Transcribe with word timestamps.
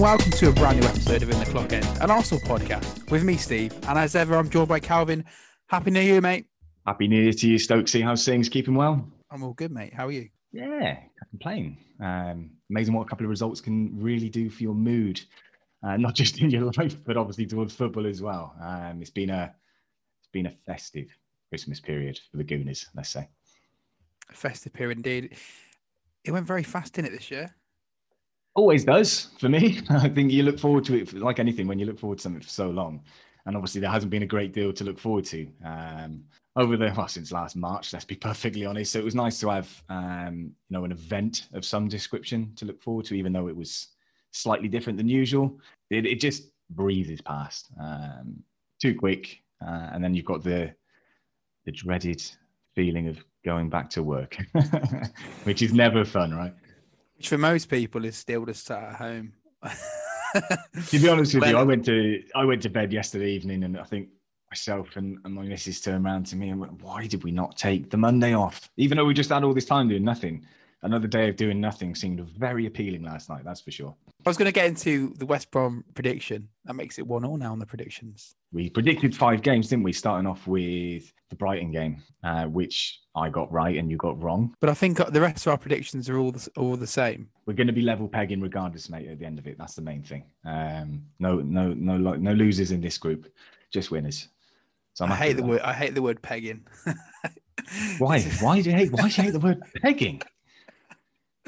and 0.00 0.08
welcome 0.08 0.30
to 0.32 0.48
a 0.48 0.52
brand 0.52 0.80
new 0.80 0.86
episode 0.86 1.22
of 1.22 1.30
In 1.30 1.38
the 1.38 1.44
Clock 1.44 1.74
End, 1.74 1.86
an 2.00 2.10
Arsenal 2.10 2.42
podcast 2.44 3.10
with 3.10 3.22
me, 3.22 3.36
Steve. 3.36 3.72
And 3.86 3.98
as 3.98 4.16
ever, 4.16 4.34
I'm 4.36 4.48
joined 4.48 4.68
by 4.68 4.80
Calvin. 4.80 5.26
Happy 5.66 5.90
New 5.90 6.00
Year, 6.00 6.22
mate. 6.22 6.46
Happy 6.86 7.06
New 7.06 7.20
Year 7.20 7.32
to 7.34 7.48
you, 7.48 7.56
Stokesy. 7.56 8.02
How's 8.02 8.24
things? 8.24 8.48
Keeping 8.48 8.74
well? 8.74 9.06
I'm 9.30 9.42
all 9.42 9.52
good, 9.52 9.70
mate. 9.70 9.92
How 9.92 10.06
are 10.06 10.10
you? 10.10 10.30
Yeah, 10.52 10.94
can't 10.94 11.30
complain. 11.30 11.76
Um, 12.02 12.50
amazing 12.70 12.94
what 12.94 13.02
a 13.02 13.08
couple 13.10 13.26
of 13.26 13.30
results 13.30 13.60
can 13.60 14.00
really 14.00 14.30
do 14.30 14.48
for 14.48 14.62
your 14.62 14.74
mood, 14.74 15.20
uh, 15.82 15.98
not 15.98 16.14
just 16.14 16.40
in 16.40 16.50
your 16.50 16.72
life, 16.78 16.96
but 17.04 17.18
obviously 17.18 17.44
towards 17.44 17.74
football 17.74 18.06
as 18.06 18.22
well. 18.22 18.54
Um, 18.62 19.02
it's 19.02 19.10
been 19.10 19.28
a 19.28 19.54
it's 20.20 20.30
been 20.32 20.46
a 20.46 20.54
festive 20.66 21.08
Christmas 21.50 21.78
period 21.78 22.18
for 22.30 22.38
the 22.38 22.44
Gooners, 22.44 22.86
let's 22.94 23.10
say. 23.10 23.28
A 24.30 24.34
festive 24.34 24.72
period 24.72 24.96
indeed. 24.96 25.36
It 26.24 26.30
went 26.30 26.46
very 26.46 26.62
fast 26.62 26.98
in 26.98 27.04
it 27.04 27.12
this 27.12 27.30
year. 27.30 27.54
Always 28.60 28.84
does 28.84 29.28
for 29.38 29.48
me. 29.48 29.80
I 29.88 30.06
think 30.10 30.30
you 30.30 30.42
look 30.42 30.58
forward 30.58 30.84
to 30.84 30.94
it 30.94 31.14
like 31.14 31.38
anything 31.38 31.66
when 31.66 31.78
you 31.78 31.86
look 31.86 31.98
forward 31.98 32.18
to 32.18 32.22
something 32.22 32.42
for 32.42 32.48
so 32.50 32.68
long. 32.68 33.02
And 33.46 33.56
obviously, 33.56 33.80
there 33.80 33.88
hasn't 33.88 34.10
been 34.10 34.22
a 34.22 34.26
great 34.26 34.52
deal 34.52 34.70
to 34.70 34.84
look 34.84 34.98
forward 34.98 35.24
to 35.26 35.48
um, 35.64 36.24
over 36.56 36.76
the 36.76 36.92
well 36.94 37.08
since 37.08 37.32
last 37.32 37.56
March. 37.56 37.90
Let's 37.94 38.04
be 38.04 38.16
perfectly 38.28 38.66
honest. 38.66 38.92
So 38.92 38.98
it 38.98 39.04
was 39.04 39.14
nice 39.14 39.40
to 39.40 39.48
have 39.48 39.82
um, 39.88 40.52
you 40.68 40.76
know 40.76 40.84
an 40.84 40.92
event 40.92 41.48
of 41.54 41.64
some 41.64 41.88
description 41.88 42.52
to 42.56 42.66
look 42.66 42.82
forward 42.82 43.06
to, 43.06 43.14
even 43.14 43.32
though 43.32 43.48
it 43.48 43.56
was 43.56 43.88
slightly 44.30 44.68
different 44.68 44.98
than 44.98 45.08
usual. 45.08 45.58
It, 45.88 46.04
it 46.04 46.20
just 46.20 46.50
breezes 46.68 47.22
past 47.22 47.70
um, 47.80 48.42
too 48.78 48.94
quick, 48.94 49.38
uh, 49.66 49.88
and 49.94 50.04
then 50.04 50.12
you've 50.12 50.26
got 50.26 50.44
the 50.44 50.74
the 51.64 51.72
dreaded 51.72 52.22
feeling 52.74 53.08
of 53.08 53.24
going 53.42 53.70
back 53.70 53.88
to 53.88 54.02
work, 54.02 54.36
which 55.44 55.62
is 55.62 55.72
never 55.72 56.04
fun, 56.04 56.34
right? 56.34 56.52
Which 57.20 57.28
for 57.28 57.36
most 57.36 57.68
people 57.68 58.06
is 58.06 58.16
still 58.16 58.46
just 58.46 58.64
sat 58.64 58.82
at 58.82 58.94
home. 58.94 59.34
to 59.62 60.98
be 60.98 61.06
honest 61.06 61.34
with 61.34 61.46
you, 61.46 61.54
I 61.54 61.62
went 61.62 61.84
to 61.84 62.22
I 62.34 62.46
went 62.46 62.62
to 62.62 62.70
bed 62.70 62.94
yesterday 62.94 63.32
evening, 63.32 63.64
and 63.64 63.78
I 63.78 63.82
think 63.82 64.08
myself 64.50 64.96
and, 64.96 65.18
and 65.26 65.34
my 65.34 65.42
missus 65.42 65.82
turned 65.82 66.06
around 66.06 66.24
to 66.28 66.36
me 66.36 66.48
and 66.48 66.58
went, 66.58 66.82
"Why 66.82 67.06
did 67.06 67.22
we 67.22 67.30
not 67.30 67.58
take 67.58 67.90
the 67.90 67.98
Monday 67.98 68.32
off? 68.32 68.70
Even 68.78 68.96
though 68.96 69.04
we 69.04 69.12
just 69.12 69.28
had 69.28 69.44
all 69.44 69.52
this 69.52 69.66
time 69.66 69.86
doing 69.86 70.02
nothing." 70.02 70.46
Another 70.82 71.06
day 71.06 71.28
of 71.28 71.36
doing 71.36 71.60
nothing 71.60 71.94
seemed 71.94 72.20
very 72.20 72.64
appealing 72.66 73.02
last 73.02 73.28
night. 73.28 73.44
That's 73.44 73.60
for 73.60 73.70
sure. 73.70 73.94
I 74.24 74.30
was 74.30 74.38
going 74.38 74.46
to 74.46 74.52
get 74.52 74.66
into 74.66 75.12
the 75.18 75.26
West 75.26 75.50
Brom 75.50 75.84
prediction. 75.94 76.48
That 76.64 76.74
makes 76.74 76.98
it 76.98 77.06
one 77.06 77.24
all 77.24 77.36
now 77.36 77.52
on 77.52 77.58
the 77.58 77.66
predictions. 77.66 78.34
We 78.52 78.70
predicted 78.70 79.14
five 79.14 79.42
games, 79.42 79.68
didn't 79.68 79.84
we? 79.84 79.92
Starting 79.92 80.26
off 80.26 80.46
with 80.46 81.12
the 81.28 81.36
Brighton 81.36 81.70
game, 81.70 82.02
uh, 82.24 82.44
which 82.44 83.00
I 83.14 83.28
got 83.28 83.52
right 83.52 83.76
and 83.76 83.90
you 83.90 83.98
got 83.98 84.22
wrong. 84.22 84.54
But 84.60 84.70
I 84.70 84.74
think 84.74 84.98
the 85.12 85.20
rest 85.20 85.46
of 85.46 85.50
our 85.52 85.58
predictions 85.58 86.08
are 86.08 86.18
all 86.18 86.32
the, 86.32 86.48
all 86.56 86.76
the 86.76 86.86
same. 86.86 87.28
We're 87.44 87.54
going 87.54 87.66
to 87.66 87.74
be 87.74 87.82
level 87.82 88.08
pegging 88.08 88.40
regardless, 88.40 88.88
mate. 88.88 89.08
At 89.08 89.18
the 89.18 89.26
end 89.26 89.38
of 89.38 89.46
it, 89.46 89.58
that's 89.58 89.74
the 89.74 89.82
main 89.82 90.02
thing. 90.02 90.24
Um, 90.46 91.02
no, 91.18 91.36
no, 91.36 91.74
no, 91.74 91.96
no 91.96 92.32
losers 92.32 92.70
in 92.70 92.80
this 92.80 92.96
group, 92.96 93.30
just 93.70 93.90
winners. 93.90 94.28
So 94.94 95.04
i 95.04 95.14
hate 95.14 95.34
the 95.34 95.42
word. 95.42 95.60
I 95.60 95.72
hate 95.72 95.94
the 95.94 96.02
word 96.02 96.20
pegging. 96.20 96.66
why? 97.98 98.20
Why 98.40 98.60
do 98.60 98.70
you 98.70 98.76
hate? 98.76 98.92
Why 98.92 99.08
do 99.08 99.14
you 99.14 99.22
hate 99.22 99.32
the 99.32 99.40
word 99.40 99.62
pegging? 99.82 100.22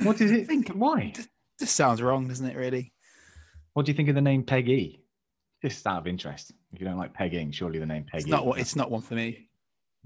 What 0.02 0.16
does 0.16 0.30
it 0.30 0.46
think? 0.46 0.68
Why? 0.68 1.12
This 1.58 1.70
sounds 1.70 2.02
wrong, 2.02 2.28
doesn't 2.28 2.46
it? 2.46 2.56
Really. 2.56 2.92
What 3.74 3.86
do 3.86 3.92
you 3.92 3.96
think 3.96 4.08
of 4.08 4.14
the 4.14 4.20
name 4.20 4.42
Peggy? 4.42 5.02
Just 5.62 5.86
out 5.86 5.98
of 5.98 6.06
interest. 6.06 6.52
If 6.72 6.80
you 6.80 6.86
don't 6.86 6.96
like 6.98 7.14
pegging, 7.14 7.52
surely 7.52 7.78
the 7.78 7.86
name 7.86 8.04
Peggy. 8.04 8.24
It's 8.24 8.30
not. 8.30 8.58
It's 8.58 8.76
not 8.76 8.90
one 8.90 9.02
for 9.02 9.14
me. 9.14 9.48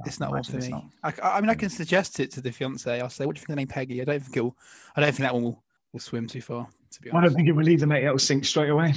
it's 0.04 0.20
not 0.20 0.30
one 0.30 0.42
for 0.42 0.58
me. 0.58 0.72
I, 1.02 1.12
I, 1.22 1.40
mean, 1.40 1.48
I 1.48 1.54
hmm. 1.54 1.60
can 1.60 1.70
suggest 1.70 2.20
it 2.20 2.30
to 2.32 2.40
the 2.40 2.52
fiance. 2.52 3.00
I'll 3.00 3.08
say, 3.08 3.24
"What 3.24 3.36
do 3.36 3.40
you 3.40 3.46
think 3.46 3.50
of 3.50 3.56
the 3.56 3.60
name 3.60 3.68
Peggy?" 3.68 4.02
I 4.02 4.04
don't 4.04 4.20
think 4.20 4.36
it 4.36 4.42
will. 4.42 4.56
I 4.94 5.00
don't 5.00 5.12
think 5.12 5.20
that 5.20 5.34
one 5.34 5.44
will, 5.44 5.62
will 5.92 6.00
swim 6.00 6.26
too 6.26 6.42
far. 6.42 6.68
To 6.92 7.00
be 7.00 7.10
honest, 7.10 7.24
I 7.24 7.28
don't 7.28 7.36
think 7.36 7.48
it 7.48 7.52
will 7.52 7.68
either, 7.68 7.86
mate. 7.86 8.04
It'll 8.04 8.18
sink 8.18 8.44
straight 8.44 8.70
away. 8.70 8.94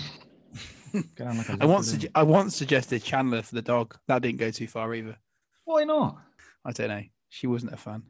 like 0.93 1.61
I 1.61 1.65
once, 1.65 1.91
su- 1.91 2.09
I 2.13 2.23
once 2.23 2.55
suggested 2.55 3.03
Chandler 3.03 3.41
for 3.41 3.55
the 3.55 3.61
dog. 3.61 3.97
That 4.07 4.21
didn't 4.21 4.39
go 4.39 4.51
too 4.51 4.67
far 4.67 4.93
either. 4.93 5.17
Why 5.65 5.83
not? 5.83 6.17
I 6.65 6.71
don't 6.71 6.89
know. 6.89 7.03
She 7.29 7.47
wasn't 7.47 7.73
a 7.73 7.77
fan. 7.77 8.03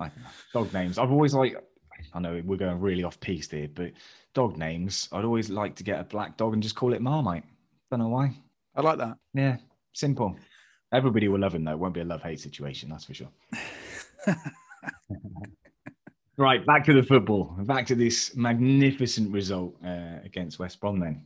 I 0.00 0.10
Dog 0.52 0.72
names. 0.72 0.98
I've 0.98 1.12
always 1.12 1.34
like 1.34 1.56
I 2.12 2.20
know 2.20 2.40
we're 2.44 2.56
going 2.56 2.80
really 2.80 3.04
off 3.04 3.18
piece 3.20 3.50
here, 3.50 3.68
but 3.72 3.92
dog 4.34 4.56
names, 4.56 5.08
I'd 5.12 5.24
always 5.24 5.50
like 5.50 5.74
to 5.76 5.84
get 5.84 6.00
a 6.00 6.04
black 6.04 6.36
dog 6.36 6.54
and 6.54 6.62
just 6.62 6.74
call 6.74 6.92
it 6.92 7.00
Marmite. 7.00 7.44
Don't 7.90 8.00
know 8.00 8.08
why. 8.08 8.32
I 8.74 8.82
like 8.82 8.98
that. 8.98 9.16
Yeah, 9.34 9.56
simple. 9.92 10.36
Everybody 10.92 11.28
will 11.28 11.40
love 11.40 11.54
him 11.54 11.64
though. 11.64 11.72
It 11.72 11.78
won't 11.78 11.94
be 11.94 12.00
a 12.00 12.04
love 12.04 12.22
hate 12.22 12.40
situation, 12.40 12.88
that's 12.90 13.04
for 13.04 13.14
sure. 13.14 13.30
right, 16.36 16.64
back 16.66 16.84
to 16.84 16.92
the 16.92 17.02
football. 17.02 17.56
Back 17.60 17.86
to 17.86 17.94
this 17.94 18.36
magnificent 18.36 19.32
result 19.32 19.74
uh, 19.84 20.18
against 20.24 20.58
West 20.58 20.80
Brom 20.80 21.00
then. 21.00 21.24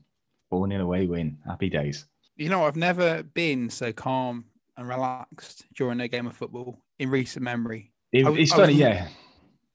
4 0.51 0.69
0 0.69 0.83
away 0.83 1.07
win. 1.07 1.39
Happy 1.47 1.69
days. 1.69 2.07
You 2.37 2.49
know, 2.49 2.65
I've 2.65 2.77
never 2.77 3.23
been 3.23 3.71
so 3.71 3.93
calm 3.93 4.47
and 4.77 4.89
relaxed 4.89 5.67
during 5.77 6.01
a 6.01 6.09
game 6.09 6.27
of 6.27 6.37
football 6.37 6.79
in 6.99 7.11
recent 7.11 7.45
memory. 7.45 7.93
It, 8.13 8.27
it's 8.39 8.53
funny, 8.53 8.73
yeah. 8.73 9.09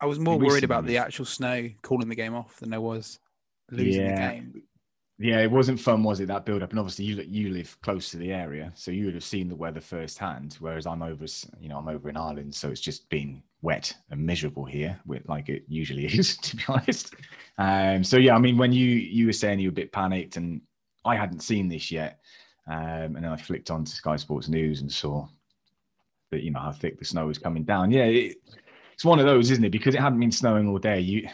I 0.02 0.06
was 0.06 0.20
more 0.20 0.38
worried 0.38 0.64
about 0.64 0.86
the 0.86 0.98
actual 0.98 1.26
snow 1.26 1.70
calling 1.82 2.10
the 2.10 2.16
game 2.16 2.36
off 2.36 2.58
than 2.60 2.74
I 2.74 2.78
was 2.78 3.20
losing 3.72 4.06
yeah. 4.06 4.16
the 4.16 4.36
game. 4.36 4.64
Yeah, 5.18 5.40
it 5.40 5.50
wasn't 5.50 5.80
fun, 5.80 6.04
was 6.04 6.20
it? 6.20 6.28
That 6.28 6.46
build 6.46 6.62
up, 6.62 6.72
and 6.72 6.80
obviously 6.80 7.06
you 7.06 7.22
you 7.22 7.50
live 7.50 7.78
close 7.82 8.12
to 8.12 8.18
the 8.18 8.34
area, 8.34 8.74
so 8.76 8.92
you 8.92 9.06
would 9.06 9.14
have 9.14 9.24
seen 9.24 9.48
the 9.48 9.56
weather 9.56 9.80
firsthand. 9.80 10.58
Whereas 10.60 10.86
I'm 10.86 11.02
over, 11.02 11.26
you 11.62 11.70
know, 11.70 11.78
I'm 11.78 11.88
over 11.88 12.10
in 12.10 12.18
Ireland, 12.18 12.54
so 12.54 12.70
it's 12.70 12.82
just 12.82 13.10
been 13.10 13.42
wet 13.62 13.96
and 14.12 14.26
miserable 14.26 14.66
here, 14.66 15.00
like 15.26 15.48
it 15.48 15.64
usually 15.70 16.06
is, 16.20 16.36
to 16.38 16.58
be 16.58 16.64
honest. 16.68 17.16
Um, 17.58 18.04
so 18.04 18.18
yeah, 18.18 18.36
I 18.36 18.40
mean, 18.40 18.58
when 18.58 18.74
you 18.74 18.90
you 18.90 19.28
were 19.28 19.34
saying 19.34 19.60
you 19.60 19.70
were 19.70 19.74
a 19.74 19.82
bit 19.84 19.94
panicked, 19.94 20.36
and 20.36 20.60
I 21.06 21.16
hadn't 21.16 21.40
seen 21.40 21.70
this 21.70 21.92
yet, 21.92 22.20
um, 22.68 23.16
and 23.16 23.24
then 23.24 23.32
I 23.32 23.38
flicked 23.38 23.72
on 23.72 23.86
to 23.86 23.92
Sky 23.92 24.18
Sports 24.18 24.50
News 24.50 24.82
and 24.82 24.92
saw 24.92 25.28
that 26.32 26.44
you 26.44 26.52
know 26.52 26.60
how 26.60 26.74
thick 26.74 27.00
the 27.00 27.06
snow 27.06 27.28
was 27.28 27.38
coming 27.38 27.64
down. 27.64 27.90
Yeah, 27.90 28.04
it, 28.04 28.38
it's 28.96 29.04
one 29.04 29.20
of 29.20 29.26
those, 29.26 29.52
isn't 29.52 29.66
it? 29.66 29.72
Because 29.72 29.94
it 29.94 30.00
hadn't 30.00 30.22
been 30.22 30.32
snowing 30.32 30.70
all 30.70 30.78
day. 30.78 31.02
You 31.02 31.28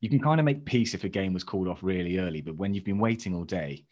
you 0.00 0.08
can 0.08 0.20
kind 0.20 0.40
of 0.40 0.46
make 0.46 0.64
peace 0.64 0.94
if 0.94 1.04
a 1.04 1.08
game 1.08 1.32
was 1.32 1.44
called 1.44 1.66
off 1.66 1.82
really 1.82 2.18
early, 2.18 2.40
but 2.40 2.56
when 2.56 2.74
you've 2.74 2.84
been 2.84 2.98
waiting 2.98 3.34
all 3.34 3.44
day 3.44 3.84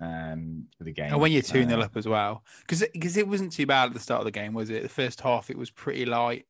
um, 0.00 0.64
for 0.76 0.84
the 0.84 0.92
game, 0.92 1.12
and 1.12 1.20
when 1.20 1.32
you're 1.32 1.42
two 1.42 1.64
0 1.64 1.80
uh, 1.80 1.84
up 1.84 1.96
as 1.96 2.08
well, 2.08 2.42
because 2.60 2.82
because 2.94 3.18
it 3.18 3.28
wasn't 3.28 3.52
too 3.52 3.66
bad 3.66 3.88
at 3.88 3.94
the 3.94 4.00
start 4.00 4.20
of 4.20 4.24
the 4.24 4.30
game, 4.30 4.54
was 4.54 4.70
it? 4.70 4.82
The 4.82 4.88
first 4.88 5.20
half 5.20 5.50
it 5.50 5.58
was 5.58 5.70
pretty 5.70 6.06
light, 6.06 6.46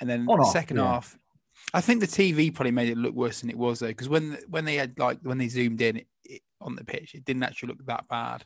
and 0.00 0.08
then 0.08 0.24
the 0.24 0.50
second 0.52 0.78
yeah. 0.78 0.84
half. 0.84 1.18
I 1.74 1.82
think 1.82 2.00
the 2.00 2.06
TV 2.06 2.52
probably 2.52 2.72
made 2.72 2.88
it 2.88 2.96
look 2.96 3.14
worse 3.14 3.40
than 3.40 3.50
it 3.50 3.58
was 3.58 3.80
though, 3.80 3.88
because 3.88 4.08
when 4.08 4.38
when 4.48 4.64
they 4.64 4.76
had 4.76 4.98
like 4.98 5.18
when 5.22 5.36
they 5.36 5.48
zoomed 5.48 5.82
in 5.82 5.98
it, 5.98 6.06
it, 6.24 6.40
on 6.62 6.76
the 6.76 6.84
pitch, 6.84 7.14
it 7.14 7.26
didn't 7.26 7.42
actually 7.42 7.68
look 7.68 7.84
that 7.86 8.08
bad. 8.08 8.44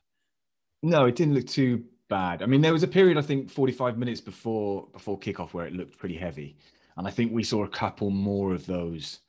No, 0.82 1.06
it 1.06 1.14
didn't 1.14 1.34
look 1.34 1.46
too 1.46 1.84
bad. 2.08 2.42
I 2.42 2.46
mean, 2.46 2.60
there 2.60 2.72
was 2.72 2.82
a 2.82 2.88
period 2.88 3.16
I 3.16 3.22
think 3.22 3.50
45 3.50 3.96
minutes 3.96 4.20
before 4.20 4.88
before 4.92 5.18
kickoff 5.18 5.52
where 5.52 5.66
it 5.66 5.72
looked 5.72 5.98
pretty 5.98 6.16
heavy, 6.16 6.56
and 6.96 7.06
I 7.06 7.10
think 7.10 7.32
we 7.32 7.42
saw 7.42 7.64
a 7.64 7.68
couple 7.68 8.10
more 8.10 8.54
of 8.54 8.66
those, 8.66 9.20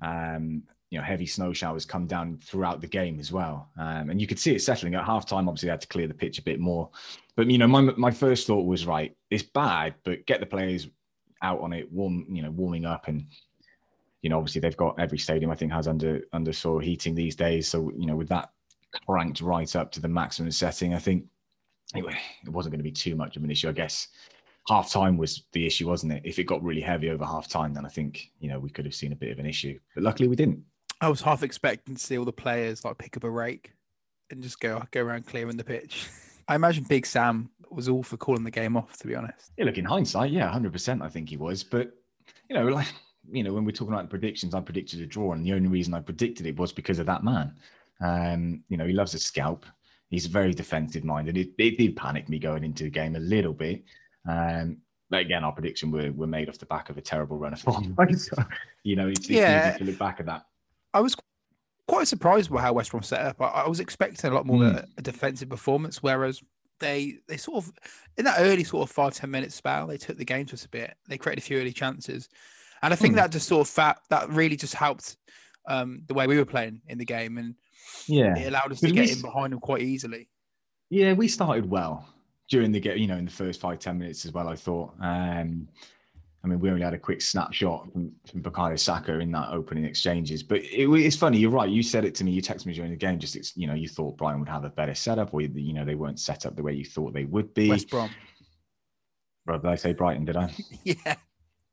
um, 0.00 0.62
you 0.90 0.98
know, 0.98 1.04
heavy 1.04 1.26
snow 1.26 1.52
showers 1.52 1.84
come 1.84 2.06
down 2.06 2.38
throughout 2.42 2.80
the 2.80 2.86
game 2.86 3.20
as 3.20 3.32
well. 3.32 3.68
Um, 3.78 4.10
and 4.10 4.20
you 4.20 4.26
could 4.26 4.38
see 4.38 4.54
it 4.54 4.62
settling 4.62 4.94
at 4.94 5.04
halftime. 5.04 5.48
Obviously, 5.48 5.66
they 5.66 5.72
had 5.72 5.80
to 5.82 5.88
clear 5.88 6.08
the 6.08 6.14
pitch 6.14 6.38
a 6.38 6.42
bit 6.42 6.60
more. 6.60 6.90
But 7.36 7.50
you 7.50 7.58
know, 7.58 7.68
my 7.68 7.80
my 7.80 8.10
first 8.10 8.46
thought 8.46 8.66
was 8.66 8.86
right. 8.86 9.14
It's 9.30 9.42
bad, 9.42 9.94
but 10.04 10.26
get 10.26 10.40
the 10.40 10.46
players 10.46 10.88
out 11.42 11.60
on 11.60 11.72
it, 11.72 11.90
warm, 11.92 12.26
you 12.30 12.42
know, 12.42 12.50
warming 12.50 12.86
up 12.86 13.08
and. 13.08 13.26
You 14.24 14.30
know, 14.30 14.38
obviously 14.38 14.60
they've 14.60 14.76
got 14.76 15.00
every 15.00 15.18
stadium 15.18 15.50
I 15.50 15.56
think 15.56 15.72
has 15.72 15.88
under 15.88 16.20
under 16.32 16.52
soil 16.52 16.78
heating 16.78 17.12
these 17.12 17.34
days. 17.34 17.66
So 17.66 17.90
you 17.98 18.06
know, 18.06 18.14
with 18.14 18.28
that 18.28 18.52
cranked 19.04 19.40
right 19.40 19.74
up 19.74 19.90
to 19.90 20.00
the 20.00 20.06
maximum 20.06 20.52
setting, 20.52 20.94
I 20.94 21.00
think 21.00 21.24
anyway, 21.92 22.16
it 22.44 22.50
wasn't 22.50 22.72
going 22.72 22.78
to 22.78 22.84
be 22.84 22.92
too 22.92 23.16
much 23.16 23.36
of 23.36 23.42
an 23.42 23.50
issue. 23.50 23.68
I 23.68 23.72
guess 23.72 24.06
half 24.68 24.90
time 24.90 25.16
was 25.16 25.44
the 25.52 25.66
issue, 25.66 25.88
wasn't 25.88 26.12
it? 26.12 26.22
If 26.24 26.38
it 26.38 26.44
got 26.44 26.62
really 26.62 26.80
heavy 26.80 27.10
over 27.10 27.24
half 27.24 27.48
time, 27.48 27.74
then 27.74 27.84
I 27.84 27.88
think, 27.88 28.30
you 28.38 28.48
know, 28.48 28.58
we 28.58 28.70
could 28.70 28.84
have 28.84 28.94
seen 28.94 29.12
a 29.12 29.16
bit 29.16 29.32
of 29.32 29.38
an 29.38 29.46
issue. 29.46 29.78
But 29.94 30.04
luckily 30.04 30.28
we 30.28 30.36
didn't. 30.36 30.62
I 31.00 31.08
was 31.08 31.20
half 31.20 31.42
expecting 31.42 31.96
to 31.96 32.00
see 32.00 32.16
all 32.16 32.24
the 32.24 32.32
players 32.32 32.84
like 32.84 32.98
pick 32.98 33.16
up 33.16 33.24
a 33.24 33.30
rake 33.30 33.72
and 34.30 34.42
just 34.42 34.60
go 34.60 34.82
go 34.92 35.02
around 35.02 35.26
clearing 35.26 35.56
the 35.56 35.64
pitch. 35.64 36.06
I 36.48 36.54
imagine 36.54 36.84
Big 36.84 37.06
Sam 37.06 37.50
was 37.70 37.88
all 37.88 38.02
for 38.02 38.16
calling 38.16 38.44
the 38.44 38.50
game 38.50 38.76
off, 38.76 38.96
to 38.98 39.06
be 39.06 39.14
honest. 39.14 39.52
Yeah, 39.56 39.64
look, 39.64 39.78
in 39.78 39.84
hindsight, 39.84 40.30
yeah, 40.30 40.52
100% 40.52 41.02
I 41.02 41.08
think 41.08 41.28
he 41.28 41.36
was. 41.36 41.64
But, 41.64 41.92
you 42.48 42.56
know, 42.56 42.66
like, 42.68 42.88
you 43.30 43.42
know, 43.42 43.52
when 43.52 43.64
we're 43.64 43.72
talking 43.72 43.94
about 43.94 44.04
the 44.04 44.10
predictions, 44.10 44.54
I 44.54 44.60
predicted 44.60 45.00
a 45.00 45.06
draw. 45.06 45.32
And 45.32 45.44
the 45.44 45.54
only 45.54 45.68
reason 45.68 45.94
I 45.94 46.00
predicted 46.00 46.46
it 46.46 46.56
was 46.56 46.72
because 46.72 46.98
of 46.98 47.06
that 47.06 47.24
man. 47.24 47.54
Um, 48.00 48.62
you 48.68 48.76
know, 48.76 48.86
he 48.86 48.92
loves 48.92 49.14
a 49.14 49.18
scalp. 49.18 49.64
He's 50.08 50.26
very 50.26 50.52
defensive 50.52 51.04
minded. 51.04 51.38
It, 51.38 51.50
it 51.58 51.78
did 51.78 51.96
panic 51.96 52.28
me 52.28 52.38
going 52.38 52.64
into 52.64 52.84
the 52.84 52.90
game 52.90 53.16
a 53.16 53.20
little 53.20 53.54
bit. 53.54 53.84
Um, 54.28 54.78
but 55.10 55.20
again, 55.20 55.44
our 55.44 55.52
prediction 55.52 55.90
were, 55.90 56.10
were 56.12 56.26
made 56.26 56.48
off 56.48 56.58
the 56.58 56.66
back 56.66 56.88
of 56.88 56.96
a 56.96 57.02
terrible 57.02 57.36
run 57.36 57.52
of 57.52 57.60
form. 57.60 57.94
so, 58.16 58.36
you 58.82 58.96
know, 58.96 59.08
it's, 59.08 59.20
it's 59.20 59.30
yeah. 59.30 59.70
easy 59.70 59.78
to 59.80 59.84
look 59.84 59.98
back 59.98 60.20
at 60.20 60.26
that. 60.26 60.46
I 60.94 61.00
was 61.00 61.14
quite 61.86 62.08
surprised 62.08 62.50
by 62.50 62.62
how 62.62 62.72
West 62.72 62.90
Brom 62.90 63.02
set 63.02 63.20
up. 63.20 63.40
I, 63.40 63.46
I 63.46 63.68
was 63.68 63.78
expecting 63.80 64.30
a 64.30 64.34
lot 64.34 64.46
more 64.46 64.60
mm. 64.60 64.74
a, 64.74 64.88
a, 64.96 65.02
defensive 65.02 65.50
performance, 65.50 66.02
whereas 66.02 66.42
they 66.80 67.18
they 67.28 67.36
sort 67.36 67.62
of 67.62 67.72
in 68.16 68.24
that 68.24 68.36
early 68.38 68.64
sort 68.64 68.88
of 68.88 68.94
five 68.94 69.14
ten 69.14 69.30
minute 69.30 69.52
spell, 69.52 69.86
they 69.86 69.98
took 69.98 70.16
the 70.16 70.24
game 70.24 70.46
to 70.46 70.54
us 70.54 70.64
a 70.64 70.68
bit. 70.70 70.94
They 71.08 71.18
created 71.18 71.42
a 71.42 71.46
few 71.46 71.58
early 71.58 71.72
chances, 71.72 72.30
and 72.82 72.92
I 72.92 72.96
think 72.96 73.12
mm. 73.12 73.16
that 73.16 73.32
just 73.32 73.48
sort 73.48 73.66
of 73.66 73.72
fat, 73.72 73.98
that 74.08 74.30
really 74.30 74.56
just 74.56 74.74
helped 74.74 75.18
um, 75.68 76.04
the 76.06 76.14
way 76.14 76.26
we 76.26 76.38
were 76.38 76.46
playing 76.46 76.80
in 76.88 76.96
the 76.96 77.04
game. 77.04 77.36
And 77.36 77.54
Yeah, 78.06 78.36
it 78.38 78.48
allowed 78.48 78.72
us 78.72 78.80
to 78.80 78.90
get 78.90 79.06
we, 79.06 79.12
in 79.12 79.20
behind 79.20 79.52
them 79.52 79.60
quite 79.60 79.82
easily. 79.82 80.30
Yeah, 80.88 81.12
we 81.12 81.28
started 81.28 81.68
well 81.68 82.06
during 82.52 82.70
the 82.70 82.78
game. 82.78 82.98
You 82.98 83.08
know, 83.08 83.16
in 83.16 83.24
the 83.24 83.30
first 83.30 83.60
five 83.60 83.80
ten 83.80 83.98
minutes 83.98 84.24
as 84.24 84.32
well. 84.32 84.46
I 84.46 84.54
thought. 84.54 84.94
Um, 85.00 85.66
I 86.44 86.48
mean, 86.48 86.58
we 86.58 86.70
only 86.70 86.82
had 86.82 86.92
a 86.92 86.98
quick 86.98 87.22
snapshot 87.22 87.92
from, 87.92 88.10
from 88.28 88.42
Bukayo 88.42 88.76
Saka 88.76 89.20
in 89.20 89.30
that 89.30 89.50
opening 89.50 89.84
exchanges. 89.84 90.42
But 90.42 90.58
it, 90.62 90.88
it's 90.88 91.14
funny, 91.14 91.38
you're 91.38 91.52
right. 91.52 91.70
You 91.70 91.84
said 91.84 92.04
it 92.04 92.16
to 92.16 92.24
me, 92.24 92.32
you 92.32 92.42
texted 92.42 92.66
me 92.66 92.72
during 92.72 92.90
the 92.90 92.96
game, 92.96 93.20
just, 93.20 93.56
you 93.56 93.68
know, 93.68 93.74
you 93.74 93.86
thought 93.86 94.16
Brighton 94.16 94.40
would 94.40 94.48
have 94.48 94.64
a 94.64 94.70
better 94.70 94.92
setup 94.92 95.32
or, 95.32 95.40
you 95.42 95.72
know, 95.72 95.84
they 95.84 95.94
weren't 95.94 96.18
set 96.18 96.44
up 96.44 96.56
the 96.56 96.62
way 96.64 96.72
you 96.72 96.84
thought 96.84 97.14
they 97.14 97.26
would 97.26 97.54
be. 97.54 97.68
West 97.68 97.88
Brom. 97.88 98.10
Bro, 99.46 99.58
did 99.58 99.68
I 99.68 99.76
say 99.76 99.92
Brighton, 99.92 100.24
did 100.24 100.36
I? 100.36 100.52
yeah. 100.84 101.14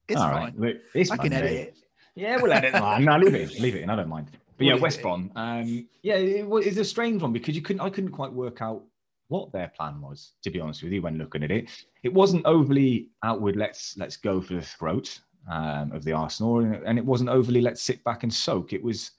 It's 0.08 0.22
All 0.22 0.30
fine. 0.30 0.54
Right. 0.56 0.82
It's 0.94 1.10
I 1.10 1.18
can 1.18 1.34
edit 1.34 1.52
it. 1.52 1.78
Yeah, 2.14 2.38
we'll 2.40 2.54
edit 2.54 2.76
it. 2.76 3.00
no, 3.02 3.18
leave 3.18 3.34
it. 3.34 3.60
Leave 3.60 3.76
it 3.76 3.82
in. 3.82 3.90
I 3.90 3.96
don't 3.96 4.10
mind. 4.10 4.30
But 4.58 4.68
yeah, 4.68 4.76
West 4.76 5.02
Brom. 5.02 5.32
Um, 5.36 5.88
yeah, 6.04 6.16
it, 6.16 6.46
it's 6.48 6.78
a 6.78 6.86
strange 6.86 7.22
one 7.22 7.32
because 7.32 7.56
you 7.56 7.62
couldn't. 7.62 7.82
I 7.82 7.90
couldn't 7.90 8.12
quite 8.12 8.34
work 8.34 8.62
out 8.62 8.84
what 9.30 9.52
their 9.54 9.72
plan 9.76 10.02
was. 10.02 10.34
To 10.44 10.50
be 10.50 10.60
honest 10.60 10.84
with 10.84 10.92
you, 10.92 11.02
when 11.02 11.18
looking 11.18 11.44
at 11.44 11.52
it, 11.52 11.70
it 12.04 12.14
wasn't 12.14 12.46
overly 12.46 13.10
outward. 13.24 13.56
Let's 13.56 13.96
let's 13.98 14.18
go 14.18 14.42
for 14.42 14.56
the 14.56 14.62
throat 14.62 15.20
um, 15.50 15.92
of 15.94 16.04
the 16.04 16.12
Arsenal, 16.12 16.60
and 16.60 16.98
it 16.98 17.06
wasn't 17.06 17.30
overly 17.30 17.62
let's 17.62 17.82
sit 17.82 18.04
back 18.04 18.24
and 18.24 18.34
soak. 18.34 18.74
It 18.74 18.84
was 18.84 19.12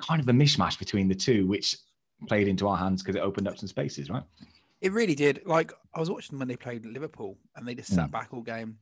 kind 0.00 0.20
of 0.20 0.28
a 0.28 0.32
mishmash 0.32 0.78
between 0.78 1.08
the 1.08 1.14
two, 1.14 1.46
which 1.46 1.76
played 2.26 2.48
into 2.48 2.66
our 2.68 2.76
hands 2.76 3.02
because 3.02 3.16
it 3.16 3.22
opened 3.22 3.48
up 3.48 3.58
some 3.58 3.68
spaces, 3.68 4.10
right? 4.10 4.24
It 4.80 4.92
really 4.92 5.14
did. 5.14 5.42
Like 5.46 5.72
I 5.94 6.00
was 6.00 6.10
watching 6.10 6.38
when 6.38 6.48
they 6.48 6.56
played 6.56 6.84
Liverpool, 6.86 7.36
and 7.54 7.68
they 7.68 7.74
just 7.74 7.94
sat 7.94 8.08
mm. 8.08 8.12
back 8.12 8.28
all 8.32 8.42
game 8.42 8.78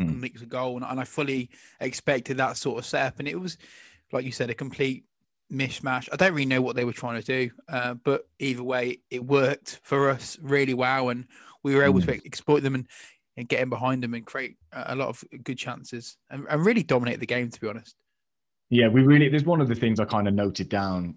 mm. 0.00 0.08
and 0.08 0.20
nicked 0.20 0.42
a 0.42 0.46
goal, 0.46 0.76
and, 0.76 0.84
and 0.84 1.00
I 1.00 1.04
fully 1.04 1.50
expected 1.80 2.36
that 2.36 2.56
sort 2.56 2.78
of 2.78 2.86
setup, 2.86 3.20
and 3.20 3.28
it 3.28 3.40
was, 3.40 3.56
like 4.12 4.24
you 4.24 4.32
said, 4.32 4.50
a 4.50 4.54
complete 4.54 5.04
mishmash. 5.52 6.08
I 6.12 6.16
don't 6.16 6.32
really 6.32 6.46
know 6.46 6.62
what 6.62 6.76
they 6.76 6.84
were 6.84 6.92
trying 6.92 7.20
to 7.20 7.26
do, 7.26 7.50
uh, 7.68 7.94
but 7.94 8.28
either 8.38 8.62
way, 8.62 9.00
it 9.10 9.24
worked 9.24 9.80
for 9.82 10.10
us 10.10 10.38
really 10.42 10.74
well, 10.74 11.08
and 11.10 11.26
we 11.62 11.74
were 11.74 11.84
able 11.84 12.00
mm. 12.00 12.06
to 12.06 12.26
exploit 12.26 12.60
them. 12.62 12.74
And 12.74 12.86
and 13.38 13.48
get 13.48 13.60
in 13.60 13.68
behind 13.68 14.02
them 14.02 14.14
and 14.14 14.26
create 14.26 14.56
a 14.72 14.96
lot 14.96 15.08
of 15.08 15.22
good 15.44 15.56
chances 15.56 16.16
and, 16.28 16.44
and 16.50 16.66
really 16.66 16.82
dominate 16.82 17.20
the 17.20 17.26
game, 17.26 17.48
to 17.48 17.60
be 17.60 17.68
honest. 17.68 17.94
Yeah, 18.68 18.88
we 18.88 19.02
really, 19.02 19.28
there's 19.28 19.44
one 19.44 19.60
of 19.60 19.68
the 19.68 19.76
things 19.76 20.00
I 20.00 20.06
kind 20.06 20.26
of 20.26 20.34
noted 20.34 20.68
down 20.68 21.14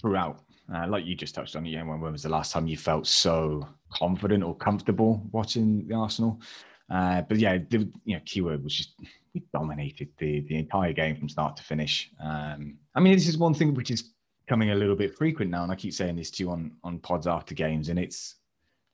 throughout. 0.00 0.40
Uh, 0.72 0.86
like 0.86 1.04
you 1.04 1.16
just 1.16 1.34
touched 1.34 1.56
on, 1.56 1.66
yeah, 1.66 1.82
when, 1.82 2.00
when 2.00 2.12
was 2.12 2.22
the 2.22 2.28
last 2.28 2.52
time 2.52 2.68
you 2.68 2.76
felt 2.76 3.08
so 3.08 3.68
confident 3.92 4.44
or 4.44 4.54
comfortable 4.54 5.26
watching 5.32 5.84
the 5.88 5.96
Arsenal? 5.96 6.40
Uh, 6.88 7.22
but 7.22 7.38
yeah, 7.38 7.58
the 7.70 7.90
you 8.04 8.14
know, 8.14 8.22
keyword 8.24 8.62
was 8.62 8.76
just 8.76 8.94
we 9.34 9.42
dominated 9.52 10.08
the 10.18 10.40
the 10.48 10.56
entire 10.56 10.92
game 10.92 11.16
from 11.16 11.28
start 11.28 11.56
to 11.56 11.62
finish. 11.62 12.10
Um, 12.22 12.78
I 12.94 13.00
mean, 13.00 13.14
this 13.14 13.28
is 13.28 13.38
one 13.38 13.54
thing 13.54 13.74
which 13.74 13.90
is 13.90 14.12
coming 14.46 14.70
a 14.70 14.74
little 14.74 14.96
bit 14.96 15.14
frequent 15.14 15.50
now, 15.50 15.62
and 15.62 15.72
I 15.72 15.76
keep 15.76 15.92
saying 15.92 16.16
this 16.16 16.30
to 16.32 16.42
you 16.42 16.50
on 16.50 16.72
on 16.84 16.98
pods 16.98 17.26
after 17.26 17.54
games, 17.54 17.88
and 17.88 17.98
it's 17.98 18.36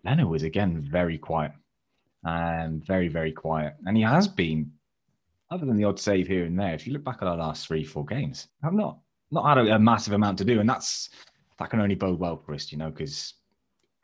Leno 0.05 0.27
was 0.27 0.43
again 0.43 0.81
very 0.81 1.19
quiet 1.19 1.53
and 2.25 2.85
very, 2.85 3.09
very 3.09 3.33
quiet. 3.33 3.75
And 3.87 3.97
he 3.97 4.03
has 4.03 4.27
been, 4.27 4.73
other 5.51 5.67
than 5.67 5.77
the 5.77 5.85
odd 5.85 6.01
save 6.01 6.27
here 6.27 6.45
and 6.45 6.59
there. 6.59 6.75
If 6.75 6.87
you 6.87 6.93
look 6.93 7.05
back 7.05 7.19
at 7.21 7.29
our 7.29 7.37
last 7.37 7.67
three, 7.67 7.85
four 7.85 8.05
games, 8.05 8.49
I've 8.63 8.73
not 8.73 8.99
not 9.31 9.47
had 9.49 9.67
a, 9.67 9.75
a 9.75 9.79
massive 9.79 10.13
amount 10.13 10.39
to 10.39 10.45
do, 10.45 10.61
and 10.61 10.69
that's 10.69 11.11
that 11.59 11.71
can 11.71 11.81
only 11.81 11.95
bode 11.95 12.19
well 12.19 12.37
for 12.37 12.55
us, 12.55 12.73
you 12.73 12.79
know, 12.79 12.91
because 12.91 13.35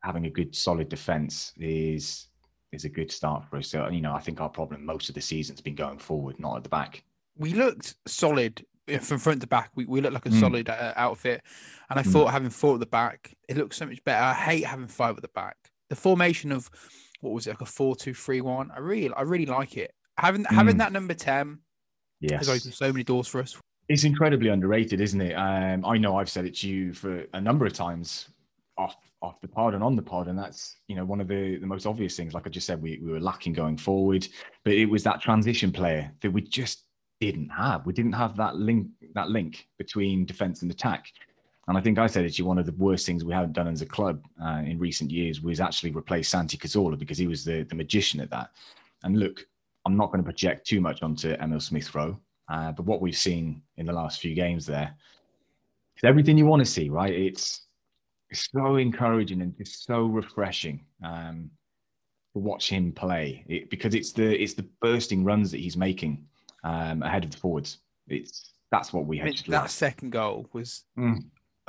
having 0.02 0.26
a 0.26 0.30
good, 0.30 0.54
solid 0.54 0.88
defense 0.88 1.52
is 1.58 2.28
is 2.72 2.84
a 2.84 2.88
good 2.88 3.10
start 3.10 3.44
for 3.48 3.56
us. 3.56 3.68
So, 3.68 3.88
you 3.88 4.00
know, 4.00 4.12
I 4.14 4.20
think 4.20 4.40
our 4.40 4.48
problem 4.48 4.84
most 4.84 5.08
of 5.08 5.14
the 5.14 5.20
season's 5.20 5.60
been 5.60 5.74
going 5.74 5.98
forward, 5.98 6.38
not 6.38 6.56
at 6.56 6.62
the 6.62 6.68
back. 6.68 7.02
We 7.36 7.52
looked 7.54 7.96
solid 8.06 8.64
from 9.00 9.18
front 9.18 9.40
to 9.40 9.46
back. 9.46 9.70
We, 9.74 9.84
we 9.86 10.00
looked 10.00 10.14
like 10.14 10.26
a 10.26 10.30
mm. 10.30 10.40
solid 10.40 10.68
uh, 10.68 10.92
outfit. 10.96 11.42
And 11.88 11.98
I 11.98 12.02
mm. 12.02 12.12
thought 12.12 12.30
having 12.30 12.50
four 12.50 12.74
at 12.74 12.80
the 12.80 12.86
back, 12.86 13.34
it 13.48 13.56
looks 13.56 13.76
so 13.76 13.86
much 13.86 14.02
better. 14.04 14.22
I 14.22 14.34
hate 14.34 14.64
having 14.64 14.88
five 14.88 15.16
at 15.16 15.22
the 15.22 15.28
back. 15.28 15.56
The 15.88 15.96
formation 15.96 16.52
of 16.52 16.70
what 17.20 17.32
was 17.32 17.46
it 17.46 17.50
like 17.50 17.60
a 17.60 17.66
four 17.66 17.96
two 17.96 18.14
three 18.14 18.40
one? 18.40 18.70
I 18.74 18.78
really 18.78 19.12
I 19.14 19.22
really 19.22 19.46
like 19.46 19.76
it. 19.76 19.92
Having 20.18 20.44
mm. 20.44 20.54
having 20.54 20.78
that 20.78 20.92
number 20.92 21.14
ten 21.14 21.58
yes. 22.20 22.46
has 22.46 22.48
opened 22.48 22.74
so 22.74 22.92
many 22.92 23.04
doors 23.04 23.26
for 23.26 23.40
us. 23.40 23.56
It's 23.88 24.04
incredibly 24.04 24.50
underrated, 24.50 25.00
isn't 25.00 25.20
it? 25.20 25.32
Um, 25.34 25.84
I 25.84 25.98
know 25.98 26.16
I've 26.16 26.30
said 26.30 26.44
it 26.44 26.54
to 26.58 26.68
you 26.68 26.92
for 26.92 27.24
a 27.32 27.40
number 27.40 27.66
of 27.66 27.72
times 27.72 28.28
off 28.80 28.96
off 29.22 29.40
the 29.42 29.48
pod 29.48 29.74
and 29.74 29.84
on 29.84 29.96
the 29.96 30.02
pod, 30.02 30.28
and 30.28 30.38
that's 30.38 30.76
you 30.88 30.96
know 30.96 31.04
one 31.04 31.20
of 31.20 31.28
the 31.28 31.58
the 31.58 31.66
most 31.66 31.86
obvious 31.86 32.16
things. 32.16 32.34
Like 32.34 32.46
I 32.46 32.50
just 32.50 32.66
said, 32.66 32.82
we 32.82 32.98
we 33.02 33.12
were 33.12 33.20
lacking 33.20 33.52
going 33.52 33.76
forward, 33.76 34.26
but 34.64 34.72
it 34.72 34.86
was 34.86 35.02
that 35.04 35.20
transition 35.20 35.70
player 35.70 36.10
that 36.22 36.30
we 36.30 36.40
just 36.40 36.84
didn't 37.20 37.50
have. 37.50 37.84
We 37.84 37.92
didn't 37.92 38.12
have 38.12 38.36
that 38.36 38.56
link 38.56 38.88
that 39.14 39.28
link 39.28 39.68
between 39.78 40.24
defense 40.24 40.62
and 40.62 40.70
attack. 40.70 41.06
And 41.68 41.78
I 41.78 41.80
think 41.80 41.98
I 41.98 42.06
said 42.06 42.24
it's 42.24 42.38
you 42.38 42.46
one 42.46 42.58
of 42.58 42.66
the 42.66 42.72
worst 42.72 43.06
things 43.06 43.24
we 43.24 43.34
haven't 43.34 43.52
done 43.52 43.68
as 43.68 43.82
a 43.82 43.86
club 43.86 44.24
uh, 44.42 44.62
in 44.64 44.78
recent 44.78 45.10
years 45.10 45.40
was 45.40 45.60
actually 45.60 45.92
replace 45.92 46.28
Santi 46.28 46.56
Cazorla 46.56 46.98
because 46.98 47.18
he 47.18 47.28
was 47.28 47.44
the, 47.44 47.62
the 47.62 47.76
magician 47.76 48.20
at 48.20 48.30
that. 48.30 48.50
And 49.04 49.18
look, 49.18 49.46
I'm 49.86 49.96
not 49.96 50.06
going 50.06 50.18
to 50.18 50.24
project 50.24 50.66
too 50.66 50.80
much 50.80 51.02
onto 51.02 51.36
Emil 51.40 51.60
Smith 51.60 51.94
Rowe, 51.94 52.18
uh, 52.48 52.72
but 52.72 52.86
what 52.86 53.00
we've 53.00 53.16
seen 53.16 53.62
in 53.76 53.86
the 53.86 53.92
last 53.92 54.20
few 54.20 54.34
games 54.34 54.66
there 54.66 54.92
is 55.96 56.02
everything 56.02 56.36
you 56.36 56.46
want 56.46 56.60
to 56.60 56.70
see, 56.70 56.88
right? 56.88 57.12
It's 57.12 57.66
so 58.32 58.76
encouraging 58.76 59.42
and 59.42 59.56
just 59.56 59.84
so 59.84 60.04
refreshing 60.06 60.84
um, 61.04 61.50
to 62.34 62.38
watch 62.38 62.68
him 62.70 62.92
play 62.92 63.44
it, 63.48 63.70
because 63.70 63.94
it's 63.94 64.12
the 64.12 64.42
it's 64.42 64.54
the 64.54 64.68
bursting 64.80 65.24
runs 65.24 65.50
that 65.50 65.60
he's 65.60 65.76
making 65.76 66.26
um, 66.64 67.02
ahead 67.02 67.24
of 67.24 67.30
the 67.30 67.36
forwards. 67.36 67.78
It's 68.08 68.52
that's 68.70 68.92
what 68.92 69.06
we 69.06 69.18
had. 69.18 69.28
I 69.28 69.30
mean, 69.30 69.42
that 69.48 69.70
second 69.70 70.10
goal 70.10 70.48
was 70.52 70.84
mm 70.98 71.20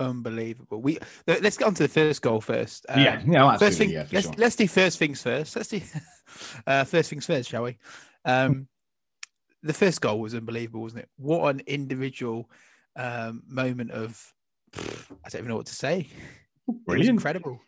unbelievable. 0.02 0.82
We 0.82 0.98
let's 1.28 1.58
get 1.58 1.66
on 1.66 1.74
to 1.76 1.84
the 1.84 1.90
first 1.90 2.22
goal 2.22 2.42
first. 2.42 2.86
Um, 2.90 3.02
yeah, 3.02 3.22
yeah, 3.26 3.58
first 3.58 3.78
thing, 3.78 3.92
yeah, 3.92 4.06
let's 4.12 4.28
sure. 4.28 4.36
let's 4.38 4.56
do 4.56 4.68
first 4.68 5.00
things 5.00 5.22
first. 5.22 5.56
Let's 5.56 5.70
do 5.70 5.82
uh, 6.68 6.84
first 6.84 7.10
things 7.10 7.26
first, 7.26 7.50
shall 7.50 7.64
we? 7.64 7.78
Um, 8.26 8.68
the 9.64 9.74
first 9.74 10.02
goal 10.02 10.20
was 10.20 10.36
unbelievable, 10.36 10.82
wasn't 10.82 11.04
it? 11.04 11.10
What 11.18 11.54
an 11.54 11.62
individual 11.68 12.50
um, 12.96 13.44
moment 13.48 13.92
of 13.92 14.34
I 14.78 15.30
don't 15.30 15.42
even 15.42 15.50
know 15.50 15.58
what 15.58 15.68
to 15.68 15.76
say. 15.76 16.08
Brilliant, 16.86 17.10
incredible. 17.10 17.60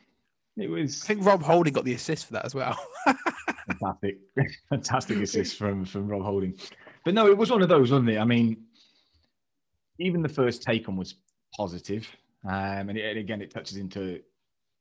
It 0.57 0.69
was. 0.69 1.03
I 1.03 1.07
think 1.07 1.25
Rob 1.25 1.41
Holding 1.41 1.73
got 1.73 1.83
the 1.83 1.93
assist 1.93 2.27
for 2.27 2.33
that 2.33 2.45
as 2.45 2.53
well. 2.53 2.77
fantastic, 3.67 4.17
fantastic 4.69 5.17
assist 5.17 5.57
from 5.57 5.85
from 5.85 6.07
Rob 6.07 6.23
Holding. 6.23 6.57
But 7.03 7.13
no, 7.13 7.27
it 7.27 7.37
was 7.37 7.51
one 7.51 7.61
of 7.61 7.69
those, 7.69 7.91
wasn't 7.91 8.09
it? 8.09 8.17
I 8.17 8.25
mean, 8.25 8.65
even 9.99 10.21
the 10.21 10.29
first 10.29 10.63
take 10.63 10.87
on 10.87 10.95
was 10.95 11.15
positive. 11.55 12.07
Um, 12.45 12.89
and, 12.89 12.97
it, 12.97 13.09
and, 13.09 13.19
again, 13.19 13.41
it 13.41 13.51
touches 13.51 13.77
into 13.77 14.19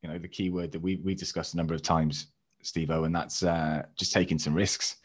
you 0.03 0.09
know 0.09 0.19
the 0.19 0.29
key 0.29 0.51
word 0.51 0.73
that 0.73 0.81
we 0.81 0.97
we 0.97 1.15
discussed 1.15 1.55
a 1.55 1.57
number 1.57 1.75
of 1.75 1.83
times, 1.83 2.29
Steve 2.63 2.91
O, 2.91 3.05
and 3.05 3.15
that's 3.15 3.43
uh, 3.43 3.83
just 3.99 4.13
taking 4.13 4.39
some 4.39 4.55
risks. 4.55 4.97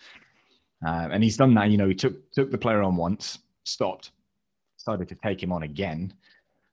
Uh, 0.85 1.09
and 1.11 1.23
he's 1.23 1.37
done 1.37 1.53
that. 1.55 1.69
You 1.69 1.77
know, 1.77 1.87
he 1.87 1.95
took 1.95 2.31
took 2.31 2.51
the 2.51 2.57
player 2.57 2.83
on 2.83 2.95
once, 2.95 3.39
stopped, 3.63 4.11
decided 4.77 5.07
to 5.09 5.15
take 5.15 5.41
him 5.41 5.51
on 5.51 5.63
again. 5.63 6.13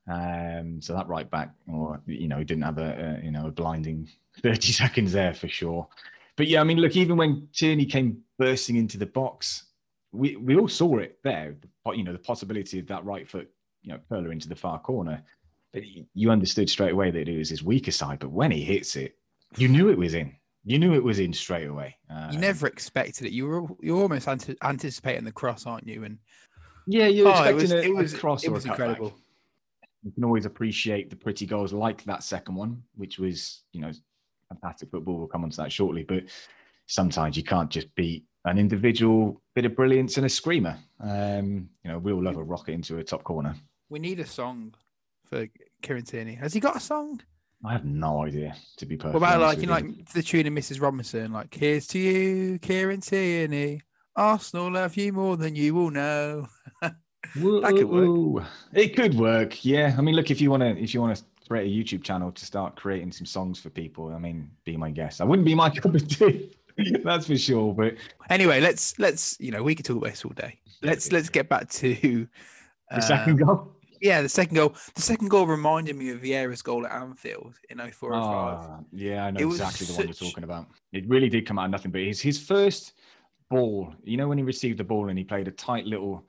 Um, 0.07 0.81
so 0.83 0.95
that 0.95 1.09
right 1.09 1.31
back, 1.31 1.55
or 1.73 2.01
you 2.07 2.29
know, 2.29 2.39
he 2.39 2.45
didn't 2.45 2.65
have 2.65 2.79
a, 2.79 3.19
a 3.21 3.25
you 3.25 3.31
know 3.31 3.47
a 3.47 3.51
blinding 3.51 4.09
thirty 4.43 4.73
seconds 4.73 5.13
there 5.13 5.35
for 5.35 5.49
sure. 5.49 5.89
But 6.37 6.49
yeah, 6.49 6.61
I 6.61 6.65
mean, 6.65 6.79
look, 6.79 6.97
even 6.97 7.17
when 7.17 7.49
Tierney 7.53 7.87
came 7.87 8.23
bursting 8.39 8.77
into 8.77 8.99
the 8.99 9.07
box, 9.07 9.65
we 10.13 10.37
we 10.37 10.57
all 10.57 10.69
saw 10.69 10.99
it 10.99 11.19
there. 11.23 11.57
You 11.95 12.05
know, 12.05 12.13
the 12.13 12.19
possibility 12.19 12.79
of 12.79 12.87
that 12.89 13.05
right 13.05 13.29
foot 13.29 13.51
you 13.83 13.93
know 13.93 14.01
further 14.09 14.33
into 14.33 14.49
the 14.49 14.57
far 14.57 14.81
corner. 14.81 15.23
But 15.73 15.83
you 16.15 16.31
understood 16.31 16.71
straight 16.71 16.93
away 16.93 17.11
that 17.11 17.29
it 17.29 17.37
was 17.37 17.51
his 17.51 17.65
weaker 17.65 17.91
side. 17.91 18.21
But 18.21 18.31
when 18.31 18.53
he 18.53 18.63
hits 18.63 18.95
it, 18.95 19.17
you 19.57 19.69
knew 19.69 19.89
it 19.89 19.99
was 19.99 20.15
in. 20.15 20.35
You 20.65 20.79
knew 20.79 20.95
it 20.95 21.03
was 21.03 21.19
in 21.19 21.33
straight 21.33 21.67
away. 21.67 21.97
Uh, 22.09 22.31
you 22.33 22.39
never 22.39 22.67
expected 22.67 23.27
it. 23.27 23.33
You 23.33 23.47
were 23.47 23.67
you're 23.81 24.01
almost 24.01 24.29
anticipating 24.29 25.25
the 25.25 25.33
cross, 25.33 25.67
aren't 25.67 25.87
you? 25.87 26.05
And 26.05 26.19
yeah, 26.87 27.07
you're 27.07 27.29
oh, 27.29 27.31
expecting 27.31 27.59
it 27.59 27.63
was, 27.63 27.73
a, 27.73 27.83
it 27.83 27.95
was, 27.95 28.15
a 28.15 28.19
cross 28.19 28.45
it 28.45 28.53
was 28.53 28.67
incredible. 28.67 29.19
You 30.05 30.13
can 30.13 30.25
always 30.25 30.45
appreciate 30.45 31.11
the 31.11 31.17
pretty 31.17 31.47
goals 31.47 31.73
like 31.73 32.05
that 32.05 32.23
second 32.23 32.55
one, 32.55 32.83
which 32.95 33.19
was 33.19 33.63
you 33.73 33.81
know 33.81 33.91
fantastic 34.49 34.91
football. 34.91 35.17
We'll 35.17 35.27
come 35.27 35.45
on 35.45 35.51
to 35.51 35.57
that 35.59 35.73
shortly, 35.73 36.05
but 36.05 36.25
sometimes 36.87 37.37
you 37.37 37.43
can't 37.43 37.71
just 37.71 37.93
beat 37.95 38.25
an 38.45 38.59
individual 38.59 39.41
bit 39.55 39.65
of 39.65 39.75
brilliance 39.75 40.17
and 40.17 40.27
a 40.27 40.29
screamer. 40.29 40.77
Um, 41.01 41.69
you 41.83 41.91
know, 41.91 41.99
we 41.99 42.13
all 42.13 42.23
love 42.23 42.37
a 42.37 42.43
rocket 42.43 42.73
into 42.73 42.99
a 42.99 43.05
top 43.05 43.25
corner. 43.25 43.55
We 43.89 43.99
need 43.99 44.21
a 44.21 44.27
song 44.27 44.75
for 45.25 45.47
Kieran 45.83 46.05
Tierney. 46.05 46.35
Has 46.35 46.53
he 46.53 46.61
got 46.61 46.77
a 46.77 46.81
song? 46.81 47.21
I 47.65 47.73
have 47.73 47.87
no 47.87 48.25
idea, 48.25 48.55
to 48.77 48.87
be 48.87 48.97
perfect. 48.97 49.15
What 49.15 49.29
about 49.29 49.41
like 49.41 49.59
you 49.59 49.67
know, 49.67 49.73
like 49.73 50.13
the 50.13 50.23
tune 50.23 50.47
of 50.47 50.53
Mrs. 50.53 50.83
Robinson, 50.83 51.33
like 51.33 51.55
"Here's 51.55 51.87
to 51.89 51.99
you, 51.99 52.59
Kieran 52.59 53.01
Tierney, 53.01 53.81
Arsenal 54.15 54.73
love 54.73 54.97
you 54.97 55.13
more 55.15 55.39
than 55.39 55.57
you 55.57 55.75
will 55.75 55.91
know." 55.91 56.49
that 57.35 57.75
could 57.77 57.89
work. 57.89 58.45
It 58.73 58.97
could 58.97 59.15
work, 59.15 59.65
yeah. 59.65 59.95
I 59.97 60.01
mean, 60.01 60.15
look, 60.15 60.31
if 60.31 60.41
you 60.41 60.51
want 60.51 60.63
to, 60.63 60.77
if 60.79 60.95
you 60.95 61.01
want 61.01 61.17
to 61.17 61.25
create 61.49 61.67
a 61.67 61.71
YouTube 61.71 62.03
channel 62.03 62.33
to 62.33 62.45
start 62.45 62.77
creating 62.77 63.13
some 63.13 63.27
songs 63.27 63.61
for 63.61 63.71
people, 63.71 64.09
I 64.15 64.19
mean, 64.19 64.51
be 64.65 64.77
my 64.77 64.91
guest. 64.91 65.21
I 65.21 65.25
wouldn't 65.25 65.47
be 65.47 65.55
my 65.55 65.71
cup 65.75 65.95
of 65.95 66.09
tea. 66.09 66.51
That's 67.05 67.27
for 67.27 67.37
sure. 67.37 67.73
But 67.75 67.95
anyway, 68.31 68.61
let's 68.61 68.99
let's 68.99 69.37
you 69.41 69.51
know 69.51 69.63
we 69.63 69.75
could 69.75 69.85
talk 69.85 69.99
about 69.99 70.11
this 70.11 70.25
all 70.25 70.33
day. 70.33 70.59
Let's 70.83 71.13
let's 71.13 71.29
get 71.29 71.49
back 71.49 71.69
to 71.71 72.27
uh, 72.91 72.97
the 72.97 73.03
second 73.03 73.37
goal. 73.37 73.71
Yeah, 74.01 74.21
the 74.21 74.29
second 74.29 74.57
goal. 74.57 74.75
The 74.95 75.03
second 75.03 75.29
goal 75.29 75.47
reminded 75.47 75.97
me 75.97 76.11
of 76.11 76.21
Vieira's 76.21 76.63
goal 76.63 76.85
at 76.87 76.93
Anfield 76.93 77.55
in 77.71 77.79
04 77.79 78.15
oh, 78.15 78.85
yeah, 78.93 79.27
I 79.27 79.31
know 79.31 79.41
it 79.41 79.47
exactly 79.47 79.87
the 79.87 79.95
one 79.95 80.07
you're 80.07 80.15
talking 80.15 80.45
about. 80.45 80.67
It 80.93 81.09
really 81.09 81.29
did 81.29 81.47
come 81.47 81.59
out 81.59 81.67
of 81.67 81.71
nothing, 81.71 81.91
but 81.91 82.03
his 82.03 82.21
his 82.21 82.39
first 82.39 82.95
ball. 83.51 83.95
You 84.03 84.17
know 84.17 84.29
when 84.29 84.39
he 84.39 84.45
received 84.45 84.79
the 84.79 84.85
ball 84.85 85.09
and 85.09 85.19
he 85.19 85.25
played 85.25 85.49
a 85.49 85.53
tight 85.53 85.87
little, 85.87 86.27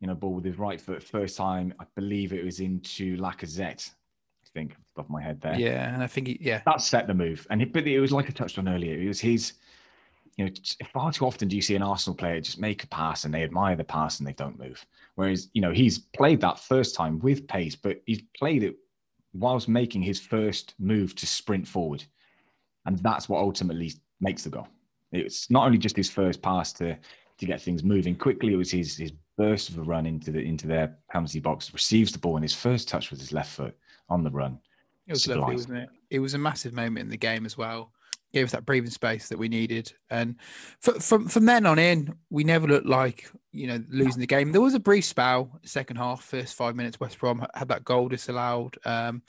you 0.00 0.06
know, 0.06 0.14
ball 0.14 0.34
with 0.34 0.44
his 0.44 0.58
right 0.58 0.80
foot 0.80 1.02
first 1.02 1.36
time. 1.36 1.74
I 1.80 1.84
believe 1.94 2.32
it 2.32 2.44
was 2.44 2.60
into 2.60 3.16
Lacazette. 3.16 3.90
I 3.90 4.48
think 4.52 4.72
off 4.72 4.78
the 4.94 5.02
top 5.02 5.06
of 5.06 5.10
my 5.10 5.22
head 5.22 5.40
there. 5.40 5.58
Yeah, 5.58 5.92
and 5.92 6.02
I 6.02 6.06
think 6.06 6.28
he, 6.28 6.38
yeah, 6.40 6.62
that 6.66 6.80
set 6.80 7.06
the 7.06 7.14
move. 7.14 7.46
And 7.50 7.62
it, 7.62 7.72
but 7.72 7.86
it 7.86 8.00
was 8.00 8.12
like 8.12 8.26
I 8.26 8.30
touched 8.30 8.58
on 8.58 8.68
earlier. 8.68 8.98
It 8.98 9.08
was 9.08 9.20
his 9.20 9.54
you 10.36 10.44
know, 10.44 10.50
far 10.92 11.12
too 11.12 11.24
often 11.24 11.48
do 11.48 11.56
you 11.56 11.62
see 11.62 11.76
an 11.76 11.82
Arsenal 11.82 12.14
player 12.14 12.40
just 12.40 12.60
make 12.60 12.84
a 12.84 12.86
pass 12.88 13.24
and 13.24 13.32
they 13.32 13.42
admire 13.42 13.74
the 13.74 13.84
pass 13.84 14.18
and 14.18 14.28
they 14.28 14.34
don't 14.34 14.58
move. 14.58 14.84
Whereas, 15.14 15.48
you 15.54 15.62
know, 15.62 15.72
he's 15.72 15.98
played 15.98 16.42
that 16.42 16.60
first 16.60 16.94
time 16.94 17.18
with 17.20 17.48
pace, 17.48 17.74
but 17.74 18.02
he's 18.04 18.22
played 18.38 18.62
it 18.62 18.76
whilst 19.32 19.68
making 19.68 20.02
his 20.02 20.20
first 20.20 20.74
move 20.78 21.14
to 21.16 21.26
sprint 21.26 21.66
forward. 21.66 22.04
And 22.84 22.98
that's 22.98 23.28
what 23.28 23.40
ultimately 23.40 23.92
makes 24.20 24.44
the 24.44 24.50
goal. 24.50 24.68
It's 25.10 25.50
not 25.50 25.64
only 25.64 25.78
just 25.78 25.96
his 25.96 26.10
first 26.10 26.42
pass 26.42 26.72
to 26.74 26.96
to 27.38 27.44
get 27.46 27.60
things 27.60 27.84
moving 27.84 28.16
quickly, 28.16 28.52
it 28.52 28.56
was 28.56 28.70
his 28.70 28.96
his 28.96 29.12
burst 29.36 29.68
of 29.68 29.78
a 29.78 29.82
run 29.82 30.06
into 30.06 30.30
the 30.30 30.40
into 30.40 30.66
their 30.66 30.96
penalty 31.10 31.40
box, 31.40 31.72
receives 31.72 32.12
the 32.12 32.18
ball, 32.18 32.36
and 32.36 32.44
his 32.44 32.54
first 32.54 32.88
touch 32.88 33.10
with 33.10 33.20
his 33.20 33.32
left 33.32 33.50
foot 33.50 33.76
on 34.08 34.22
the 34.22 34.30
run. 34.30 34.58
It 35.06 35.12
was 35.12 35.26
lovely, 35.28 35.54
wasn't 35.54 35.78
it? 35.78 35.88
It 36.10 36.18
was 36.18 36.34
a 36.34 36.38
massive 36.38 36.72
moment 36.72 36.98
in 36.98 37.10
the 37.10 37.16
game 37.16 37.46
as 37.46 37.56
well 37.56 37.92
gave 38.32 38.44
us 38.44 38.52
that 38.52 38.66
breathing 38.66 38.90
space 38.90 39.28
that 39.28 39.38
we 39.38 39.48
needed. 39.48 39.92
And 40.10 40.36
from 40.80 41.28
from 41.28 41.46
then 41.46 41.66
on 41.66 41.78
in, 41.78 42.14
we 42.30 42.44
never 42.44 42.66
looked 42.66 42.86
like 42.86 43.30
you 43.52 43.66
know 43.66 43.82
losing 43.88 44.20
the 44.20 44.26
game. 44.26 44.52
There 44.52 44.60
was 44.60 44.74
a 44.74 44.80
brief 44.80 45.04
spell, 45.04 45.58
second 45.64 45.96
half, 45.96 46.22
first 46.22 46.54
five 46.54 46.76
minutes. 46.76 47.00
West 47.00 47.18
Brom 47.18 47.46
had 47.54 47.68
that 47.68 47.84
goal 47.84 48.08
disallowed. 48.08 48.76
Um, 48.84 49.22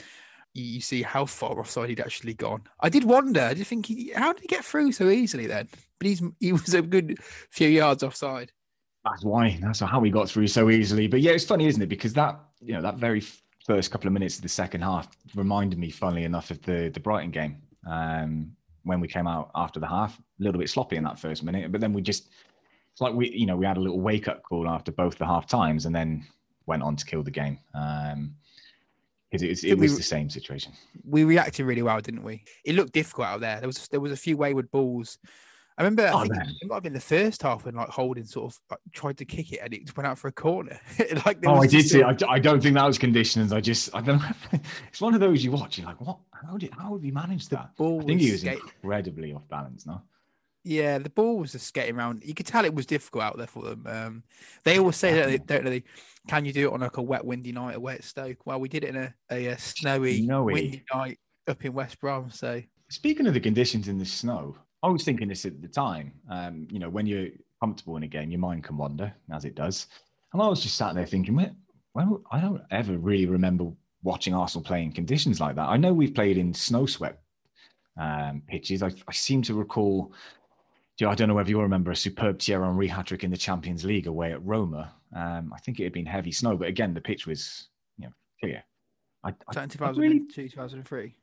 you 0.53 0.81
see 0.81 1.03
how 1.03 1.25
far 1.25 1.59
offside 1.59 1.89
he'd 1.89 1.99
actually 1.99 2.33
gone. 2.33 2.63
I 2.79 2.89
did 2.89 3.03
wonder. 3.03 3.41
I 3.41 3.53
did 3.53 3.67
think, 3.67 3.85
he, 3.85 4.11
how 4.15 4.33
did 4.33 4.41
he 4.41 4.47
get 4.47 4.65
through 4.65 4.91
so 4.91 5.07
easily 5.07 5.45
then? 5.45 5.69
But 5.99 6.07
he's 6.07 6.21
he 6.39 6.51
was 6.51 6.73
a 6.73 6.81
good 6.81 7.19
few 7.51 7.69
yards 7.69 8.03
offside. 8.03 8.51
That's 9.11 9.23
why. 9.23 9.57
That's 9.61 9.79
how 9.79 9.99
we 9.99 10.09
got 10.09 10.29
through 10.29 10.47
so 10.47 10.69
easily. 10.69 11.07
But 11.07 11.21
yeah, 11.21 11.31
it's 11.31 11.45
funny, 11.45 11.67
isn't 11.67 11.81
it? 11.81 11.87
Because 11.87 12.13
that 12.13 12.39
you 12.61 12.73
know 12.73 12.81
that 12.81 12.95
very 12.95 13.21
first 13.65 13.91
couple 13.91 14.07
of 14.07 14.13
minutes 14.13 14.37
of 14.37 14.41
the 14.41 14.49
second 14.49 14.81
half 14.81 15.09
reminded 15.35 15.79
me, 15.79 15.89
funnily 15.89 16.23
enough, 16.23 16.51
of 16.51 16.61
the 16.63 16.89
the 16.93 16.99
Brighton 16.99 17.31
game. 17.31 17.61
Um, 17.89 18.51
when 18.83 18.99
we 18.99 19.07
came 19.07 19.27
out 19.27 19.51
after 19.55 19.79
the 19.79 19.87
half, 19.87 20.17
a 20.17 20.43
little 20.43 20.59
bit 20.59 20.69
sloppy 20.69 20.95
in 20.95 21.03
that 21.03 21.19
first 21.19 21.43
minute, 21.43 21.71
but 21.71 21.81
then 21.81 21.93
we 21.93 22.01
just 22.01 22.29
it's 22.91 23.01
like 23.01 23.13
we 23.13 23.29
you 23.29 23.45
know 23.45 23.55
we 23.55 23.65
had 23.65 23.77
a 23.77 23.81
little 23.81 23.99
wake 23.99 24.27
up 24.27 24.43
call 24.43 24.67
after 24.67 24.91
both 24.91 25.17
the 25.17 25.25
half 25.25 25.47
times 25.47 25.85
and 25.85 25.95
then 25.95 26.25
went 26.65 26.83
on 26.83 26.95
to 26.95 27.05
kill 27.05 27.23
the 27.23 27.31
game. 27.31 27.59
Um, 27.73 28.35
because 29.29 29.43
it 29.43 29.49
was, 29.49 29.63
it 29.65 29.77
was 29.77 29.91
we, 29.91 29.97
the 29.97 30.03
same 30.03 30.29
situation. 30.29 30.71
We 31.03 31.25
reacted 31.25 31.65
really 31.65 31.81
well, 31.81 31.99
didn't 31.99 32.23
we? 32.23 32.45
It 32.63 32.75
looked 32.75 32.93
difficult 32.93 33.27
out 33.27 33.41
there. 33.41 33.59
There 33.59 33.67
was 33.67 33.87
there 33.89 33.99
was 33.99 34.13
a 34.13 34.17
few 34.17 34.37
wayward 34.37 34.71
balls. 34.71 35.17
I 35.77 35.83
remember 35.83 36.07
I 36.07 36.11
oh, 36.11 36.21
think 36.21 36.33
it 36.61 36.67
might 36.67 36.75
have 36.75 36.83
been 36.83 36.93
the 36.93 36.99
first 36.99 37.43
half 37.43 37.63
when 37.63 37.75
like 37.75 37.89
Holding 37.89 38.25
sort 38.25 38.51
of 38.51 38.59
like, 38.71 38.79
tried 38.93 39.17
to 39.17 39.25
kick 39.25 39.53
it 39.53 39.59
and 39.63 39.73
it 39.73 39.95
went 39.95 40.07
out 40.07 40.17
for 40.17 40.27
a 40.27 40.31
corner. 40.31 40.79
like 41.25 41.37
oh, 41.45 41.61
I 41.61 41.67
did 41.67 41.87
see. 41.87 42.01
I, 42.01 42.15
I 42.27 42.39
don't 42.39 42.61
think 42.61 42.73
that 42.75 42.85
was 42.85 42.97
conditions. 42.97 43.53
I 43.53 43.61
just 43.61 43.95
I 43.95 44.01
don't. 44.01 44.19
know. 44.19 44.59
it's 44.87 45.01
one 45.01 45.13
of 45.13 45.19
those 45.19 45.43
you 45.43 45.51
watch. 45.51 45.77
You're 45.77 45.87
like, 45.87 46.01
what? 46.01 46.17
How 46.31 46.57
did 46.57 46.73
how 46.73 46.93
have 46.93 47.05
you 47.05 47.13
managed 47.13 47.51
that? 47.51 47.75
Ball. 47.75 48.01
I 48.01 48.05
think 48.05 48.21
he 48.21 48.31
was 48.31 48.41
skate- 48.41 48.59
incredibly 48.81 49.33
off 49.33 49.47
balance. 49.49 49.85
No. 49.85 50.01
Yeah, 50.63 50.97
the 50.97 51.09
ball 51.11 51.37
was 51.37 51.53
just 51.53 51.67
skating 51.67 51.95
around. 51.95 52.23
You 52.25 52.33
could 52.33 52.47
tell 52.47 52.65
it 52.65 52.73
was 52.73 52.85
difficult 52.85 53.23
out 53.23 53.37
there 53.37 53.47
for 53.47 53.63
them. 53.63 53.85
Um, 53.87 54.23
they 54.63 54.79
always 54.79 54.97
say 54.97 55.13
that 55.13 55.27
they 55.27 55.37
don't 55.37 55.63
really. 55.63 55.85
Can 56.27 56.43
you 56.43 56.51
do 56.51 56.69
it 56.69 56.73
on 56.73 56.81
like 56.81 56.97
a 56.97 57.01
wet, 57.01 57.23
windy 57.23 57.51
night 57.51 57.75
away 57.75 57.93
at 57.93 58.03
Stoke? 58.03 58.45
Well, 58.45 58.59
we 58.59 58.67
did 58.67 58.83
it 58.83 58.89
in 58.89 58.95
a, 58.97 59.13
a, 59.31 59.45
a 59.45 59.57
snowy, 59.57 60.23
snowy, 60.23 60.53
windy 60.53 60.83
night 60.93 61.19
up 61.47 61.63
in 61.63 61.71
West 61.71 62.01
Brom. 62.01 62.31
So 62.31 62.61
speaking 62.89 63.27
of 63.27 63.33
the 63.33 63.39
conditions 63.39 63.87
in 63.87 63.97
the 63.97 64.05
snow, 64.05 64.57
I 64.87 64.89
was 64.89 65.03
thinking 65.03 65.27
this 65.27 65.45
at 65.45 65.61
the 65.61 65.67
time. 65.67 66.13
Um, 66.29 66.65
you 66.71 66.79
know, 66.79 66.89
when 66.89 67.05
you're 67.05 67.27
comfortable 67.59 67.97
in 67.97 68.03
a 68.03 68.07
game, 68.07 68.31
your 68.31 68.39
mind 68.39 68.63
can 68.63 68.77
wander, 68.77 69.13
as 69.33 69.43
it 69.43 69.53
does. 69.53 69.87
And 70.31 70.41
I 70.41 70.47
was 70.47 70.61
just 70.63 70.77
sat 70.77 70.95
there 70.95 71.05
thinking, 71.05 71.35
well, 71.93 72.21
I 72.31 72.39
don't 72.39 72.61
ever 72.71 72.97
really 72.97 73.25
remember 73.25 73.71
watching 74.01 74.33
Arsenal 74.33 74.63
play 74.63 74.83
in 74.83 74.93
conditions 74.93 75.41
like 75.41 75.55
that. 75.57 75.67
I 75.67 75.75
know 75.75 75.93
we've 75.93 76.15
played 76.15 76.37
in 76.37 76.53
snow 76.53 76.85
swept 76.85 77.21
um, 77.99 78.41
pitches. 78.47 78.81
I, 78.81 78.91
I, 79.07 79.11
seem 79.11 79.41
to 79.43 79.55
recall 79.55 80.13
I 81.05 81.15
don't 81.15 81.27
know 81.27 81.33
whether 81.33 81.49
you 81.49 81.59
remember 81.59 81.91
a 81.91 81.95
superb 81.95 82.39
Thierry 82.39 82.65
Henry 82.65 82.87
hat 82.87 83.07
trick 83.07 83.25
in 83.25 83.31
the 83.31 83.37
Champions 83.37 83.83
League 83.83 84.07
away 84.07 84.31
at 84.31 84.45
Roma. 84.45 84.93
Um, 85.13 85.51
I 85.53 85.59
think 85.59 85.79
it 85.79 85.83
had 85.83 85.93
been 85.93 86.05
heavy 86.05 86.31
snow, 86.31 86.55
but 86.55 86.69
again, 86.69 86.93
the 86.93 87.01
pitch 87.01 87.27
was 87.27 87.67
you 87.97 88.05
know 88.05 88.13
clear. 88.39 88.63
I, 89.23 89.29
I, 89.29 89.65
2002, 89.65 89.99
really 89.99 90.21
2003. 90.31 91.13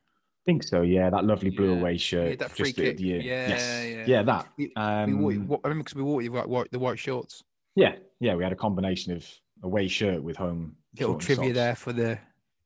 Think 0.47 0.63
so. 0.63 0.83
Yeah, 0.83 1.11
that 1.11 1.25
lovely 1.25 1.51
blue 1.51 1.75
yeah. 1.75 1.81
away 1.81 1.97
shirt. 1.99 2.31
Yeah, 2.31 2.37
that 2.37 2.51
free 2.51 2.73
kick. 2.73 2.97
The, 2.97 3.05
yeah, 3.05 3.17
yes. 3.23 3.85
yeah, 3.85 4.05
yeah, 4.07 4.23
that. 4.23 4.49
Um, 4.77 5.23
we 5.23 5.39
wore, 5.39 5.61
I 5.65 5.69
remember 5.69 5.85
because 5.85 5.97
we 5.97 6.03
wore 6.03 6.23
the 6.23 6.29
white, 6.29 6.71
the 6.71 6.79
white 6.79 6.99
shorts. 6.99 7.43
Yeah, 7.77 7.97
yeah, 8.21 8.35
we 8.35 8.43
had 8.43 8.53
a 8.53 8.57
combination 8.57 9.13
of 9.13 9.27
away 9.63 9.89
shirt 9.89 10.23
with 10.23 10.37
home. 10.37 10.77
Little 10.99 11.19
trivia 11.19 11.53
there 11.53 11.75
for 11.75 11.93
the 11.93 12.19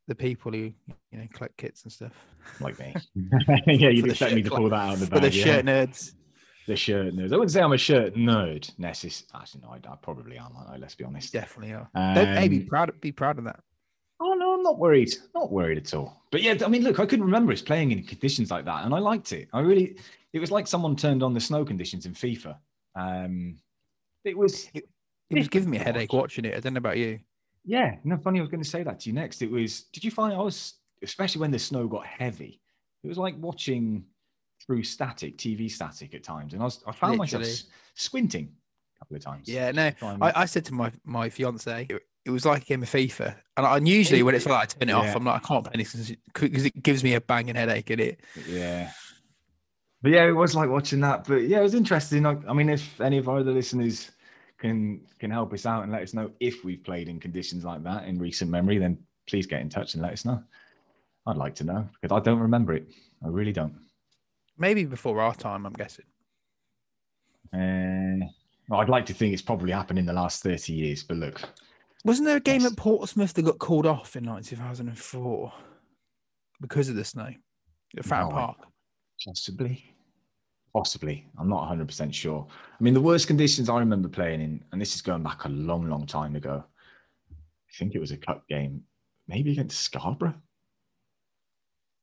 the 0.06 0.14
people 0.14 0.52
who 0.52 0.72
you 1.10 1.18
know 1.18 1.26
collect 1.32 1.56
kits 1.56 1.84
and 1.84 1.92
stuff. 1.92 2.12
Like 2.60 2.78
me. 2.78 2.94
yeah, 3.66 3.88
you'd 3.88 4.06
expect 4.06 4.34
me 4.34 4.42
to 4.42 4.50
pull 4.50 4.68
that 4.70 4.76
out 4.76 4.94
of 4.94 5.00
the 5.00 5.06
bag. 5.06 5.20
For 5.20 5.26
the 5.26 5.30
shirt 5.30 5.64
nerds 5.64 6.12
the 6.68 6.76
shirt 6.76 7.14
nerds. 7.14 7.32
I 7.32 7.36
wouldn't 7.36 7.50
say 7.50 7.62
I'm 7.62 7.72
a 7.72 7.78
shirt 7.78 8.14
nerd 8.14 8.70
necessarily. 8.78 9.26
Actually, 9.34 9.62
no, 9.62 9.70
I, 9.70 9.92
I, 9.92 9.96
probably 9.96 10.36
am. 10.36 10.52
I, 10.68 10.76
let's 10.76 10.94
be 10.94 11.02
honest. 11.02 11.32
Definitely 11.32 11.74
are. 11.74 11.90
Um, 11.94 12.14
hey, 12.14 12.46
be 12.46 12.60
proud. 12.60 12.92
Be 13.00 13.10
proud 13.10 13.38
of 13.38 13.44
that. 13.44 13.60
Not 14.68 14.78
worried. 14.78 15.14
Not 15.34 15.50
worried 15.50 15.78
at 15.78 15.94
all. 15.94 16.22
But 16.30 16.42
yeah, 16.42 16.54
I 16.62 16.68
mean, 16.68 16.82
look, 16.82 17.00
I 17.00 17.06
couldn't 17.06 17.24
remember 17.24 17.52
us 17.54 17.62
playing 17.62 17.90
in 17.90 18.02
conditions 18.02 18.50
like 18.50 18.66
that, 18.66 18.84
and 18.84 18.94
I 18.94 18.98
liked 18.98 19.32
it. 19.32 19.48
I 19.54 19.60
really, 19.60 19.96
it 20.34 20.40
was 20.40 20.50
like 20.50 20.66
someone 20.66 20.94
turned 20.94 21.22
on 21.22 21.32
the 21.32 21.40
snow 21.40 21.64
conditions 21.64 22.04
in 22.04 22.12
FIFA. 22.12 22.54
Um, 22.94 23.56
it 24.26 24.36
was. 24.36 24.68
It, 24.74 24.86
it 25.30 25.38
was 25.38 25.48
giving 25.48 25.70
me 25.70 25.78
a 25.78 25.82
headache 25.82 26.12
watching 26.12 26.44
it. 26.44 26.54
I 26.54 26.60
don't 26.60 26.74
know 26.74 26.78
about 26.78 26.98
you. 26.98 27.18
Yeah, 27.64 27.96
no, 28.04 28.18
funny. 28.18 28.40
I 28.40 28.42
was 28.42 28.50
going 28.50 28.62
to 28.62 28.68
say 28.68 28.82
that 28.82 29.00
to 29.00 29.08
you 29.08 29.14
next. 29.14 29.40
It 29.40 29.50
was. 29.50 29.84
Did 29.84 30.04
you 30.04 30.10
find 30.10 30.34
I 30.34 30.38
was, 30.38 30.74
especially 31.02 31.40
when 31.40 31.50
the 31.50 31.58
snow 31.58 31.88
got 31.88 32.04
heavy? 32.04 32.60
It 33.02 33.08
was 33.08 33.16
like 33.16 33.36
watching 33.38 34.04
through 34.66 34.82
static, 34.82 35.38
TV 35.38 35.70
static 35.70 36.14
at 36.14 36.22
times. 36.22 36.52
And 36.52 36.60
I, 36.60 36.66
was, 36.66 36.84
I 36.86 36.92
found 36.92 37.18
Literally. 37.18 37.46
myself 37.46 37.70
squinting 37.94 38.52
a 38.96 38.98
couple 38.98 39.16
of 39.16 39.22
times. 39.22 39.48
Yeah, 39.48 39.70
no, 39.70 39.92
I, 40.02 40.42
I, 40.42 40.44
said 40.44 40.66
to 40.66 40.74
my, 40.74 40.92
my 41.04 41.30
fiance, 41.30 41.88
it, 42.28 42.30
was 42.30 42.44
like 42.44 42.62
a 42.62 42.64
game 42.64 42.82
of 42.82 42.90
FIFA. 42.90 43.34
And, 43.56 43.66
I, 43.66 43.76
and 43.76 43.88
usually 43.88 44.22
when 44.22 44.34
it's 44.34 44.46
like 44.46 44.62
I 44.62 44.66
turn 44.66 44.88
it 44.88 44.92
yeah. 44.92 44.98
off, 44.98 45.16
I'm 45.16 45.24
like, 45.24 45.42
I 45.42 45.46
can't 45.46 45.64
play 45.64 45.82
this 45.82 46.12
because 46.32 46.64
it 46.66 46.82
gives 46.82 47.02
me 47.02 47.14
a 47.14 47.20
banging 47.20 47.56
headache 47.56 47.90
in 47.90 48.00
it. 48.00 48.20
Yeah. 48.48 48.90
But 50.02 50.12
yeah, 50.12 50.26
it 50.26 50.32
was 50.32 50.54
like 50.54 50.70
watching 50.70 51.00
that. 51.00 51.26
But 51.26 51.48
yeah, 51.48 51.60
it 51.60 51.62
was 51.62 51.74
interesting. 51.74 52.24
I, 52.24 52.36
I 52.46 52.52
mean, 52.52 52.68
if 52.68 53.00
any 53.00 53.18
of 53.18 53.28
our 53.28 53.38
other 53.38 53.52
listeners 53.52 54.10
can 54.58 55.00
can 55.18 55.30
help 55.30 55.52
us 55.52 55.66
out 55.66 55.82
and 55.82 55.92
let 55.92 56.02
us 56.02 56.14
know 56.14 56.30
if 56.40 56.64
we've 56.64 56.82
played 56.84 57.08
in 57.08 57.18
conditions 57.18 57.64
like 57.64 57.82
that 57.84 58.06
in 58.06 58.18
recent 58.18 58.50
memory, 58.50 58.78
then 58.78 58.98
please 59.26 59.46
get 59.46 59.60
in 59.60 59.68
touch 59.68 59.94
and 59.94 60.02
let 60.02 60.12
us 60.12 60.24
know. 60.24 60.42
I'd 61.26 61.36
like 61.36 61.54
to 61.56 61.64
know 61.64 61.88
because 62.00 62.16
I 62.16 62.22
don't 62.22 62.40
remember 62.40 62.74
it. 62.74 62.88
I 63.24 63.28
really 63.28 63.52
don't. 63.52 63.74
Maybe 64.56 64.84
before 64.84 65.20
our 65.20 65.34
time, 65.34 65.66
I'm 65.66 65.72
guessing. 65.72 66.04
Uh, 67.52 68.26
well, 68.68 68.80
I'd 68.80 68.88
like 68.88 69.06
to 69.06 69.14
think 69.14 69.32
it's 69.32 69.42
probably 69.42 69.72
happened 69.72 69.98
in 69.98 70.06
the 70.06 70.12
last 70.12 70.42
30 70.42 70.72
years, 70.72 71.02
but 71.02 71.16
look. 71.16 71.40
Wasn't 72.04 72.26
there 72.26 72.36
a 72.36 72.40
game 72.40 72.64
at 72.64 72.76
Portsmouth 72.76 73.34
that 73.34 73.42
got 73.42 73.58
called 73.58 73.86
off 73.86 74.16
in 74.16 74.24
like 74.24 74.44
2004 74.44 75.52
because 76.60 76.88
of 76.88 76.96
the 76.96 77.04
snow 77.04 77.30
at 77.96 78.04
Fratton 78.04 78.30
no, 78.30 78.34
Park? 78.34 78.56
Possibly. 79.26 79.84
Possibly. 80.72 81.26
I'm 81.38 81.48
not 81.48 81.68
100% 81.68 82.14
sure. 82.14 82.46
I 82.48 82.82
mean, 82.82 82.94
the 82.94 83.00
worst 83.00 83.26
conditions 83.26 83.68
I 83.68 83.78
remember 83.78 84.08
playing 84.08 84.40
in, 84.40 84.64
and 84.70 84.80
this 84.80 84.94
is 84.94 85.02
going 85.02 85.22
back 85.22 85.44
a 85.44 85.48
long, 85.48 85.88
long 85.88 86.06
time 86.06 86.36
ago. 86.36 86.62
I 87.30 87.78
think 87.78 87.94
it 87.94 88.00
was 88.00 88.12
a 88.12 88.16
cup 88.16 88.46
game, 88.48 88.82
maybe 89.26 89.52
against 89.52 89.80
Scarborough. 89.80 90.34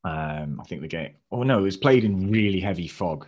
Um, 0.04 0.60
I 0.62 0.64
think 0.66 0.82
the 0.82 0.88
game. 0.88 1.16
Oh 1.32 1.44
no, 1.44 1.60
it 1.60 1.64
was 1.64 1.78
played 1.78 2.04
in 2.04 2.30
really 2.32 2.60
heavy 2.60 2.88
fog. 2.88 3.28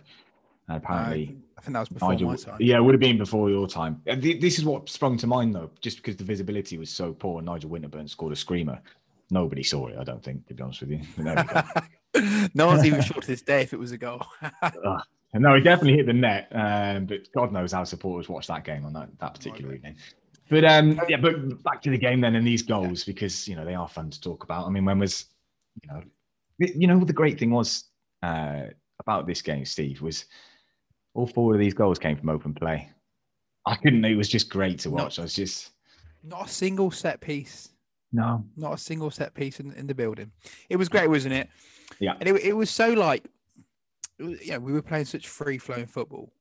And 0.68 0.76
apparently, 0.76 1.36
uh, 1.36 1.47
I 1.58 1.60
think 1.60 1.72
that 1.72 1.80
was 1.80 1.88
before 1.88 2.12
Nigel, 2.12 2.28
my 2.28 2.36
time. 2.36 2.56
Yeah, 2.60 2.76
it 2.76 2.84
would 2.84 2.94
have 2.94 3.00
been 3.00 3.18
before 3.18 3.50
your 3.50 3.66
time. 3.66 4.00
This 4.06 4.58
is 4.58 4.64
what 4.64 4.88
sprung 4.88 5.16
to 5.18 5.26
mind 5.26 5.54
though, 5.54 5.70
just 5.80 5.96
because 5.96 6.16
the 6.16 6.24
visibility 6.24 6.78
was 6.78 6.88
so 6.88 7.12
poor. 7.12 7.38
And 7.38 7.46
Nigel 7.46 7.70
Winterburn 7.70 8.08
scored 8.08 8.32
a 8.32 8.36
screamer. 8.36 8.80
Nobody 9.30 9.62
saw 9.62 9.88
it, 9.88 9.96
I 9.98 10.04
don't 10.04 10.22
think, 10.22 10.46
to 10.46 10.54
be 10.54 10.62
honest 10.62 10.80
with 10.80 10.90
you. 10.90 11.00
no 12.54 12.66
one's 12.68 12.86
even 12.86 13.02
sure 13.02 13.20
to 13.20 13.26
this 13.26 13.42
day 13.42 13.62
if 13.62 13.72
it 13.72 13.78
was 13.78 13.92
a 13.92 13.98
goal. 13.98 14.22
uh, 14.62 14.70
no, 15.34 15.54
he 15.54 15.60
definitely 15.60 15.96
hit 15.96 16.06
the 16.06 16.12
net. 16.12 16.48
Um, 16.52 17.06
but 17.06 17.30
God 17.34 17.52
knows 17.52 17.72
how 17.72 17.84
supporters 17.84 18.28
watched 18.28 18.48
that 18.48 18.64
game 18.64 18.86
on 18.86 18.92
that, 18.94 19.08
that 19.18 19.34
particular 19.34 19.74
evening. 19.74 19.96
But 20.48 20.64
um, 20.64 21.00
yeah, 21.08 21.18
but 21.18 21.62
back 21.62 21.82
to 21.82 21.90
the 21.90 21.98
game 21.98 22.20
then 22.20 22.36
and 22.36 22.46
these 22.46 22.62
goals 22.62 23.06
yeah. 23.06 23.12
because 23.12 23.46
you 23.46 23.54
know 23.54 23.64
they 23.64 23.74
are 23.74 23.88
fun 23.88 24.10
to 24.10 24.20
talk 24.20 24.44
about. 24.44 24.66
I 24.66 24.70
mean, 24.70 24.84
when 24.84 24.98
was 24.98 25.26
you 25.82 25.90
know 25.90 26.02
you 26.58 26.86
know 26.86 27.04
the 27.04 27.12
great 27.12 27.38
thing 27.38 27.50
was 27.50 27.84
uh, 28.22 28.62
about 29.00 29.26
this 29.26 29.42
game, 29.42 29.64
Steve, 29.64 30.00
was 30.00 30.24
all 31.18 31.26
four 31.26 31.52
of 31.52 31.58
these 31.58 31.74
goals 31.74 31.98
came 31.98 32.16
from 32.16 32.28
open 32.28 32.54
play. 32.54 32.88
I 33.66 33.74
couldn't. 33.74 34.04
It 34.04 34.14
was 34.14 34.28
just 34.28 34.48
great 34.48 34.78
to 34.80 34.90
watch. 34.90 35.18
Not, 35.18 35.18
I 35.18 35.22
was 35.22 35.34
just 35.34 35.72
not 36.22 36.46
a 36.46 36.48
single 36.48 36.90
set 36.90 37.20
piece. 37.20 37.70
No, 38.12 38.44
not 38.56 38.74
a 38.74 38.78
single 38.78 39.10
set 39.10 39.34
piece 39.34 39.60
in, 39.60 39.72
in 39.72 39.86
the 39.86 39.94
building. 39.94 40.30
It 40.70 40.76
was 40.76 40.88
great, 40.88 41.10
wasn't 41.10 41.34
it? 41.34 41.48
Yeah. 41.98 42.14
And 42.20 42.28
it, 42.28 42.42
it 42.42 42.52
was 42.54 42.70
so 42.70 42.92
like, 42.92 43.26
was, 44.18 44.46
yeah, 44.46 44.58
we 44.58 44.72
were 44.72 44.80
playing 44.80 45.06
such 45.06 45.28
free 45.28 45.58
flowing 45.58 45.86
football, 45.86 46.32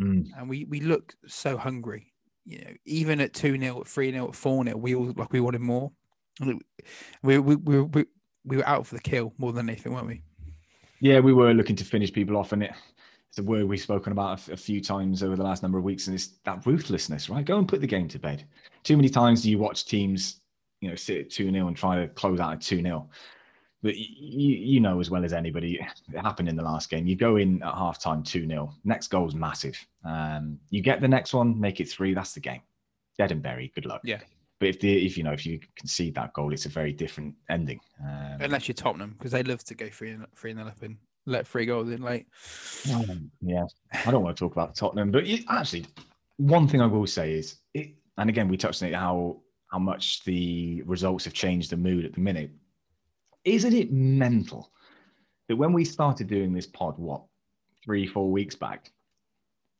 mm. 0.00 0.26
and 0.36 0.48
we 0.48 0.66
we 0.66 0.80
looked 0.80 1.16
so 1.26 1.56
hungry. 1.56 2.12
You 2.44 2.60
know, 2.60 2.72
even 2.84 3.20
at 3.20 3.32
two 3.32 3.58
0 3.58 3.82
three 3.86 4.12
0 4.12 4.32
four 4.32 4.62
0 4.62 4.76
we 4.76 4.94
all 4.94 5.12
like 5.16 5.32
we 5.32 5.40
wanted 5.40 5.62
more. 5.62 5.90
We 6.40 6.58
we, 7.22 7.38
we 7.38 7.56
we 7.56 8.04
we 8.44 8.56
were 8.58 8.68
out 8.68 8.86
for 8.86 8.94
the 8.94 9.00
kill 9.00 9.32
more 9.38 9.52
than 9.52 9.68
anything, 9.68 9.94
weren't 9.94 10.06
we? 10.06 10.22
Yeah, 11.00 11.20
we 11.20 11.32
were 11.32 11.54
looking 11.54 11.76
to 11.76 11.84
finish 11.84 12.12
people 12.12 12.36
off, 12.36 12.52
and 12.52 12.62
it 12.62 12.72
a 13.38 13.42
word 13.42 13.66
we've 13.66 13.80
spoken 13.80 14.12
about 14.12 14.48
a, 14.48 14.56
few 14.56 14.80
times 14.80 15.22
over 15.22 15.36
the 15.36 15.42
last 15.42 15.62
number 15.62 15.78
of 15.78 15.84
weeks, 15.84 16.06
and 16.06 16.14
it's 16.14 16.38
that 16.44 16.64
ruthlessness, 16.66 17.28
right? 17.28 17.44
Go 17.44 17.58
and 17.58 17.68
put 17.68 17.80
the 17.80 17.86
game 17.86 18.08
to 18.08 18.18
bed. 18.18 18.44
Too 18.84 18.96
many 18.96 19.08
times 19.08 19.42
do 19.42 19.50
you 19.50 19.58
watch 19.58 19.84
teams, 19.84 20.40
you 20.80 20.88
know, 20.88 20.94
sit 20.94 21.18
at 21.18 21.30
2 21.30 21.50
0 21.50 21.68
and 21.68 21.76
try 21.76 21.96
to 21.96 22.08
close 22.08 22.40
out 22.40 22.52
at 22.52 22.60
2 22.60 22.82
0. 22.82 23.08
But 23.82 23.96
you, 23.96 24.56
you 24.56 24.80
know 24.80 24.98
as 24.98 25.08
well 25.10 25.24
as 25.24 25.32
anybody, 25.32 25.78
it 26.12 26.20
happened 26.20 26.48
in 26.48 26.56
the 26.56 26.62
last 26.62 26.90
game. 26.90 27.06
You 27.06 27.16
go 27.16 27.36
in 27.36 27.62
at 27.62 27.74
halftime 27.74 28.24
2 28.24 28.46
0. 28.46 28.72
Next 28.84 29.08
goal 29.08 29.28
is 29.28 29.34
massive. 29.34 29.78
Um, 30.04 30.58
you 30.70 30.82
get 30.82 31.00
the 31.00 31.08
next 31.08 31.32
one, 31.32 31.58
make 31.58 31.80
it 31.80 31.88
three. 31.88 32.14
That's 32.14 32.32
the 32.32 32.40
game. 32.40 32.62
Dead 33.18 33.32
and 33.32 33.42
buried. 33.42 33.74
Good 33.74 33.86
luck. 33.86 34.00
Yeah. 34.04 34.20
But 34.60 34.70
if 34.70 34.80
the 34.80 35.06
if 35.06 35.16
you 35.16 35.22
know 35.22 35.32
if 35.32 35.46
you 35.46 35.60
concede 35.76 36.14
that 36.16 36.32
goal, 36.32 36.52
it's 36.52 36.66
a 36.66 36.68
very 36.68 36.92
different 36.92 37.34
ending. 37.48 37.78
Um, 38.02 38.38
Unless 38.40 38.66
you're 38.66 38.74
Tottenham, 38.74 39.14
because 39.16 39.32
they 39.32 39.42
love 39.44 39.62
to 39.64 39.74
go 39.74 39.88
three 39.88 40.10
and 40.10 40.26
three 40.34 40.50
and 40.50 40.60
up 40.60 40.82
and 40.82 40.96
let 41.28 41.46
three 41.46 41.66
goals 41.66 41.90
in 41.90 42.02
late. 42.02 42.26
Um, 42.92 43.30
yeah, 43.40 43.64
I 44.06 44.10
don't 44.10 44.22
want 44.22 44.36
to 44.36 44.40
talk 44.40 44.52
about 44.52 44.74
Tottenham, 44.74 45.10
but 45.10 45.24
actually, 45.48 45.86
one 46.36 46.66
thing 46.66 46.80
I 46.80 46.86
will 46.86 47.06
say 47.06 47.32
is, 47.32 47.56
it, 47.74 47.90
and 48.16 48.28
again, 48.28 48.48
we 48.48 48.56
touched 48.56 48.82
on 48.82 48.88
it 48.88 48.94
how 48.94 49.40
how 49.70 49.78
much 49.78 50.24
the 50.24 50.82
results 50.86 51.24
have 51.24 51.34
changed 51.34 51.70
the 51.70 51.76
mood 51.76 52.04
at 52.04 52.14
the 52.14 52.20
minute. 52.20 52.50
Isn't 53.44 53.74
it 53.74 53.92
mental 53.92 54.72
that 55.48 55.56
when 55.56 55.72
we 55.72 55.84
started 55.84 56.26
doing 56.26 56.52
this 56.52 56.66
pod, 56.66 56.98
what 56.98 57.22
three 57.84 58.06
four 58.06 58.30
weeks 58.30 58.54
back, 58.54 58.90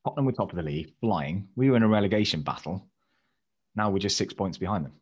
Tottenham 0.05 0.27
were 0.27 0.33
top 0.33 0.51
of 0.51 0.57
the 0.57 0.63
league, 0.63 0.93
flying. 1.01 1.49
We 1.57 1.71
were 1.71 1.77
in 1.77 1.83
a 1.83 1.89
relegation 1.89 2.43
battle. 2.43 2.87
Now 3.75 3.91
we're 3.91 3.99
just 3.99 4.17
six 4.17 4.33
points 4.35 4.59
behind 4.59 4.85
them. 4.85 4.93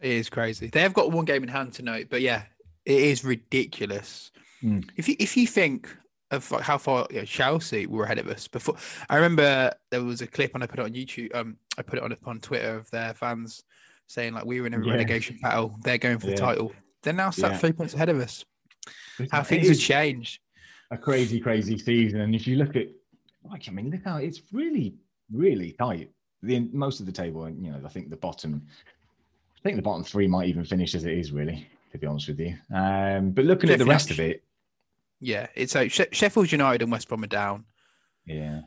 It 0.00 0.10
is 0.10 0.28
crazy. 0.28 0.66
They 0.66 0.82
have 0.82 0.94
got 0.94 1.12
one 1.12 1.24
game 1.24 1.44
in 1.44 1.48
hand 1.48 1.72
tonight, 1.72 2.08
but 2.10 2.22
yeah, 2.22 2.42
it 2.84 3.00
is 3.00 3.24
ridiculous. 3.24 4.30
Mm. 4.62 4.88
If 4.96 5.08
you 5.08 5.16
if 5.18 5.36
you 5.36 5.46
think 5.46 5.94
of 6.30 6.50
like 6.50 6.62
how 6.62 6.78
far 6.78 7.06
you 7.10 7.18
know, 7.18 7.24
Chelsea 7.24 7.86
were 7.86 8.04
ahead 8.04 8.18
of 8.18 8.28
us 8.28 8.48
before, 8.48 8.76
I 9.08 9.16
remember 9.16 9.72
there 9.90 10.02
was 10.02 10.22
a 10.22 10.26
clip 10.26 10.54
and 10.54 10.62
I 10.62 10.66
put 10.66 10.78
it 10.78 10.84
on 10.84 10.92
YouTube. 10.92 11.34
Um, 11.34 11.56
I 11.78 11.82
put 11.82 11.98
it 11.98 12.02
on 12.02 12.16
on 12.24 12.40
Twitter 12.40 12.76
of 12.76 12.90
their 12.90 13.14
fans 13.14 13.64
saying 14.06 14.34
like 14.34 14.44
we 14.44 14.60
were 14.60 14.66
in 14.66 14.74
a 14.74 14.84
yeah. 14.84 14.92
relegation 14.92 15.38
battle. 15.42 15.76
They're 15.82 15.98
going 15.98 16.18
for 16.18 16.28
yeah. 16.28 16.34
the 16.34 16.40
title. 16.40 16.72
They're 17.02 17.12
now 17.12 17.30
sat 17.30 17.52
yeah. 17.52 17.58
three 17.58 17.72
points 17.72 17.94
ahead 17.94 18.08
of 18.08 18.20
us. 18.20 18.44
How 19.30 19.42
things 19.42 19.68
have 19.68 19.78
changed. 19.78 20.40
A 20.90 20.98
crazy, 20.98 21.40
crazy 21.40 21.78
season. 21.78 22.20
And 22.20 22.34
if 22.34 22.46
you 22.46 22.56
look 22.56 22.76
at, 22.76 22.88
like, 23.50 23.68
I 23.68 23.72
mean, 23.72 23.90
look 23.90 24.04
how 24.04 24.18
it's 24.18 24.42
really, 24.52 24.94
really 25.32 25.72
tight. 25.72 26.10
The 26.42 26.60
most 26.72 27.00
of 27.00 27.06
the 27.06 27.12
table, 27.12 27.44
and 27.44 27.64
you 27.64 27.72
know, 27.72 27.80
I 27.84 27.88
think 27.88 28.10
the 28.10 28.16
bottom, 28.16 28.62
I 29.56 29.60
think 29.62 29.76
the 29.76 29.82
bottom 29.82 30.04
three 30.04 30.26
might 30.26 30.48
even 30.48 30.64
finish 30.64 30.94
as 30.94 31.04
it 31.04 31.12
is, 31.12 31.32
really 31.32 31.68
to 31.92 31.98
be 31.98 32.06
honest 32.06 32.28
with 32.28 32.40
you. 32.40 32.54
Um, 32.74 33.30
but 33.30 33.44
looking 33.44 33.68
Sheffield, 33.68 33.80
at 33.80 33.84
the 33.84 33.90
rest 33.90 34.10
of 34.10 34.20
it, 34.20 34.42
yeah, 35.20 35.46
it's 35.54 35.74
like 35.74 35.92
Sheffield 35.92 36.50
United 36.50 36.82
and 36.82 36.90
West 36.90 37.08
Brom 37.08 37.22
are 37.22 37.28
down. 37.28 37.64
Yeah, 38.26 38.62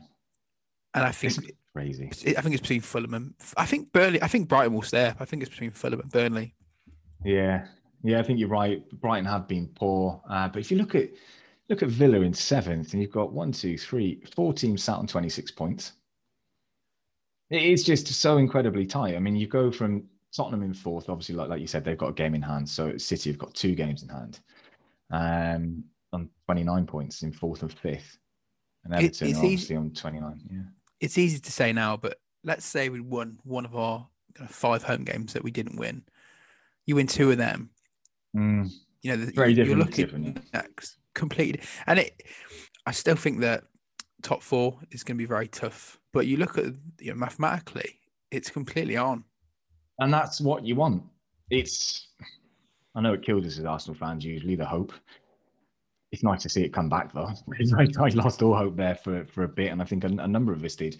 and 0.94 1.04
I 1.04 1.12
think 1.12 1.36
it's 1.36 1.58
crazy. 1.72 2.08
I 2.36 2.40
think 2.40 2.54
it's 2.54 2.62
between 2.62 2.80
Fulham 2.80 3.14
and 3.14 3.34
I 3.56 3.66
think 3.66 3.92
Burnley. 3.92 4.22
I 4.22 4.28
think 4.28 4.48
Brighton 4.48 4.72
will 4.72 4.82
stay 4.82 5.06
up. 5.06 5.18
I 5.20 5.24
think 5.24 5.42
it's 5.42 5.50
between 5.50 5.72
Fulham 5.72 6.00
and 6.00 6.10
Burnley. 6.10 6.54
Yeah, 7.24 7.66
yeah, 8.02 8.20
I 8.20 8.22
think 8.22 8.38
you're 8.38 8.48
right. 8.48 8.82
Brighton 8.92 9.26
have 9.26 9.48
been 9.48 9.68
poor, 9.68 10.22
uh, 10.30 10.48
but 10.48 10.60
if 10.60 10.70
you 10.70 10.78
look 10.78 10.94
at 10.94 11.10
look 11.68 11.82
at 11.82 11.88
Villa 11.88 12.20
in 12.20 12.32
seventh, 12.32 12.92
and 12.92 13.02
you've 13.02 13.12
got 13.12 13.32
one, 13.32 13.52
two, 13.52 13.76
three, 13.76 14.22
four 14.34 14.52
teams 14.52 14.82
sat 14.82 14.96
on 14.96 15.06
26 15.06 15.50
points. 15.52 15.92
It 17.50 17.62
is 17.62 17.84
just 17.84 18.06
so 18.08 18.38
incredibly 18.38 18.86
tight. 18.86 19.14
I 19.14 19.18
mean, 19.18 19.36
you 19.36 19.46
go 19.46 19.70
from 19.70 20.04
Tottenham 20.36 20.62
in 20.62 20.74
fourth, 20.74 21.08
obviously, 21.08 21.34
like, 21.34 21.48
like 21.48 21.60
you 21.60 21.66
said, 21.66 21.84
they've 21.84 21.96
got 21.96 22.10
a 22.10 22.14
game 22.14 22.34
in 22.34 22.42
hand. 22.42 22.68
So 22.68 22.96
City 22.98 23.30
have 23.30 23.38
got 23.38 23.54
two 23.54 23.74
games 23.74 24.02
in 24.02 24.08
hand 24.08 24.40
um, 25.10 25.84
on 26.12 26.28
29 26.46 26.86
points 26.86 27.22
in 27.22 27.32
fourth 27.32 27.62
and 27.62 27.72
fifth. 27.72 28.18
And 28.84 28.94
Everton 28.94 29.28
it, 29.28 29.36
obviously 29.36 29.54
easy, 29.54 29.76
on 29.76 29.90
29. 29.90 30.40
Yeah. 30.50 30.58
It's 31.00 31.18
easy 31.18 31.38
to 31.38 31.52
say 31.52 31.72
now, 31.72 31.96
but 31.96 32.18
let's 32.44 32.66
say 32.66 32.88
we 32.88 33.00
won 33.00 33.38
one 33.44 33.64
of 33.64 33.74
our 33.74 34.06
kind 34.34 34.48
of 34.48 34.54
five 34.54 34.82
home 34.82 35.04
games 35.04 35.32
that 35.32 35.42
we 35.42 35.50
didn't 35.50 35.78
win. 35.78 36.02
You 36.84 36.96
win 36.96 37.06
two 37.06 37.30
of 37.30 37.38
them. 37.38 37.70
Mm. 38.36 38.70
You 39.02 39.16
know, 39.16 39.26
very 39.34 39.52
you're 39.52 39.64
different. 39.64 40.26
looking 40.26 40.42
next 40.52 40.98
completely. 41.14 41.62
And 41.86 41.98
it, 41.98 42.22
I 42.84 42.92
still 42.92 43.16
think 43.16 43.40
that 43.40 43.64
top 44.22 44.42
four 44.42 44.78
is 44.90 45.02
going 45.02 45.16
to 45.16 45.22
be 45.22 45.26
very 45.26 45.48
tough. 45.48 45.98
But 46.12 46.26
you 46.26 46.36
look 46.36 46.58
at 46.58 46.66
you 47.00 47.10
know, 47.12 47.14
mathematically, 47.14 47.98
it's 48.30 48.50
completely 48.50 48.96
on 48.96 49.24
and 49.98 50.12
that's 50.12 50.40
what 50.40 50.64
you 50.64 50.76
want. 50.76 51.02
It's 51.50 52.08
I 52.94 53.00
know 53.00 53.12
it 53.12 53.22
killed 53.22 53.44
us 53.44 53.58
as 53.58 53.64
Arsenal 53.64 53.96
fans 53.96 54.24
usually 54.24 54.56
the 54.56 54.64
hope. 54.64 54.92
It's 56.12 56.22
nice 56.22 56.42
to 56.42 56.48
see 56.48 56.62
it 56.62 56.72
come 56.72 56.88
back 56.88 57.12
though. 57.12 57.30
I 57.78 58.08
lost 58.14 58.42
all 58.42 58.56
hope 58.56 58.76
there 58.76 58.94
for, 58.94 59.24
for 59.26 59.44
a 59.44 59.48
bit, 59.48 59.70
and 59.70 59.82
I 59.82 59.84
think 59.84 60.04
a, 60.04 60.08
a 60.08 60.28
number 60.28 60.52
of 60.52 60.64
us 60.64 60.76
did. 60.76 60.96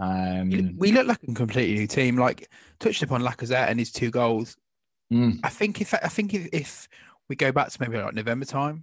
Um, 0.00 0.76
we 0.78 0.92
look 0.92 1.06
like 1.06 1.22
a 1.28 1.34
completely 1.34 1.74
new 1.74 1.86
team. 1.86 2.16
Like 2.16 2.48
touched 2.78 3.02
upon 3.02 3.22
Lacazette 3.22 3.68
and 3.68 3.78
his 3.78 3.92
two 3.92 4.10
goals. 4.10 4.56
Mm. 5.12 5.40
I 5.44 5.50
think 5.50 5.80
if 5.80 5.92
I 5.92 6.08
think 6.08 6.34
if, 6.34 6.48
if, 6.52 6.88
we 7.28 7.36
go 7.36 7.52
back 7.52 7.68
to 7.68 7.80
maybe 7.80 7.96
like 7.96 8.12
November 8.12 8.44
time, 8.44 8.82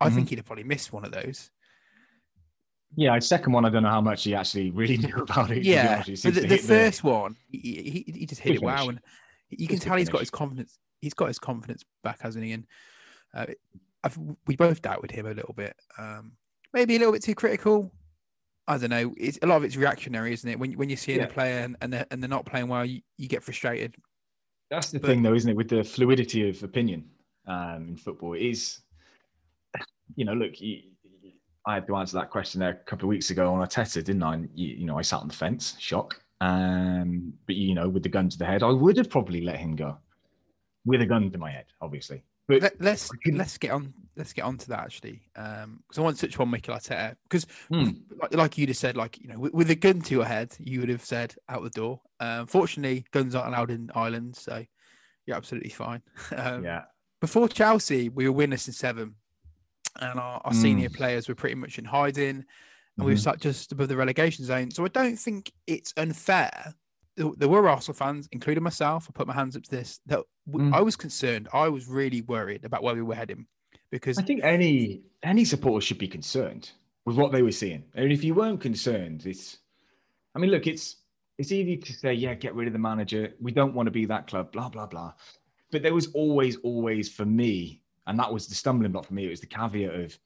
I 0.00 0.06
mm-hmm. 0.06 0.16
think 0.16 0.28
he'd 0.28 0.38
have 0.38 0.44
probably 0.44 0.64
missed 0.64 0.92
one 0.92 1.06
of 1.06 1.12
those. 1.12 1.50
Yeah, 2.96 3.18
second 3.18 3.52
one, 3.52 3.66
I 3.66 3.68
don't 3.68 3.82
know 3.82 3.90
how 3.90 4.00
much 4.00 4.24
he 4.24 4.34
actually 4.34 4.70
really 4.70 4.96
knew 4.96 5.14
about 5.16 5.50
it. 5.50 5.62
Yeah, 5.62 6.02
the, 6.02 6.30
the 6.30 6.56
first 6.56 7.02
the... 7.02 7.08
one, 7.08 7.36
he, 7.50 8.04
he, 8.06 8.12
he 8.20 8.26
just 8.26 8.40
hit 8.40 8.54
Good 8.54 8.56
it 8.56 8.60
finish. 8.60 8.80
wow, 8.80 8.88
and 8.88 9.00
you 9.50 9.68
can 9.68 9.78
tell 9.78 9.96
he's 9.96 10.08
got 10.08 10.20
his 10.20 10.30
confidence. 10.30 10.78
He's 11.00 11.14
got 11.14 11.28
his 11.28 11.38
confidence 11.38 11.84
back, 12.02 12.20
hasn't 12.20 12.44
he? 12.44 12.52
And 12.52 12.66
uh, 13.34 13.46
we 14.46 14.56
both 14.56 14.80
doubted 14.80 15.10
him 15.10 15.26
a 15.26 15.34
little 15.34 15.54
bit, 15.54 15.76
um, 15.98 16.32
maybe 16.72 16.96
a 16.96 16.98
little 16.98 17.12
bit 17.12 17.22
too 17.22 17.34
critical. 17.34 17.92
I 18.66 18.78
don't 18.78 18.90
know. 18.90 19.14
It's, 19.18 19.38
a 19.42 19.46
lot 19.46 19.56
of 19.58 19.64
it's 19.64 19.76
reactionary, 19.76 20.32
isn't 20.32 20.48
it? 20.48 20.58
When 20.58 20.72
when 20.72 20.88
you 20.88 20.96
see 20.96 21.16
yeah. 21.16 21.24
a 21.24 21.28
player 21.28 21.58
and, 21.58 21.76
and 21.82 21.92
they're 21.92 22.06
and 22.10 22.22
they're 22.22 22.28
not 22.28 22.46
playing 22.46 22.68
well, 22.68 22.84
you, 22.84 23.02
you 23.18 23.28
get 23.28 23.42
frustrated. 23.42 23.94
That's 24.70 24.90
the 24.90 24.98
but, 24.98 25.08
thing, 25.08 25.22
though, 25.22 25.34
isn't 25.34 25.50
it? 25.50 25.56
With 25.56 25.68
the 25.68 25.84
fluidity 25.84 26.48
of 26.48 26.62
opinion 26.62 27.10
um, 27.46 27.88
in 27.90 27.96
football, 27.96 28.32
it 28.32 28.42
is 28.42 28.80
you 30.14 30.24
know, 30.24 30.34
look, 30.34 30.60
you, 30.60 30.82
I 31.66 31.74
had 31.74 31.86
to 31.88 31.96
answer 31.96 32.16
that 32.16 32.30
question 32.30 32.60
there 32.60 32.70
a 32.70 32.74
couple 32.74 33.06
of 33.06 33.08
weeks 33.08 33.30
ago 33.30 33.52
on 33.52 33.60
a 33.60 33.66
Arteta, 33.66 34.04
didn't 34.04 34.22
I? 34.22 34.34
And, 34.34 34.48
you, 34.54 34.68
you 34.68 34.86
know, 34.86 34.98
I 34.98 35.02
sat 35.02 35.20
on 35.20 35.28
the 35.28 35.34
fence, 35.34 35.74
shock. 35.78 36.20
Um, 36.40 37.32
but 37.46 37.56
you 37.56 37.74
know, 37.74 37.88
with 37.88 38.02
the 38.02 38.08
gun 38.08 38.28
to 38.28 38.38
the 38.38 38.44
head, 38.44 38.62
I 38.62 38.70
would 38.70 38.96
have 38.98 39.10
probably 39.10 39.40
let 39.40 39.56
him 39.56 39.74
go 39.74 39.98
with 40.84 41.00
a 41.00 41.06
gun 41.06 41.30
to 41.30 41.38
my 41.38 41.50
head, 41.50 41.66
obviously. 41.80 42.22
But 42.48 42.62
Let, 42.62 42.80
us 42.80 43.10
let's 43.32 43.58
get 43.58 43.72
on 43.72 43.92
let's 44.16 44.32
get 44.32 44.42
on 44.42 44.56
to 44.58 44.68
that 44.68 44.78
actually, 44.78 45.20
because 45.34 45.64
um, 45.64 45.82
I 45.96 46.00
want 46.00 46.16
to 46.16 46.28
touch 46.28 46.38
on 46.38 46.48
Mikel 46.48 46.76
Arteta 46.76 47.16
because, 47.24 47.44
mm. 47.72 47.96
like, 48.22 48.34
like, 48.34 48.58
you 48.58 48.68
just 48.68 48.80
said, 48.80 48.96
like 48.96 49.18
you 49.18 49.26
know, 49.26 49.38
with, 49.40 49.52
with, 49.52 49.70
a 49.70 49.74
gun 49.74 50.00
to 50.02 50.14
your 50.14 50.24
head, 50.24 50.54
you 50.60 50.78
would 50.78 50.88
have 50.88 51.04
said 51.04 51.34
out 51.48 51.64
the 51.64 51.70
door. 51.70 52.00
Um, 52.20 52.46
fortunately, 52.46 53.04
guns 53.10 53.34
aren't 53.34 53.48
allowed 53.48 53.72
in 53.72 53.90
Ireland, 53.96 54.36
so 54.36 54.64
you're 55.26 55.36
absolutely 55.36 55.70
fine. 55.70 56.02
Um, 56.36 56.62
yeah. 56.62 56.82
Before 57.20 57.48
Chelsea, 57.48 58.10
we 58.10 58.28
were 58.28 58.32
winners 58.32 58.68
in 58.68 58.74
seven 58.74 59.16
and 60.00 60.18
our, 60.18 60.40
our 60.44 60.52
mm. 60.52 60.62
senior 60.62 60.90
players 60.90 61.28
were 61.28 61.34
pretty 61.34 61.54
much 61.54 61.78
in 61.78 61.84
hiding, 61.84 62.28
and 62.28 62.42
mm-hmm. 62.42 63.04
we 63.04 63.12
were 63.12 63.18
sat 63.18 63.40
just 63.40 63.72
above 63.72 63.88
the 63.88 63.96
relegation 63.96 64.44
zone. 64.44 64.70
So 64.70 64.84
I 64.84 64.88
don't 64.88 65.16
think 65.16 65.52
it's 65.66 65.92
unfair. 65.96 66.74
There 67.16 67.48
were 67.48 67.68
Arsenal 67.68 67.96
fans, 67.96 68.28
including 68.32 68.62
myself. 68.62 69.06
I 69.08 69.12
put 69.16 69.26
my 69.26 69.32
hands 69.32 69.56
up 69.56 69.62
to 69.62 69.70
this. 69.70 70.00
That 70.06 70.20
mm. 70.50 70.74
I 70.74 70.82
was 70.82 70.96
concerned. 70.96 71.48
I 71.52 71.68
was 71.68 71.88
really 71.88 72.20
worried 72.22 72.64
about 72.64 72.82
where 72.82 72.94
we 72.94 73.02
were 73.02 73.14
heading 73.14 73.46
because 73.90 74.18
I 74.18 74.22
think 74.22 74.42
any 74.44 75.02
any 75.22 75.44
supporter 75.44 75.84
should 75.84 75.98
be 75.98 76.08
concerned 76.08 76.70
with 77.06 77.16
what 77.16 77.32
they 77.32 77.42
were 77.42 77.52
seeing. 77.52 77.84
And 77.94 78.12
if 78.12 78.22
you 78.22 78.34
weren't 78.34 78.60
concerned, 78.60 79.24
it's. 79.26 79.58
I 80.34 80.38
mean, 80.38 80.50
look, 80.50 80.66
it's 80.66 80.96
it's 81.38 81.52
easy 81.52 81.76
to 81.78 81.92
say, 81.92 82.12
yeah, 82.12 82.34
get 82.34 82.54
rid 82.54 82.66
of 82.66 82.72
the 82.72 82.78
manager. 82.78 83.32
We 83.40 83.52
don't 83.52 83.74
want 83.74 83.86
to 83.86 83.90
be 83.90 84.04
that 84.06 84.26
club. 84.26 84.52
Blah 84.52 84.68
blah 84.68 84.86
blah. 84.86 85.14
But 85.72 85.82
there 85.82 85.94
was 85.94 86.08
always, 86.12 86.56
always 86.58 87.08
for 87.08 87.24
me 87.24 87.82
and 88.06 88.18
that 88.18 88.32
was 88.32 88.46
the 88.46 88.54
stumbling 88.54 88.92
block 88.92 89.06
for 89.06 89.14
me. 89.14 89.26
It 89.26 89.30
was 89.30 89.40
the 89.40 89.46
caveat 89.46 89.94
of 89.94 90.18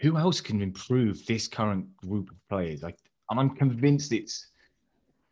who 0.00 0.16
else 0.16 0.40
can 0.40 0.60
improve 0.60 1.24
this 1.26 1.48
current 1.48 1.96
group 1.96 2.30
of 2.30 2.36
players? 2.48 2.82
Like, 2.82 2.98
and 3.30 3.40
I'm 3.40 3.50
convinced 3.50 4.12
it's. 4.12 4.48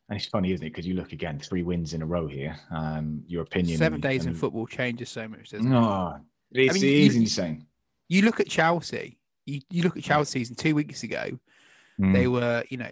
And 0.08 0.18
it's 0.18 0.28
funny, 0.28 0.52
isn't 0.52 0.66
it? 0.66 0.70
Because 0.70 0.87
you 0.87 0.94
look 0.94 1.12
again, 1.12 1.38
three 1.38 1.62
wins 1.62 1.94
in 1.94 2.02
a 2.02 2.06
row 2.06 2.26
here. 2.26 2.54
Um, 2.70 3.22
your 3.26 3.42
opinion. 3.42 3.78
Seven 3.78 4.00
days 4.00 4.26
and, 4.26 4.35
in 4.35 4.38
football 4.38 4.66
changes 4.66 5.08
so 5.08 5.26
much, 5.26 5.50
doesn't 5.50 5.66
it? 5.66 5.70
No, 5.70 6.20
it's, 6.50 6.70
I 6.70 6.74
mean, 6.74 6.85
it 6.85 6.90
is 6.90 7.14
you, 7.14 7.22
insane. 7.22 7.66
You 8.08 8.22
look 8.22 8.40
at 8.40 8.48
Chelsea. 8.48 9.18
You, 9.46 9.61
you 9.70 9.82
look 9.82 9.96
at 9.96 10.02
Chelsea, 10.02 10.42
and 10.42 10.58
two 10.58 10.74
weeks 10.74 11.02
ago, 11.02 11.38
mm. 11.98 12.12
they 12.12 12.26
were, 12.26 12.62
you 12.68 12.76
know, 12.76 12.90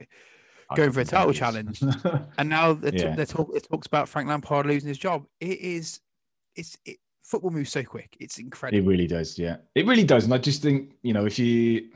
going 0.74 0.92
for 0.92 1.00
a 1.00 1.04
title 1.04 1.32
challenge, 1.32 1.82
and 2.38 2.48
now 2.48 2.72
they 2.72 2.96
yeah. 2.96 3.14
t- 3.14 3.24
talk, 3.26 3.50
it 3.54 3.68
talks 3.70 3.86
about 3.86 4.08
Frank 4.08 4.28
Lampard 4.28 4.66
losing 4.66 4.88
his 4.88 4.98
job. 4.98 5.26
It 5.40 5.60
is, 5.60 6.00
it's 6.56 6.78
it, 6.86 6.98
football 7.30 7.50
moves 7.50 7.70
so 7.70 7.82
quick. 7.82 8.16
It's 8.20 8.38
incredible. 8.38 8.82
It 8.82 8.88
really 8.88 9.06
does. 9.06 9.38
Yeah, 9.38 9.56
it 9.74 9.86
really 9.86 10.04
does. 10.04 10.24
And 10.24 10.34
I 10.34 10.38
just 10.38 10.62
think 10.62 10.92
you 11.02 11.12
know 11.12 11.26
if 11.26 11.38
you, 11.38 11.88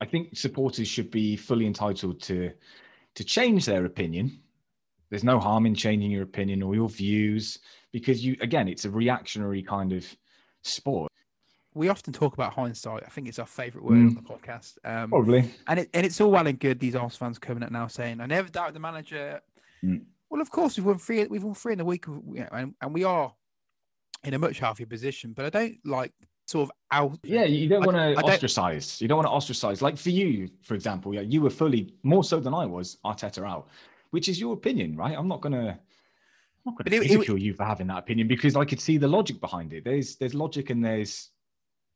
I 0.00 0.04
think 0.04 0.36
supporters 0.36 0.88
should 0.88 1.10
be 1.10 1.36
fully 1.36 1.66
entitled 1.66 2.20
to 2.22 2.52
to 3.14 3.24
change 3.24 3.66
their 3.66 3.84
opinion. 3.84 4.40
There's 5.08 5.24
no 5.24 5.40
harm 5.40 5.66
in 5.66 5.74
changing 5.74 6.10
your 6.10 6.22
opinion 6.22 6.62
or 6.62 6.74
your 6.74 6.88
views 6.88 7.58
because 7.92 8.24
you 8.24 8.36
again, 8.40 8.68
it's 8.68 8.84
a 8.84 8.90
reactionary 8.90 9.62
kind 9.62 9.92
of 9.92 10.04
sport 10.62 11.10
we 11.74 11.88
often 11.88 12.12
talk 12.12 12.34
about 12.34 12.52
hindsight. 12.52 13.02
I 13.06 13.08
think 13.10 13.28
it's 13.28 13.38
our 13.38 13.46
favourite 13.46 13.84
word 13.84 13.98
mm. 13.98 14.08
on 14.08 14.14
the 14.14 14.22
podcast. 14.22 14.78
Um, 14.84 15.10
Probably. 15.10 15.52
And 15.68 15.80
it, 15.80 15.90
and 15.94 16.04
it's 16.04 16.20
all 16.20 16.30
well 16.30 16.46
and 16.46 16.58
good. 16.58 16.80
These 16.80 16.96
Arsenal 16.96 17.28
fans 17.28 17.38
coming 17.38 17.62
out 17.62 17.72
now 17.72 17.86
saying, 17.86 18.20
"I 18.20 18.26
never 18.26 18.48
doubted 18.48 18.74
the 18.74 18.80
manager." 18.80 19.40
Mm. 19.84 20.02
Well, 20.28 20.40
of 20.40 20.50
course 20.50 20.76
we've 20.76 20.84
won 20.84 20.98
three. 20.98 21.24
We've 21.26 21.42
won 21.42 21.54
three 21.54 21.74
in 21.74 21.80
a 21.80 21.84
week, 21.84 22.06
you 22.06 22.40
know, 22.40 22.48
and, 22.52 22.74
and 22.80 22.94
we 22.94 23.04
are 23.04 23.32
in 24.24 24.34
a 24.34 24.38
much 24.38 24.58
healthier 24.58 24.86
position. 24.86 25.32
But 25.32 25.46
I 25.46 25.50
don't 25.50 25.78
like 25.84 26.12
sort 26.46 26.68
of 26.68 26.72
out. 26.90 27.18
Yeah, 27.22 27.44
you 27.44 27.68
don't 27.68 27.84
want 27.84 27.96
to 27.96 28.22
ostracize. 28.24 29.00
You 29.00 29.08
don't 29.08 29.18
want 29.18 29.26
to 29.26 29.32
ostracize. 29.32 29.82
Like 29.82 29.96
for 29.96 30.10
you, 30.10 30.48
for 30.62 30.74
example, 30.74 31.14
yeah, 31.14 31.22
you 31.22 31.40
were 31.40 31.50
fully 31.50 31.94
more 32.02 32.24
so 32.24 32.40
than 32.40 32.54
I 32.54 32.66
was 32.66 32.98
Arteta 33.04 33.48
out, 33.48 33.68
which 34.10 34.28
is 34.28 34.40
your 34.40 34.54
opinion, 34.54 34.96
right? 34.96 35.16
I'm 35.16 35.28
not 35.28 35.40
gonna. 35.40 35.78
I'm 36.66 36.74
not 36.74 36.84
going 36.84 36.90
to 36.90 37.08
ridicule 37.08 37.38
you 37.38 37.54
for 37.54 37.64
having 37.64 37.86
that 37.86 37.96
opinion 37.96 38.28
because 38.28 38.54
I 38.54 38.66
could 38.66 38.82
see 38.82 38.98
the 38.98 39.08
logic 39.08 39.40
behind 39.40 39.72
it. 39.72 39.82
There's 39.82 40.16
there's 40.16 40.34
logic 40.34 40.68
and 40.68 40.84
there's 40.84 41.30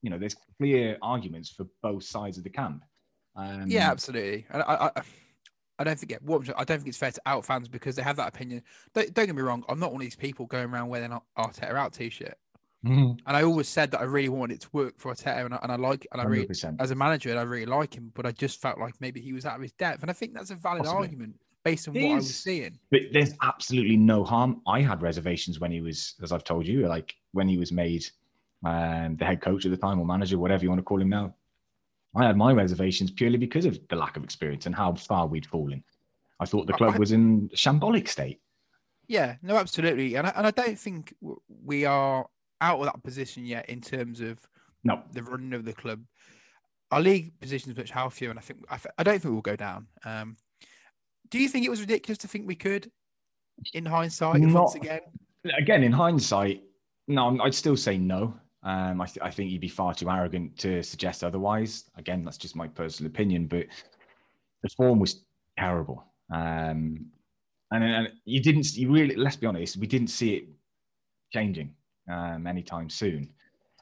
you 0.05 0.11
know, 0.11 0.19
there's 0.19 0.37
clear 0.59 0.99
arguments 1.01 1.49
for 1.49 1.67
both 1.83 2.05
sides 2.05 2.37
of 2.37 2.45
the 2.45 2.51
camp. 2.51 2.85
Um, 3.35 3.65
yeah, 3.67 3.91
absolutely. 3.91 4.47
And 4.51 4.63
I, 4.63 4.91
I, 4.95 5.03
I 5.79 5.85
don't 5.85 5.99
think 5.99 6.17
what 6.23 6.49
I 6.57 6.65
don't 6.65 6.79
think 6.79 6.89
it's 6.89 6.99
fair 6.99 7.11
to 7.11 7.21
out 7.27 7.45
fans 7.45 7.69
because 7.69 7.97
they 7.97 8.03
have 8.03 8.17
that 8.17 8.29
opinion. 8.29 8.63
Don't, 8.93 9.13
don't 9.13 9.27
get 9.27 9.35
me 9.35 9.43
wrong. 9.43 9.65
I'm 9.69 9.81
not 9.81 9.93
one 9.93 10.01
of 10.01 10.07
these 10.07 10.17
people 10.17 10.47
going 10.47 10.71
around 10.71 10.89
wearing 10.89 11.13
an 11.13 11.19
Arteta 11.37 11.75
out 11.75 11.93
t-shirt. 11.93 12.35
Mm-hmm. 12.87 13.13
And 13.27 13.37
I 13.37 13.43
always 13.43 13.67
said 13.67 13.91
that 13.93 14.01
I 14.01 14.05
really 14.05 14.29
wanted 14.29 14.55
it 14.57 14.61
to 14.63 14.69
work 14.73 14.95
for 14.99 15.13
Arteta, 15.13 15.47
and 15.47 15.55
I, 15.55 15.59
and 15.63 15.73
I 15.73 15.77
like, 15.77 16.07
and 16.13 16.21
I 16.21 16.25
really, 16.25 16.47
100%. 16.47 16.77
as 16.81 16.91
a 16.91 16.95
manager, 16.95 17.31
and 17.31 17.39
I 17.39 17.43
really 17.43 17.67
like 17.67 17.95
him. 17.95 18.13
But 18.15 18.27
I 18.27 18.33
just 18.33 18.61
felt 18.61 18.79
like 18.79 18.95
maybe 19.01 19.21
he 19.21 19.33
was 19.33 19.47
out 19.47 19.57
of 19.57 19.63
his 19.63 19.73
depth, 19.73 20.03
and 20.03 20.11
I 20.11 20.15
think 20.15 20.35
that's 20.35 20.51
a 20.51 20.55
valid 20.55 20.83
Possibly. 20.83 21.03
argument 21.03 21.35
based 21.65 21.89
on 21.89 21.97
it 21.97 22.03
what 22.03 22.09
is. 22.09 22.13
I 22.13 22.17
was 22.17 22.37
seeing. 22.37 22.79
But 22.91 23.01
there's 23.13 23.33
absolutely 23.43 23.97
no 23.97 24.23
harm. 24.23 24.61
I 24.67 24.83
had 24.83 25.03
reservations 25.03 25.59
when 25.61 25.73
he 25.73 25.81
was, 25.81 26.15
as 26.23 26.31
I've 26.31 26.45
told 26.45 26.67
you, 26.67 26.87
like 26.87 27.15
when 27.33 27.49
he 27.49 27.57
was 27.57 27.73
made 27.73 28.05
um, 28.65 29.17
the 29.17 29.25
head 29.25 29.41
coach 29.41 29.65
at 29.65 29.71
the 29.71 29.77
time 29.77 29.99
or 29.99 30.07
manager, 30.07 30.39
whatever 30.39 30.63
you 30.63 30.69
want 30.69 30.79
to 30.79 30.85
call 30.85 31.01
him 31.01 31.09
now. 31.09 31.35
I 32.17 32.25
had 32.25 32.37
my 32.37 32.53
reservations 32.53 33.11
purely 33.11 33.39
because 33.39 33.65
of 33.65 33.79
the 33.89 33.97
lack 33.97 34.17
of 34.17 34.25
experience 34.25 34.67
and 34.67 34.75
how 34.75 34.95
far 34.95 35.27
we'd 35.27 35.47
fallen. 35.47 35.83
I 36.41 36.45
thought 36.45 36.67
the 36.67 36.73
club 36.73 36.99
was 36.99 37.13
in 37.13 37.49
shambolic 37.51 38.09
state. 38.09 38.41
Yeah, 39.07 39.37
no, 39.43 39.57
absolutely, 39.57 40.15
and 40.15 40.27
I, 40.27 40.33
and 40.37 40.47
I 40.47 40.51
don't 40.51 40.79
think 40.79 41.15
we 41.65 41.85
are 41.85 42.27
out 42.61 42.79
of 42.79 42.87
that 42.87 43.03
position 43.03 43.45
yet 43.45 43.69
in 43.69 43.81
terms 43.81 44.21
of 44.21 44.39
no 44.83 45.03
the 45.13 45.23
running 45.23 45.53
of 45.53 45.65
the 45.65 45.73
club. 45.73 46.01
Our 46.91 47.01
league 47.01 47.39
position 47.41 47.71
is 47.71 47.77
much 47.77 47.91
healthier, 47.91 48.31
and 48.31 48.39
I 48.39 48.43
think 48.43 48.65
I, 48.71 48.79
I 48.99 49.03
don't 49.03 49.21
think 49.21 49.33
we'll 49.33 49.43
go 49.43 49.57
down. 49.57 49.87
Um, 50.05 50.37
do 51.31 51.39
you 51.39 51.49
think 51.49 51.67
it 51.67 51.71
was 51.71 51.81
ridiculous 51.81 52.19
to 52.19 52.29
think 52.29 52.47
we 52.47 52.55
could, 52.55 52.91
in 53.73 53.85
hindsight, 53.85 54.41
Not, 54.41 54.63
once 54.63 54.75
again? 54.75 55.01
Again, 55.59 55.83
in 55.83 55.93
hindsight, 55.93 56.63
no, 57.09 57.39
I'd 57.43 57.55
still 57.55 57.77
say 57.77 57.99
no. 57.99 58.35
Um, 58.65 59.01
I, 59.01 59.07
th- 59.07 59.19
I, 59.23 59.31
think 59.31 59.51
you'd 59.51 59.61
be 59.61 59.69
far 59.69 59.93
too 59.93 60.09
arrogant 60.09 60.57
to 60.61 60.83
suggest 60.83 61.23
otherwise. 61.23 61.85
Again, 61.97 62.25
that's 62.25 62.39
just 62.39 62.57
my 62.57 62.67
personal 62.67 63.11
opinion, 63.11 63.47
but 63.47 63.67
the 64.63 64.71
form 64.71 64.99
was 64.99 65.25
terrible. 65.59 66.03
Um, 66.33 67.07
and, 67.71 67.85
and, 67.85 68.09
you 68.25 68.41
didn't, 68.41 68.75
you 68.75 68.91
really, 68.91 69.17
let's 69.17 69.37
be 69.37 69.47
honest, 69.47 69.77
we 69.77 69.87
didn't 69.87 70.09
see 70.09 70.37
it 70.37 70.49
changing 71.31 71.75
um, 72.11 72.47
anytime 72.47 72.89
soon. 72.89 73.29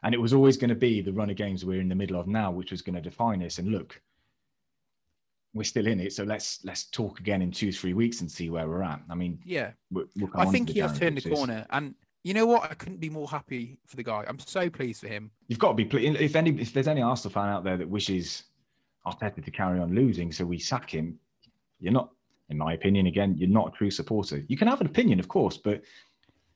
And 0.02 0.14
it 0.14 0.20
was 0.20 0.32
always 0.32 0.56
going 0.56 0.70
to 0.70 0.74
be 0.74 1.00
the 1.00 1.12
run 1.12 1.30
of 1.30 1.36
games 1.36 1.64
we're 1.64 1.80
in 1.80 1.88
the 1.88 1.94
middle 1.94 2.18
of 2.18 2.26
now, 2.26 2.50
which 2.50 2.72
was 2.72 2.82
going 2.82 2.96
to 2.96 3.00
define 3.00 3.40
us. 3.44 3.58
And 3.58 3.68
look, 3.68 4.00
we're 5.54 5.64
still 5.64 5.86
in 5.86 6.00
it, 6.00 6.12
so 6.12 6.24
let's 6.24 6.64
let's 6.64 6.84
talk 6.84 7.20
again 7.20 7.42
in 7.42 7.50
two 7.50 7.72
three 7.72 7.92
weeks 7.92 8.22
and 8.22 8.30
see 8.30 8.48
where 8.48 8.66
we're 8.66 8.82
at. 8.82 9.02
I 9.10 9.14
mean, 9.14 9.38
yeah, 9.44 9.72
we 9.90 10.04
we'll 10.16 10.30
I 10.34 10.46
think 10.46 10.70
he 10.70 10.78
has 10.78 10.98
turned 10.98 11.18
the 11.18 11.28
corner, 11.28 11.66
and 11.70 11.94
you 12.24 12.34
know 12.34 12.46
what? 12.46 12.70
I 12.70 12.74
couldn't 12.74 13.00
be 13.00 13.10
more 13.10 13.28
happy 13.28 13.78
for 13.86 13.96
the 13.96 14.02
guy. 14.02 14.24
I'm 14.28 14.38
so 14.38 14.70
pleased 14.70 15.00
for 15.00 15.08
him. 15.08 15.30
You've 15.48 15.58
got 15.58 15.68
to 15.68 15.74
be 15.74 15.84
pleased. 15.84 16.20
If 16.20 16.36
any, 16.36 16.50
if 16.60 16.72
there's 16.72 16.88
any 16.88 17.02
Arsenal 17.02 17.32
fan 17.32 17.48
out 17.48 17.64
there 17.64 17.76
that 17.76 17.88
wishes 17.88 18.44
Arteta 19.06 19.44
to 19.44 19.50
carry 19.50 19.80
on 19.80 19.94
losing, 19.94 20.30
so 20.30 20.44
we 20.44 20.58
sack 20.58 20.90
him, 20.90 21.18
you're 21.80 21.92
not, 21.92 22.10
in 22.48 22.58
my 22.58 22.74
opinion, 22.74 23.06
again, 23.06 23.34
you're 23.36 23.48
not 23.48 23.68
a 23.68 23.76
true 23.76 23.90
supporter. 23.90 24.44
You 24.46 24.56
can 24.56 24.68
have 24.68 24.80
an 24.80 24.86
opinion, 24.86 25.18
of 25.18 25.26
course, 25.26 25.56
but 25.56 25.82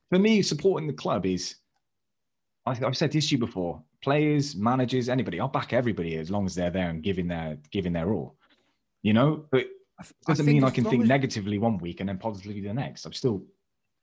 for 0.08 0.18
me, 0.18 0.40
supporting 0.42 0.86
the 0.86 0.92
club 0.92 1.26
is, 1.26 1.56
I've 2.64 2.96
said 2.96 3.10
this 3.10 3.28
to 3.28 3.34
you 3.34 3.38
before. 3.38 3.82
Players, 4.02 4.54
managers, 4.54 5.08
anybody, 5.08 5.40
I'll 5.40 5.48
back 5.48 5.72
everybody 5.72 6.16
as 6.16 6.30
long 6.30 6.46
as 6.46 6.54
they're 6.54 6.70
there 6.70 6.90
and 6.90 7.02
giving 7.02 7.26
their 7.26 7.58
giving 7.72 7.92
their 7.92 8.12
all. 8.12 8.36
You 9.02 9.14
know, 9.14 9.44
but 9.50 9.62
it 9.62 9.68
doesn't 10.26 10.48
I 10.48 10.52
mean 10.52 10.64
I 10.64 10.70
can 10.70 10.84
think 10.84 11.02
as... 11.02 11.08
negatively 11.08 11.58
one 11.58 11.78
week 11.78 12.00
and 12.00 12.08
then 12.08 12.18
positively 12.18 12.60
the 12.60 12.74
next. 12.74 13.04
I'm 13.04 13.12
still 13.12 13.44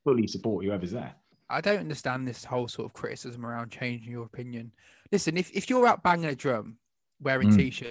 fully 0.03 0.27
support 0.27 0.65
whoever's 0.65 0.91
there. 0.91 1.13
I 1.53 1.61
don't 1.61 1.79
understand 1.79 2.27
this 2.27 2.43
whole 2.43 2.67
sort 2.67 2.85
of 2.85 2.93
criticism 2.93 3.45
around 3.45 3.71
changing 3.71 4.11
your 4.11 4.25
opinion. 4.25 4.71
Listen, 5.11 5.37
if, 5.37 5.51
if 5.51 5.69
you're 5.69 5.87
out 5.87 6.03
banging 6.03 6.25
a 6.25 6.35
drum, 6.35 6.77
wearing 7.21 7.51
mm. 7.51 7.57
t-shirt, 7.57 7.87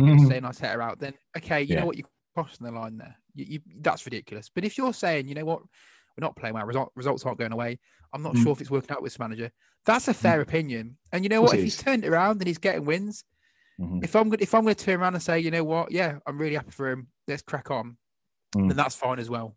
mm-hmm. 0.00 0.26
saying 0.26 0.42
Arteta 0.42 0.80
out, 0.80 0.98
then 0.98 1.14
okay, 1.36 1.62
you 1.62 1.74
yeah. 1.74 1.80
know 1.80 1.86
what, 1.86 1.96
you're 1.96 2.08
crossing 2.34 2.66
the 2.66 2.72
line 2.72 2.98
there. 2.98 3.16
You, 3.34 3.44
you, 3.48 3.60
that's 3.80 4.06
ridiculous. 4.06 4.50
But 4.52 4.64
if 4.64 4.78
you're 4.78 4.94
saying, 4.94 5.28
you 5.28 5.34
know 5.34 5.44
what, 5.44 5.60
we're 5.60 6.26
not 6.26 6.36
playing 6.36 6.54
well, 6.54 6.64
result, 6.64 6.92
results 6.94 7.24
aren't 7.24 7.38
going 7.38 7.52
away. 7.52 7.78
I'm 8.12 8.22
not 8.22 8.34
mm. 8.34 8.42
sure 8.42 8.52
if 8.52 8.60
it's 8.60 8.70
working 8.70 8.90
out 8.92 9.02
with 9.02 9.12
this 9.12 9.18
manager. 9.18 9.50
That's 9.84 10.08
a 10.08 10.12
mm. 10.12 10.16
fair 10.16 10.38
mm. 10.38 10.42
opinion. 10.42 10.96
And 11.12 11.24
you 11.24 11.28
know 11.28 11.42
what, 11.42 11.54
if 11.54 11.62
he's 11.62 11.76
turned 11.76 12.04
it 12.04 12.08
around 12.08 12.40
and 12.40 12.46
he's 12.46 12.58
getting 12.58 12.84
wins, 12.84 13.24
mm-hmm. 13.80 14.02
if 14.02 14.16
I'm 14.16 14.32
if 14.34 14.54
I'm 14.54 14.62
going 14.62 14.74
to 14.74 14.84
turn 14.84 15.00
around 15.00 15.14
and 15.14 15.22
say, 15.22 15.38
you 15.38 15.50
know 15.50 15.64
what, 15.64 15.92
yeah, 15.92 16.18
I'm 16.26 16.38
really 16.38 16.54
happy 16.54 16.70
for 16.70 16.90
him. 16.90 17.08
Let's 17.28 17.42
crack 17.42 17.70
on. 17.70 17.98
Mm. 18.54 18.68
Then 18.68 18.76
that's 18.76 18.96
fine 18.96 19.18
as 19.18 19.28
well. 19.28 19.56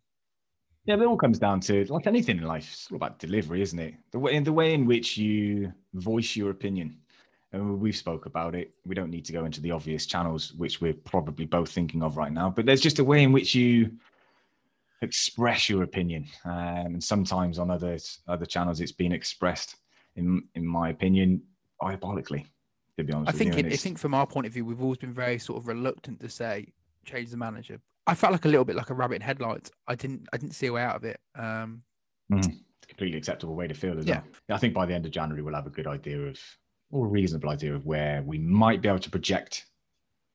Yeah, 0.86 0.96
but 0.96 1.04
it 1.04 1.08
all 1.08 1.18
comes 1.18 1.40
down 1.40 1.60
to 1.62 1.86
like 1.86 2.08
anything 2.08 2.38
in 2.38 2.44
life. 2.44 2.70
It's 2.72 2.92
all 2.92 2.96
about 2.96 3.20
delivery, 3.20 3.62
isn't 3.62 3.80
it? 3.80 3.94
The 4.12 4.20
way, 4.20 4.40
the 4.40 4.54
way 4.54 4.74
in 4.74 4.86
which 4.86 5.18
you 5.18 5.72
voice 5.94 6.36
your 6.36 6.50
opinion. 6.50 6.98
And 7.52 7.80
we've 7.80 7.96
spoke 7.96 8.26
about 8.26 8.56
it. 8.56 8.72
We 8.86 8.96
don't 8.96 9.10
need 9.10 9.26
to 9.26 9.34
go 9.34 9.46
into 9.46 9.60
the 9.62 9.72
obvious 9.72 10.06
channels, 10.06 10.54
which 10.54 10.82
we're 10.82 10.94
probably 10.94 11.46
both 11.46 11.72
thinking 11.72 12.04
of 12.04 12.16
right 12.16 12.32
now. 12.32 12.50
But 12.50 12.66
there's 12.66 12.82
just 12.82 13.00
a 13.00 13.04
way 13.04 13.24
in 13.24 13.32
which 13.32 13.56
you 13.56 13.92
express 15.02 15.70
your 15.70 15.84
opinion, 15.84 16.28
um, 16.46 16.94
and 16.94 17.04
sometimes 17.04 17.58
on 17.58 17.72
other 17.72 17.98
other 18.28 18.46
channels, 18.46 18.82
it's 18.82 18.92
been 18.92 19.12
expressed, 19.12 19.78
in 20.16 20.44
in 20.56 20.66
my 20.66 20.90
opinion, 20.90 21.42
diabolically. 21.82 22.46
To 22.98 23.04
be 23.04 23.14
honest, 23.14 23.34
I 23.34 23.38
think 23.38 23.58
it, 23.58 23.66
I 23.68 23.78
think 23.78 23.98
from 23.98 24.14
our 24.14 24.28
point 24.28 24.46
of 24.46 24.54
view, 24.54 24.66
we've 24.66 24.82
always 24.82 24.98
been 24.98 25.14
very 25.14 25.40
sort 25.40 25.58
of 25.58 25.68
reluctant 25.68 26.20
to 26.20 26.30
say 26.30 26.68
change 27.06 27.30
the 27.32 27.38
manager 27.38 27.80
I 28.08 28.16
felt 28.16 28.34
like 28.34 28.46
a 28.46 28.50
little 28.50 28.66
bit 28.66 28.76
like 28.76 28.90
a 28.90 28.94
rabbit 28.94 29.16
in 29.16 29.22
headlights. 29.22 29.72
I 29.88 29.96
didn't 29.96 30.28
I 30.34 30.38
didn't 30.38 30.56
see 30.56 30.68
a 30.68 30.74
way 30.74 30.82
out 30.82 30.96
of 30.96 31.04
it. 31.04 31.20
Um, 31.38 31.84
mm, 32.32 32.58
completely 32.88 33.18
acceptable 33.18 33.56
way 33.56 33.68
to 33.68 33.74
feel 33.74 33.98
as 33.98 34.06
yeah. 34.06 34.22
well. 34.48 34.58
I 34.58 34.60
think 34.60 34.74
by 34.74 34.86
the 34.86 34.94
end 34.94 35.06
of 35.06 35.12
January 35.12 35.42
we'll 35.42 35.56
have 35.56 35.68
a 35.68 35.72
good 35.72 35.88
idea 35.88 36.20
of 36.20 36.40
or 36.92 37.06
a 37.06 37.10
reasonable 37.10 37.50
idea 37.50 37.74
of 37.76 37.86
where 37.86 38.24
we 38.24 38.40
might 38.40 38.82
be 38.82 38.90
able 38.90 39.00
to 39.00 39.10
project 39.10 39.68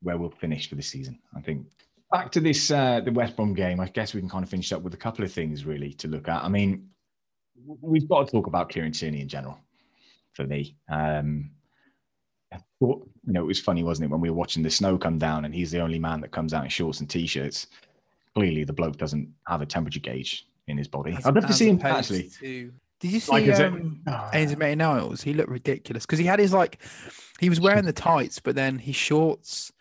where 0.02 0.16
we'll 0.16 0.30
finish 0.30 0.68
for 0.68 0.76
the 0.76 0.82
season. 0.82 1.18
I 1.36 1.40
think 1.40 1.66
back 2.12 2.30
to 2.32 2.40
this 2.40 2.70
uh, 2.70 3.00
the 3.00 3.12
West 3.12 3.36
Brom 3.36 3.54
game. 3.54 3.80
I 3.80 3.88
guess 3.88 4.14
we 4.14 4.20
can 4.20 4.28
kind 4.28 4.44
of 4.44 4.50
finish 4.50 4.72
up 4.72 4.82
with 4.82 4.94
a 4.94 4.98
couple 4.98 5.24
of 5.24 5.32
things 5.32 5.64
really 5.64 5.92
to 5.94 6.08
look 6.08 6.28
at. 6.28 6.44
I 6.44 6.48
mean, 6.48 6.88
we've 7.80 8.08
got 8.08 8.26
to 8.26 8.32
talk 8.32 8.46
about 8.46 8.68
Kieran 8.68 8.92
Tierney 8.92 9.20
in 9.20 9.28
general. 9.28 9.58
For 10.34 10.44
me, 10.44 10.76
um, 10.88 11.50
thought, 12.80 13.08
you 13.26 13.32
know, 13.32 13.42
it 13.42 13.46
was 13.46 13.60
funny, 13.60 13.82
wasn't 13.82 14.06
it, 14.06 14.10
when 14.10 14.20
we 14.20 14.30
were 14.30 14.36
watching 14.36 14.62
the 14.62 14.70
snow 14.70 14.98
come 14.98 15.18
down 15.18 15.44
and 15.44 15.54
he's 15.54 15.70
the 15.70 15.80
only 15.80 15.98
man 15.98 16.20
that 16.20 16.30
comes 16.30 16.54
out 16.54 16.64
in 16.64 16.70
shorts 16.70 17.00
and 17.00 17.08
t-shirts. 17.08 17.68
Clearly, 18.34 18.64
the 18.64 18.72
bloke 18.72 18.96
doesn't 18.96 19.32
have 19.46 19.62
a 19.62 19.66
temperature 19.66 20.00
gauge 20.00 20.46
in 20.66 20.76
his 20.76 20.88
body. 20.88 21.14
As, 21.16 21.26
I'd 21.26 21.34
love 21.34 21.46
to 21.46 21.52
see 21.52 21.68
him 21.68 21.80
actually. 21.82 22.30
To... 22.40 22.72
Did 23.00 23.12
you 23.12 23.20
see 23.20 23.32
like, 23.32 23.60
um, 23.60 24.00
oh. 24.06 24.30
Ainsley 24.32 24.74
Niles? 24.74 25.22
He 25.22 25.34
looked 25.34 25.50
ridiculous 25.50 26.04
because 26.04 26.18
he 26.18 26.24
had 26.24 26.38
his 26.38 26.52
like, 26.52 26.78
he 27.38 27.48
was 27.48 27.60
wearing 27.60 27.84
the 27.84 27.92
tights, 27.92 28.38
but 28.40 28.54
then 28.54 28.78
his 28.78 28.96
shorts 28.96 29.72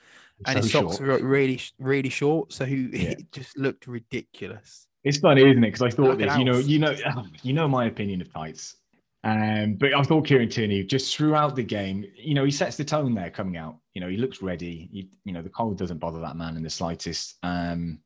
and 0.45 0.57
so 0.57 0.61
his 0.61 0.71
socks 0.71 0.97
short. 0.97 1.21
were 1.21 1.27
really, 1.27 1.61
really 1.79 2.09
short, 2.09 2.51
so 2.51 2.65
he, 2.65 2.89
yeah. 2.91 3.09
it 3.11 3.31
just 3.31 3.57
looked 3.57 3.87
ridiculous. 3.87 4.87
It's 5.03 5.17
funny, 5.17 5.41
isn't 5.41 5.63
it? 5.63 5.71
Because 5.71 5.81
I 5.81 5.89
thought 5.89 6.17
this, 6.17 6.35
you 6.37 6.45
know, 6.45 6.57
you 6.57 6.79
know, 6.79 6.95
you 7.43 7.53
know 7.53 7.67
my 7.67 7.85
opinion 7.85 8.21
of 8.21 8.31
tights. 8.31 8.77
Um, 9.23 9.75
but 9.75 9.93
I 9.93 10.03
thought 10.03 10.27
Kieran 10.27 10.49
Tierney 10.49 10.83
just 10.83 11.15
throughout 11.15 11.55
the 11.55 11.63
game, 11.63 12.05
you 12.15 12.33
know, 12.33 12.43
he 12.43 12.51
sets 12.51 12.75
the 12.75 12.83
tone 12.83 13.15
there 13.15 13.29
coming 13.29 13.55
out. 13.55 13.77
You 13.93 14.01
know, 14.01 14.09
he 14.09 14.17
looks 14.17 14.41
ready. 14.41 14.89
He, 14.91 15.09
you 15.23 15.31
know, 15.31 15.41
the 15.41 15.49
cold 15.49 15.77
doesn't 15.77 15.99
bother 15.99 16.19
that 16.19 16.35
man 16.35 16.57
in 16.57 16.63
the 16.63 16.69
slightest. 16.69 17.37
Um, 17.41 17.99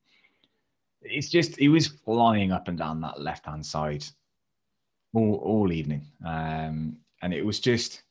it's 1.01 1.29
just 1.29 1.57
he 1.57 1.69
was 1.69 1.87
flying 1.87 2.51
up 2.51 2.67
and 2.67 2.77
down 2.77 3.01
that 3.01 3.21
left 3.21 3.45
hand 3.45 3.65
side 3.65 4.05
all, 5.13 5.35
all 5.43 5.71
evening, 5.71 6.05
um, 6.25 6.97
and 7.21 7.33
it 7.33 7.45
was 7.45 7.59
just 7.59 8.03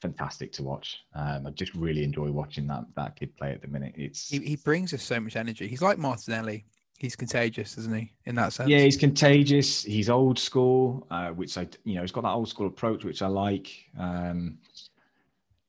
fantastic 0.00 0.52
to 0.52 0.62
watch. 0.62 1.00
Um, 1.14 1.46
I 1.46 1.50
just 1.50 1.74
really 1.74 2.04
enjoy 2.04 2.30
watching 2.30 2.66
that 2.68 2.84
that 2.96 3.16
kid 3.16 3.36
play 3.36 3.52
at 3.52 3.62
the 3.62 3.68
minute. 3.68 3.94
It's 3.96 4.28
he, 4.28 4.38
he 4.40 4.56
brings 4.56 4.92
us 4.92 5.02
so 5.02 5.18
much 5.18 5.34
energy. 5.36 5.66
He's 5.66 5.82
like 5.82 5.98
Martinelli. 5.98 6.66
He's 6.98 7.16
contagious, 7.16 7.76
isn't 7.76 7.94
he? 7.94 8.12
In 8.24 8.34
that 8.36 8.52
sense. 8.52 8.68
Yeah, 8.68 8.78
he's 8.78 8.96
contagious. 8.96 9.82
He's 9.82 10.08
old 10.08 10.38
school, 10.38 11.06
uh, 11.10 11.30
which 11.30 11.58
I 11.58 11.66
you 11.84 11.96
know 11.96 12.02
he's 12.02 12.12
got 12.12 12.22
that 12.22 12.30
old 12.30 12.48
school 12.48 12.66
approach, 12.66 13.04
which 13.04 13.20
I 13.22 13.26
like. 13.26 13.68
Um, 13.98 14.58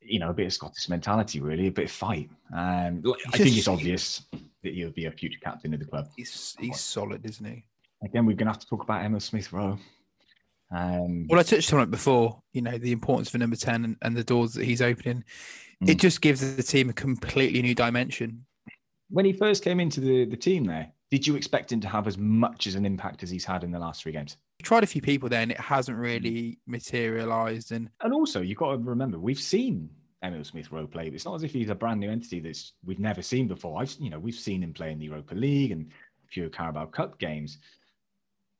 you 0.08 0.20
know, 0.20 0.30
a 0.30 0.34
bit 0.34 0.46
of 0.46 0.54
Scottish 0.54 0.88
mentality, 0.88 1.40
really, 1.40 1.68
a 1.68 1.72
bit 1.72 1.86
of 1.86 1.92
fight. 1.92 2.30
Um, 2.54 3.02
I 3.34 3.38
think 3.38 3.58
it's 3.58 3.68
obvious 3.68 4.22
that 4.64 4.74
he'll 4.74 4.92
be 4.92 5.06
a 5.06 5.12
future 5.12 5.40
captain 5.42 5.74
of 5.74 5.80
the 5.80 5.86
club. 5.86 6.08
He's 6.16 6.56
he's 6.60 6.80
solid, 6.80 7.26
isn't 7.26 7.46
he? 7.46 7.66
Again, 8.04 8.26
we're 8.26 8.36
going 8.36 8.48
to 8.48 8.54
have 8.54 8.60
to 8.60 8.68
talk 8.68 8.84
about 8.84 9.04
Emil 9.04 9.20
Smith 9.20 9.52
Rowe. 9.52 9.80
Um, 10.72 11.28
well, 11.28 11.40
I 11.40 11.44
touched 11.44 11.74
on 11.74 11.82
it 11.82 11.92
before. 11.92 12.42
You 12.54 12.62
know, 12.62 12.78
the 12.78 12.92
importance 12.92 13.30
for 13.30 13.38
number 13.38 13.56
ten 13.56 13.84
and, 13.84 13.98
and 14.02 14.16
the 14.16 14.24
doors 14.24 14.54
that 14.54 14.66
he's 14.66 14.82
opening. 14.82 15.24
Mm. 15.84 15.90
It 15.90 16.00
just 16.00 16.22
gives 16.22 16.56
the 16.56 16.64
team 16.64 16.90
a 16.90 16.94
completely 16.94 17.62
new 17.62 17.76
dimension. 17.76 18.46
When 19.10 19.26
he 19.26 19.34
first 19.34 19.64
came 19.64 19.80
into 19.80 20.02
the 20.02 20.26
the 20.26 20.38
team, 20.38 20.66
there, 20.66 20.92
did 21.12 21.26
you 21.26 21.36
expect 21.36 21.72
him 21.72 21.80
to 21.82 21.88
have 21.88 22.08
as 22.08 22.18
much 22.18 22.68
as 22.68 22.76
an 22.76 22.86
impact 22.86 23.24
as 23.24 23.30
he's 23.30 23.46
had 23.46 23.64
in 23.64 23.72
the 23.72 23.80
last 23.80 24.04
three 24.04 24.12
games? 24.12 24.38
tried 24.66 24.84
a 24.84 24.88
few 24.88 25.02
people 25.02 25.30
there 25.30 25.42
and 25.42 25.52
it 25.52 25.60
hasn't 25.60 25.98
hmm. 25.98 26.04
really 26.04 26.60
materialized. 26.68 27.72
And 27.72 27.90
and 28.02 28.14
also 28.14 28.42
you've 28.42 28.58
got 28.58 28.72
to 28.72 28.78
remember 28.78 29.20
we've 29.20 29.40
seen 29.40 29.90
Emil 30.24 30.44
Smith 30.44 30.72
Rowe 30.72 30.88
play. 30.88 31.08
It's 31.08 31.26
not 31.26 31.36
as 31.36 31.44
if 31.44 31.52
he's 31.52 31.70
a 31.70 31.76
brand 31.76 32.00
new 32.00 32.10
entity 32.10 32.40
that's 32.40 32.74
we've 32.84 33.00
never 33.00 33.22
seen 33.22 33.48
before. 33.48 33.82
I've 33.82 33.96
you 34.00 34.10
know 34.10 34.20
we've 34.20 34.36
seen 34.36 34.64
him 34.64 34.74
play 34.74 34.92
in 34.92 35.00
the 35.00 35.06
Europa 35.06 35.36
League 35.36 35.72
and 35.72 35.90
a 36.24 36.28
few 36.28 36.50
Carabao 36.50 36.88
Cup 36.88 37.20
games. 37.20 37.60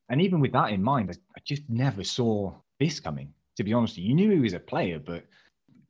And 0.08 0.22
even 0.22 0.40
with 0.40 0.52
that 0.52 0.70
in 0.70 0.84
mind, 0.84 1.10
I, 1.10 1.14
I 1.36 1.42
just 1.44 1.64
never 1.68 2.04
saw 2.04 2.54
this 2.80 3.00
coming. 3.00 3.34
To 3.58 3.64
be 3.64 3.74
honest, 3.74 3.98
you. 3.98 4.14
knew 4.14 4.30
he 4.30 4.40
was 4.40 4.54
a 4.54 4.60
player, 4.60 5.00
but 5.00 5.24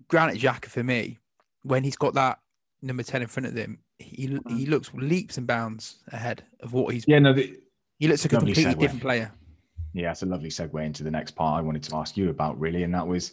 Granit 0.08 0.40
Xhaka 0.40 0.68
for 0.68 0.84
me, 0.84 1.18
when 1.64 1.84
he's 1.84 1.98
got 1.98 2.14
that 2.14 2.40
number 2.82 3.04
ten 3.04 3.24
in 3.24 3.28
front 3.28 3.48
of 3.48 3.56
him, 3.56 3.80
he 4.00 4.40
he 4.48 4.66
looks 4.66 4.94
leaps 4.94 5.38
and 5.38 5.48
bounds 5.48 5.98
ahead 6.12 6.44
of 6.62 6.74
what 6.74 6.94
he's. 6.94 7.06
Yeah, 7.08 7.20
no, 7.20 7.34
the, 7.34 7.58
he 8.00 8.08
looks 8.08 8.26
like 8.26 8.34
a 8.34 8.38
completely 8.38 8.64
segue. 8.64 8.80
different 8.80 9.02
player. 9.02 9.32
Yeah, 9.94 10.12
it's 10.12 10.24
a 10.24 10.26
lovely 10.26 10.50
segue 10.50 10.86
into 10.86 11.04
the 11.04 11.12
next 11.12 11.32
part 11.32 11.58
I 11.58 11.62
wanted 11.62 11.84
to 11.84 11.96
ask 11.96 12.18
you 12.18 12.30
about, 12.30 12.60
really, 12.60 12.84
and 12.84 12.94
that 12.94 13.08
was 13.08 13.32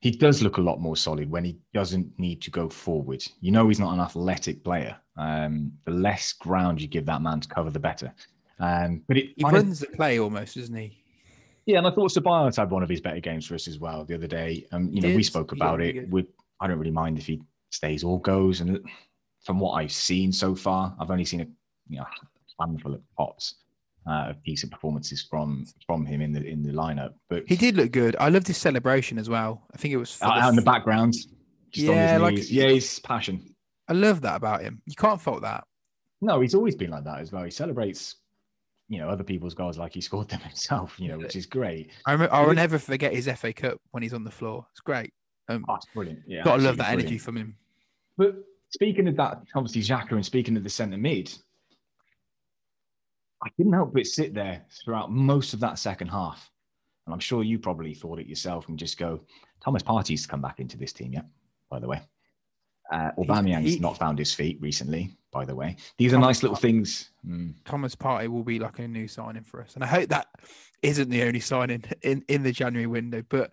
he 0.00 0.10
does 0.10 0.42
look 0.42 0.58
a 0.58 0.60
lot 0.60 0.80
more 0.80 0.96
solid 0.96 1.30
when 1.30 1.44
he 1.44 1.56
doesn't 1.72 2.06
need 2.18 2.42
to 2.42 2.50
go 2.50 2.68
forward. 2.68 3.24
You 3.40 3.52
know, 3.52 3.66
he's 3.68 3.80
not 3.80 3.94
an 3.94 4.00
athletic 4.00 4.62
player. 4.62 4.96
Um, 5.16 5.72
the 5.86 5.92
less 5.92 6.32
ground 6.34 6.80
you 6.82 6.88
give 6.88 7.06
that 7.06 7.22
man 7.22 7.40
to 7.40 7.48
cover, 7.48 7.70
the 7.70 7.80
better. 7.80 8.12
Um, 8.60 9.02
but 9.08 9.16
it, 9.16 9.30
he 9.36 9.44
runs 9.44 9.82
of, 9.82 9.90
the 9.90 9.96
play 9.96 10.20
almost, 10.20 10.56
doesn't 10.56 10.76
he? 10.76 11.02
Yeah, 11.64 11.78
and 11.78 11.86
I 11.86 11.90
thought 11.90 12.12
Ceballos 12.12 12.56
had 12.56 12.70
one 12.70 12.82
of 12.82 12.90
his 12.90 13.00
better 13.00 13.20
games 13.20 13.46
for 13.46 13.54
us 13.54 13.66
as 13.66 13.78
well 13.78 14.04
the 14.04 14.14
other 14.14 14.26
day. 14.26 14.66
Um, 14.72 14.90
you 14.92 15.00
know, 15.00 15.16
we 15.16 15.22
spoke 15.22 15.52
about 15.52 15.80
yeah, 15.80 16.02
it. 16.02 16.10
We, 16.10 16.26
I 16.60 16.66
don't 16.66 16.78
really 16.78 16.90
mind 16.90 17.18
if 17.18 17.26
he 17.26 17.40
stays 17.70 18.04
or 18.04 18.20
goes, 18.20 18.60
and 18.60 18.84
from 19.44 19.60
what 19.60 19.72
I've 19.72 19.92
seen 19.92 20.32
so 20.32 20.54
far, 20.54 20.94
I've 20.98 21.10
only 21.10 21.24
seen 21.24 21.40
a 21.42 21.46
you 21.88 21.98
know 21.98 22.06
handful 22.60 22.94
of 22.94 23.00
pots 23.16 23.56
uh, 24.06 24.30
of 24.30 24.42
decent 24.44 24.72
performances 24.72 25.26
from 25.28 25.66
from 25.86 26.04
him 26.04 26.20
in 26.20 26.32
the 26.32 26.44
in 26.44 26.62
the 26.62 26.72
lineup. 26.72 27.14
But 27.28 27.44
he 27.46 27.56
did 27.56 27.76
look 27.76 27.92
good. 27.92 28.16
I 28.18 28.28
loved 28.28 28.46
his 28.46 28.56
celebration 28.56 29.18
as 29.18 29.28
well. 29.28 29.66
I 29.72 29.76
think 29.76 29.94
it 29.94 29.98
was 29.98 30.18
out, 30.22 30.40
the, 30.40 30.48
in 30.48 30.56
the 30.56 30.62
background. 30.62 31.14
yeah, 31.72 32.18
like 32.18 32.50
yeah, 32.50 32.68
his 32.68 32.98
passion. 33.00 33.54
I 33.88 33.92
love 33.92 34.22
that 34.22 34.36
about 34.36 34.62
him. 34.62 34.82
You 34.86 34.94
can't 34.94 35.20
fault 35.20 35.42
that. 35.42 35.64
No, 36.20 36.40
he's 36.40 36.54
always 36.54 36.74
been 36.74 36.90
like 36.90 37.04
that 37.04 37.20
as 37.20 37.32
well. 37.32 37.44
He 37.44 37.50
celebrates, 37.50 38.16
you 38.88 38.98
know, 38.98 39.10
other 39.10 39.24
people's 39.24 39.52
goals 39.52 39.76
like 39.76 39.92
he 39.92 40.00
scored 40.00 40.28
them 40.28 40.40
himself. 40.48 40.98
You 40.98 41.08
know, 41.08 41.18
which 41.18 41.36
is 41.36 41.46
great. 41.46 41.90
I 42.06 42.12
remember, 42.12 42.34
I'll 42.34 42.54
never 42.54 42.78
forget 42.78 43.12
his 43.12 43.28
FA 43.36 43.52
Cup 43.52 43.78
when 43.90 44.02
he's 44.02 44.14
on 44.14 44.24
the 44.24 44.30
floor. 44.30 44.66
It's 44.72 44.80
great. 44.80 45.12
Um, 45.48 45.64
oh, 45.68 45.74
it's 45.74 45.86
brilliant. 45.94 46.20
Yeah, 46.26 46.42
gotta 46.42 46.62
love 46.62 46.78
that 46.78 46.84
brilliant. 46.84 47.02
energy 47.02 47.18
from 47.18 47.36
him. 47.36 47.56
But 48.16 48.36
speaking 48.74 49.06
of 49.06 49.16
that, 49.16 49.40
obviously 49.54 49.82
Xhaka, 49.82 50.12
and 50.12 50.26
speaking 50.26 50.56
of 50.56 50.64
the 50.64 50.68
centre 50.68 50.98
mid, 50.98 51.32
I 53.42 53.48
couldn't 53.50 53.72
help 53.72 53.94
but 53.94 54.06
sit 54.06 54.34
there 54.34 54.64
throughout 54.82 55.12
most 55.12 55.54
of 55.54 55.60
that 55.60 55.78
second 55.78 56.08
half. 56.08 56.50
And 57.06 57.14
I'm 57.14 57.20
sure 57.20 57.42
you 57.42 57.58
probably 57.58 57.94
thought 57.94 58.18
it 58.18 58.26
yourself 58.26 58.68
and 58.68 58.78
just 58.78 58.98
go, 58.98 59.20
Thomas 59.62 59.82
Partey's 59.82 60.26
come 60.26 60.42
back 60.42 60.58
into 60.58 60.76
this 60.76 60.92
team 60.92 61.12
yet, 61.12 61.26
by 61.70 61.78
the 61.78 61.86
way. 61.86 62.02
Uh, 62.90 63.10
Aubameyang's 63.18 63.74
he, 63.74 63.78
not 63.78 63.96
found 63.96 64.18
his 64.18 64.34
feet 64.34 64.58
recently, 64.60 65.16
by 65.30 65.44
the 65.44 65.54
way. 65.54 65.76
These 65.96 66.12
Thomas 66.12 66.24
are 66.24 66.28
nice 66.28 66.42
little 66.42 66.56
things. 66.56 67.10
Mm. 67.26 67.54
Thomas 67.64 67.94
Partey 67.94 68.28
will 68.28 68.42
be 68.42 68.58
like 68.58 68.78
a 68.78 68.88
new 68.88 69.06
signing 69.06 69.44
for 69.44 69.62
us. 69.62 69.74
And 69.74 69.84
I 69.84 69.86
hope 69.86 70.08
that 70.08 70.26
isn't 70.82 71.10
the 71.10 71.22
only 71.22 71.40
signing 71.40 71.84
in, 72.02 72.24
in 72.28 72.42
the 72.42 72.52
January 72.52 72.86
window, 72.86 73.22
but 73.28 73.52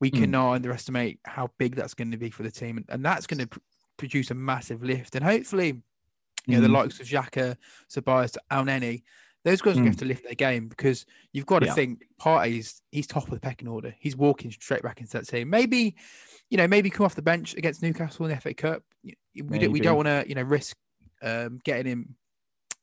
we 0.00 0.10
hmm. 0.10 0.20
cannot 0.20 0.52
mm. 0.52 0.54
underestimate 0.56 1.18
how 1.24 1.50
big 1.58 1.74
that's 1.74 1.94
going 1.94 2.10
to 2.10 2.16
be 2.16 2.30
for 2.30 2.42
the 2.42 2.50
team. 2.50 2.76
And, 2.76 2.86
and 2.88 3.04
that's 3.04 3.26
going 3.26 3.46
to 3.46 3.60
produce 4.00 4.30
a 4.30 4.34
massive 4.34 4.82
lift. 4.82 5.14
And 5.14 5.24
hopefully, 5.24 5.82
you 6.46 6.54
know, 6.54 6.58
mm. 6.58 6.62
the 6.62 6.68
hmm. 6.68 6.74
likes 6.74 7.00
of 7.00 7.06
Xhaka, 7.06 7.56
Ceballos, 7.88 8.36
Elneny, 8.50 9.02
those 9.44 9.60
guys 9.60 9.76
mm. 9.76 9.86
have 9.86 9.96
to 9.98 10.04
lift 10.04 10.24
their 10.24 10.34
game 10.34 10.68
because 10.68 11.06
you've 11.32 11.46
got 11.46 11.60
to 11.60 11.66
yeah. 11.66 11.74
think 11.74 12.02
Partey's 12.20 12.82
he's 12.90 13.06
top 13.06 13.24
of 13.24 13.30
the 13.30 13.40
pecking 13.40 13.68
order. 13.68 13.94
He's 13.98 14.16
walking 14.16 14.50
straight 14.50 14.82
back 14.82 15.00
into 15.00 15.12
that 15.12 15.28
team. 15.28 15.48
Maybe, 15.48 15.96
you 16.50 16.56
know, 16.56 16.66
maybe 16.66 16.90
come 16.90 17.06
off 17.06 17.14
the 17.14 17.22
bench 17.22 17.54
against 17.54 17.82
Newcastle 17.82 18.26
in 18.26 18.32
the 18.32 18.40
FA 18.40 18.52
Cup. 18.54 18.82
We 19.04 19.58
don't, 19.58 19.72
we 19.72 19.80
don't 19.80 19.96
want 19.96 20.08
to, 20.08 20.24
you 20.26 20.34
know, 20.34 20.42
risk 20.42 20.76
um, 21.22 21.60
getting 21.64 21.86
him. 21.86 22.16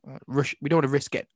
Uh, 0.07 0.19
rush. 0.27 0.55
We 0.61 0.69
don't 0.69 0.77
want 0.77 0.85
to 0.85 0.91
risk 0.91 1.15
it. 1.15 1.27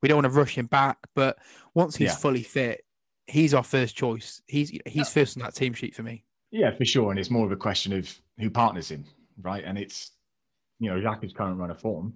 We 0.00 0.08
don't 0.08 0.16
want 0.16 0.32
to 0.32 0.38
rush 0.38 0.56
him 0.56 0.66
back. 0.66 0.98
But 1.14 1.38
once 1.74 1.96
he's 1.96 2.08
yeah. 2.08 2.16
fully 2.16 2.42
fit, 2.42 2.84
he's 3.26 3.52
our 3.52 3.64
first 3.64 3.96
choice. 3.96 4.40
He's 4.46 4.70
he's 4.70 4.94
yeah. 4.94 5.04
first 5.04 5.36
on 5.36 5.42
that 5.42 5.54
team 5.54 5.74
sheet 5.74 5.94
for 5.94 6.02
me. 6.02 6.24
Yeah, 6.50 6.74
for 6.74 6.84
sure. 6.84 7.10
And 7.10 7.18
it's 7.18 7.30
more 7.30 7.44
of 7.44 7.52
a 7.52 7.56
question 7.56 7.92
of 7.92 8.12
who 8.38 8.48
partners 8.48 8.90
him, 8.90 9.04
right? 9.40 9.64
And 9.64 9.78
it's 9.78 10.12
you 10.80 10.90
know 10.90 10.96
Xhaka's 10.96 11.32
current 11.32 11.58
run 11.58 11.70
of 11.70 11.80
form 11.80 12.14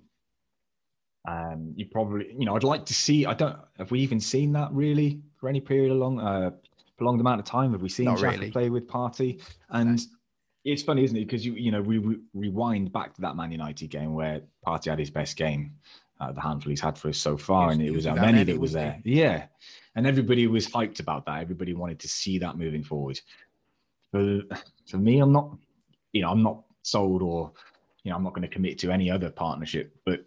um, 1.29 1.75
you 1.77 1.87
probably, 1.87 2.27
you 2.37 2.47
know, 2.47 2.57
I'd 2.57 2.65
like 2.65 2.87
to 2.87 2.95
see. 2.95 3.27
I 3.27 3.35
don't. 3.35 3.57
Have 3.79 3.91
we 3.91 4.01
even 4.01 4.21
seen 4.21 4.53
that 4.53 4.73
really 4.73 5.21
for 5.39 5.49
any 5.49 5.61
period 5.61 5.91
along, 5.91 6.21
uh, 6.21 6.51
prolonged 6.97 7.21
amount 7.21 7.41
of 7.41 7.45
time? 7.47 7.73
Have 7.73 7.83
we 7.83 7.89
seen 7.89 8.07
Not 8.07 8.21
really. 8.21 8.51
play 8.51 8.71
with 8.71 8.89
Partey? 8.89 9.43
And 9.71 10.01
it's 10.65 10.83
funny, 10.83 11.05
isn't 11.05 11.17
it? 11.17 11.27
Because 11.27 11.45
you, 11.45 11.55
you 11.55 11.71
know, 11.71 11.83
we, 11.83 11.99
we, 11.99 12.17
rewind 12.35 12.93
back 12.93 13.15
to 13.15 13.21
that 13.23 13.37
Man 13.37 13.53
United 13.53 13.89
game 13.91 14.15
where 14.15 14.41
Partey 14.67 14.87
had 14.87 14.99
his 14.99 15.11
best 15.11 15.37
game, 15.37 15.73
uh, 16.21 16.33
the 16.33 16.41
handful 16.41 16.71
he's 16.71 16.81
had 16.81 16.97
for 16.97 17.09
us 17.09 17.19
so 17.19 17.37
far, 17.37 17.73
and 17.73 17.83
it 17.83 17.91
was 17.91 18.07
Elneny 18.07 18.47
that 18.47 18.59
was 18.59 18.73
there. 18.73 18.99
Yeah, 19.05 19.47
and 19.97 20.07
everybody 20.07 20.47
was 20.47 20.67
hyped 20.67 21.01
about 21.01 21.27
that. 21.27 21.41
Everybody 21.41 21.75
wanted 21.75 21.99
to 22.01 22.09
see 22.09 22.39
that 22.39 22.57
moving 22.57 22.85
forward. 22.85 23.21
For 24.13 24.41
for 24.89 24.97
me, 24.97 25.19
I'm 25.19 25.33
not, 25.33 25.55
you 26.13 26.23
know, 26.23 26.31
I'm 26.31 26.43
not 26.43 26.63
sold 26.89 27.23
or, 27.23 27.53
you 28.03 28.11
know, 28.11 28.17
I'm 28.17 28.25
not 28.25 28.35
going 28.35 28.49
to 28.49 28.55
commit 28.55 28.79
to 28.81 28.91
any 28.91 29.11
other 29.11 29.31
partnership, 29.31 29.95
but 30.05 30.25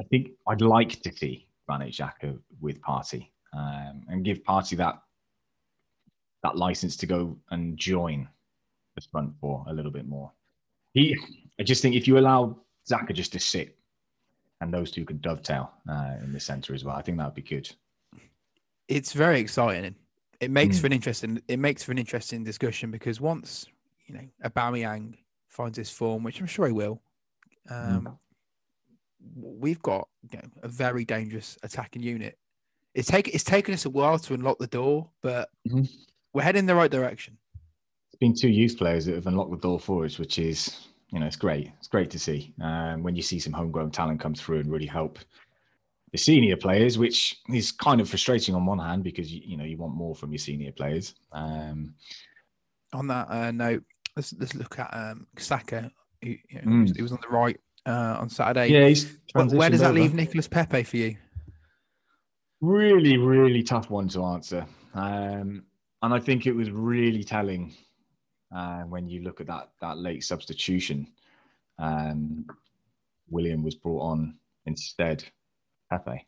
I 0.00 0.04
think 0.04 0.30
I'd 0.46 0.60
like 0.60 1.00
to 1.02 1.12
see 1.12 1.48
Granit 1.66 1.92
Xhaka 1.92 2.38
with 2.60 2.80
Partey 2.80 3.28
um, 3.52 4.02
and 4.08 4.24
give 4.24 4.42
Partey 4.42 4.76
that 4.76 5.02
that 6.42 6.56
license 6.56 6.96
to 6.96 7.06
go 7.06 7.36
and 7.50 7.76
join 7.76 8.28
the 8.94 9.00
front 9.10 9.32
four 9.40 9.64
a 9.66 9.72
little 9.72 9.90
bit 9.90 10.06
more. 10.06 10.30
He, 10.92 11.16
I 11.58 11.62
just 11.64 11.82
think 11.82 11.96
if 11.96 12.06
you 12.06 12.18
allow 12.18 12.58
Xhaka 12.88 13.12
just 13.12 13.32
to 13.32 13.40
sit 13.40 13.76
and 14.60 14.72
those 14.72 14.90
two 14.90 15.04
can 15.04 15.18
dovetail 15.18 15.72
uh, 15.90 16.14
in 16.22 16.32
the 16.32 16.40
centre 16.40 16.74
as 16.74 16.84
well, 16.84 16.96
I 16.96 17.02
think 17.02 17.18
that 17.18 17.24
would 17.24 17.34
be 17.34 17.42
good. 17.42 17.68
It's 18.88 19.12
very 19.12 19.40
exciting. 19.40 19.96
It 20.40 20.50
makes 20.50 20.76
mm. 20.76 20.80
for 20.82 20.86
an 20.86 20.92
interesting. 20.92 21.42
It 21.48 21.58
makes 21.58 21.82
for 21.82 21.92
an 21.92 21.98
interesting 21.98 22.44
discussion 22.44 22.90
because 22.90 23.20
once 23.20 23.66
you 24.06 24.14
know 24.14 24.24
Aubameyang 24.44 25.14
finds 25.48 25.78
his 25.78 25.90
form, 25.90 26.22
which 26.22 26.40
I'm 26.40 26.46
sure 26.46 26.66
he 26.66 26.72
will, 26.72 27.00
um, 27.70 28.02
mm 28.02 28.16
we've 29.34 29.82
got 29.82 30.08
you 30.30 30.38
know, 30.38 30.48
a 30.62 30.68
very 30.68 31.04
dangerous 31.04 31.58
attacking 31.62 32.02
unit. 32.02 32.38
It's 32.94 33.08
taken 33.08 33.34
it's 33.34 33.44
taken 33.44 33.74
us 33.74 33.84
a 33.84 33.90
while 33.90 34.18
to 34.18 34.34
unlock 34.34 34.58
the 34.58 34.66
door, 34.66 35.10
but 35.22 35.50
mm-hmm. 35.68 35.84
we're 36.32 36.42
heading 36.42 36.60
in 36.60 36.66
the 36.66 36.74
right 36.74 36.90
direction. 36.90 37.36
It's 38.08 38.18
been 38.18 38.34
two 38.34 38.48
youth 38.48 38.78
players 38.78 39.04
that 39.06 39.14
have 39.14 39.26
unlocked 39.26 39.50
the 39.50 39.58
door 39.58 39.78
for 39.78 40.04
us, 40.04 40.18
which 40.18 40.38
is 40.38 40.86
you 41.10 41.20
know 41.20 41.26
it's 41.26 41.36
great. 41.36 41.70
It's 41.78 41.88
great 41.88 42.10
to 42.10 42.18
see 42.18 42.54
um, 42.62 43.02
when 43.02 43.14
you 43.14 43.22
see 43.22 43.38
some 43.38 43.52
homegrown 43.52 43.90
talent 43.90 44.20
come 44.20 44.34
through 44.34 44.60
and 44.60 44.72
really 44.72 44.86
help 44.86 45.18
the 46.12 46.18
senior 46.18 46.56
players, 46.56 46.96
which 46.96 47.40
is 47.48 47.72
kind 47.72 48.00
of 48.00 48.08
frustrating 48.08 48.54
on 48.54 48.64
one 48.64 48.78
hand 48.78 49.04
because 49.04 49.30
you, 49.32 49.42
you 49.44 49.56
know 49.56 49.64
you 49.64 49.76
want 49.76 49.94
more 49.94 50.14
from 50.14 50.32
your 50.32 50.38
senior 50.38 50.72
players. 50.72 51.14
Um, 51.32 51.94
on 52.94 53.08
that 53.08 53.28
uh, 53.28 53.50
note, 53.50 53.82
let's 54.16 54.34
let's 54.38 54.54
look 54.54 54.78
at 54.78 54.88
um, 54.92 55.26
Saka. 55.38 55.90
Who, 56.22 56.30
you 56.30 56.38
know, 56.54 56.62
mm. 56.62 56.96
he 56.96 57.02
was 57.02 57.12
on 57.12 57.18
the 57.22 57.28
right 57.28 57.58
uh, 57.86 58.16
on 58.18 58.28
Saturday. 58.28 58.68
Yeah, 58.68 58.88
he's 58.88 59.16
where 59.34 59.70
does 59.70 59.80
that 59.80 59.90
over. 59.90 59.92
leave 59.92 60.14
Nicolas 60.14 60.48
Pepe 60.48 60.82
for 60.82 60.96
you? 60.96 61.16
Really, 62.60 63.18
really 63.18 63.62
tough 63.62 63.90
one 63.90 64.08
to 64.08 64.24
answer. 64.24 64.66
Um, 64.94 65.64
and 66.02 66.14
I 66.14 66.18
think 66.18 66.46
it 66.46 66.52
was 66.52 66.70
really 66.70 67.22
telling 67.22 67.74
uh, 68.54 68.82
when 68.82 69.08
you 69.08 69.22
look 69.22 69.40
at 69.40 69.46
that 69.46 69.70
that 69.80 69.98
late 69.98 70.24
substitution. 70.24 71.08
Um, 71.78 72.46
Willian 73.28 73.62
was 73.62 73.74
brought 73.74 74.00
on 74.00 74.36
instead 74.66 75.24
Pepe. 75.90 76.26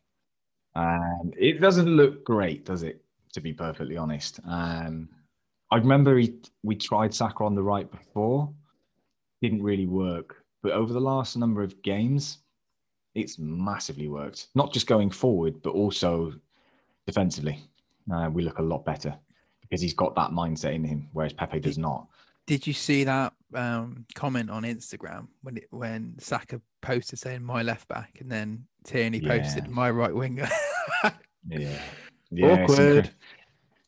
Um, 0.75 1.33
it 1.37 1.59
doesn't 1.59 1.87
look 1.87 2.23
great, 2.23 2.65
does 2.65 2.83
it? 2.83 3.03
To 3.33 3.41
be 3.41 3.53
perfectly 3.53 3.95
honest, 3.95 4.39
um, 4.47 5.07
I 5.71 5.77
remember 5.77 6.17
he, 6.17 6.33
we 6.63 6.75
tried 6.75 7.13
Saka 7.13 7.43
on 7.43 7.55
the 7.55 7.63
right 7.63 7.89
before, 7.89 8.51
didn't 9.41 9.63
really 9.63 9.87
work. 9.87 10.43
But 10.61 10.73
over 10.73 10.91
the 10.91 10.99
last 10.99 11.37
number 11.37 11.63
of 11.63 11.81
games, 11.83 12.39
it's 13.15 13.39
massively 13.39 14.07
worked. 14.07 14.47
Not 14.55 14.73
just 14.73 14.87
going 14.87 15.11
forward, 15.11 15.61
but 15.61 15.71
also 15.71 16.33
defensively. 17.05 17.59
Uh, 18.11 18.29
we 18.31 18.43
look 18.43 18.59
a 18.59 18.63
lot 18.63 18.83
better 18.83 19.15
because 19.61 19.81
he's 19.81 19.93
got 19.93 20.15
that 20.15 20.31
mindset 20.31 20.73
in 20.73 20.83
him, 20.83 21.07
whereas 21.13 21.33
Pepe 21.33 21.59
does 21.59 21.77
not. 21.77 22.07
Did 22.47 22.65
you 22.65 22.73
see 22.73 23.03
that 23.03 23.33
um, 23.53 24.05
comment 24.15 24.49
on 24.49 24.63
Instagram 24.63 25.27
when 25.43 25.57
it, 25.57 25.67
when 25.69 26.15
Saka 26.17 26.59
posted 26.81 27.19
saying 27.19 27.43
my 27.43 27.61
left 27.61 27.87
back, 27.87 28.17
and 28.19 28.31
then 28.31 28.65
Tierney 28.83 29.19
yeah. 29.19 29.37
posted 29.37 29.69
my 29.69 29.91
right 29.91 30.13
winger? 30.13 30.49
yeah. 31.47 31.79
yeah, 32.31 32.63
awkward. 32.63 33.11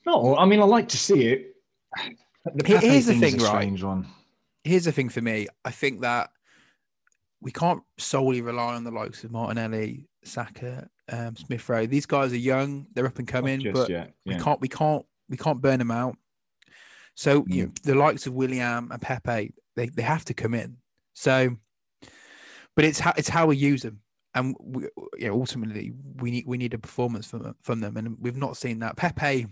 No, 0.06 0.38
I 0.38 0.46
mean 0.46 0.60
I 0.60 0.66
like 0.66 0.88
to 0.90 0.98
see 0.98 1.26
it. 1.26 1.51
The 2.46 2.80
Here's 2.80 3.06
the 3.06 3.16
thing, 3.16 3.38
right? 3.38 3.84
One. 3.84 4.08
Here's 4.64 4.86
the 4.86 4.92
thing 4.92 5.10
for 5.10 5.22
me. 5.22 5.48
I 5.66 5.72
think 5.72 6.02
that 6.02 6.32
we 7.42 7.52
can't 7.52 7.82
solely 7.98 8.42
rely 8.42 8.76
on 8.76 8.84
the 8.84 8.92
likes 8.92 9.24
of 9.24 9.32
Martinelli, 9.32 10.08
Saka, 10.24 10.88
um, 11.12 11.36
Smith 11.36 11.68
Rowe. 11.68 11.86
These 11.86 12.06
guys 12.06 12.34
are 12.34 12.38
young; 12.38 12.88
they're 12.94 13.06
up 13.06 13.20
and 13.20 13.28
coming, 13.28 13.72
but 13.74 13.90
yeah. 13.90 14.08
we 14.26 14.36
can't, 14.38 14.62
we 14.62 14.68
can't, 14.68 15.06
we 15.30 15.38
can't 15.38 15.62
burn 15.62 15.80
them 15.80 15.92
out. 15.92 16.16
So 17.16 17.44
mm. 17.44 17.54
you 17.54 17.66
know, 17.66 17.72
the 17.84 17.96
likes 17.96 18.28
of 18.28 18.34
Willian 18.34 18.90
and 18.92 19.02
Pepe, 19.02 19.54
they, 19.76 19.88
they 19.88 20.02
have 20.02 20.26
to 20.26 20.34
come 20.34 20.54
in. 20.54 20.78
So, 21.14 21.56
but 22.76 22.86
it's 22.86 23.00
how 23.00 23.14
it's 23.18 23.30
how 23.30 23.48
we 23.48 23.58
use 23.58 23.82
them, 23.82 24.00
and 24.34 24.56
we, 24.60 24.88
you 25.18 25.28
know, 25.28 25.34
ultimately 25.34 25.92
we 26.18 26.32
need 26.32 26.46
we 26.48 26.58
need 26.58 26.74
a 26.74 26.80
performance 26.80 27.28
from 27.28 27.56
from 27.62 27.80
them, 27.82 27.98
and 27.98 28.18
we've 28.20 28.38
not 28.38 28.58
seen 28.58 28.80
that. 28.80 28.96
Pepe, 28.96 29.48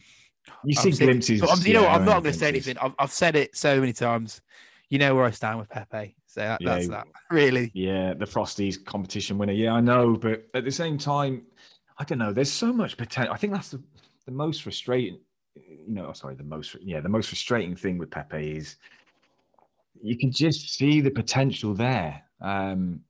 you 0.64 0.76
see 0.76 0.92
glimpses. 0.92 1.42
you 1.66 1.74
know, 1.74 1.88
I'm 1.88 2.06
not 2.06 2.24
going 2.24 2.34
to 2.34 2.40
say 2.40 2.48
anything. 2.48 2.78
I've, 2.80 2.94
I've 3.00 3.12
said 3.12 3.36
it 3.36 3.56
so 3.56 3.80
many 3.80 3.94
times. 3.94 4.42
You 4.90 4.98
know 4.98 5.14
where 5.16 5.26
I 5.26 5.32
stand 5.32 5.60
with 5.60 5.70
Pepe. 5.70 6.16
So 6.26 6.42
that, 6.42 6.62
yeah, 6.62 6.70
that's 6.70 6.88
that. 6.90 7.08
Really. 7.32 7.72
Yeah, 7.74 8.14
the 8.14 8.26
Frosties 8.26 8.84
competition 8.84 9.38
winner. 9.38 9.54
Yeah, 9.54 9.74
I 9.74 9.82
know, 9.82 10.16
but 10.16 10.46
at 10.54 10.64
the 10.64 10.72
same 10.72 10.98
time, 10.98 11.44
I 11.98 12.04
don't 12.04 12.18
know. 12.18 12.34
There's 12.34 12.52
so 12.52 12.72
much 12.72 12.98
potential. 12.98 13.34
I 13.34 13.38
think 13.38 13.54
that's 13.54 13.70
the, 13.72 13.82
the 14.26 14.32
most 14.32 14.64
frustrating. 14.64 15.20
You 15.56 15.96
know, 15.96 16.14
sorry, 16.14 16.36
the 16.36 16.44
most 16.44 16.76
yeah, 16.82 17.02
the 17.02 17.10
most 17.10 17.30
frustrating 17.30 17.76
thing 17.76 17.98
with 17.98 18.10
Pepe 18.10 18.58
is 18.58 18.78
you 20.02 20.18
can 20.18 20.32
just 20.32 20.76
see 20.76 21.02
the 21.02 21.12
potential 21.12 21.74
there. 21.74 22.24
Um, 22.42 23.02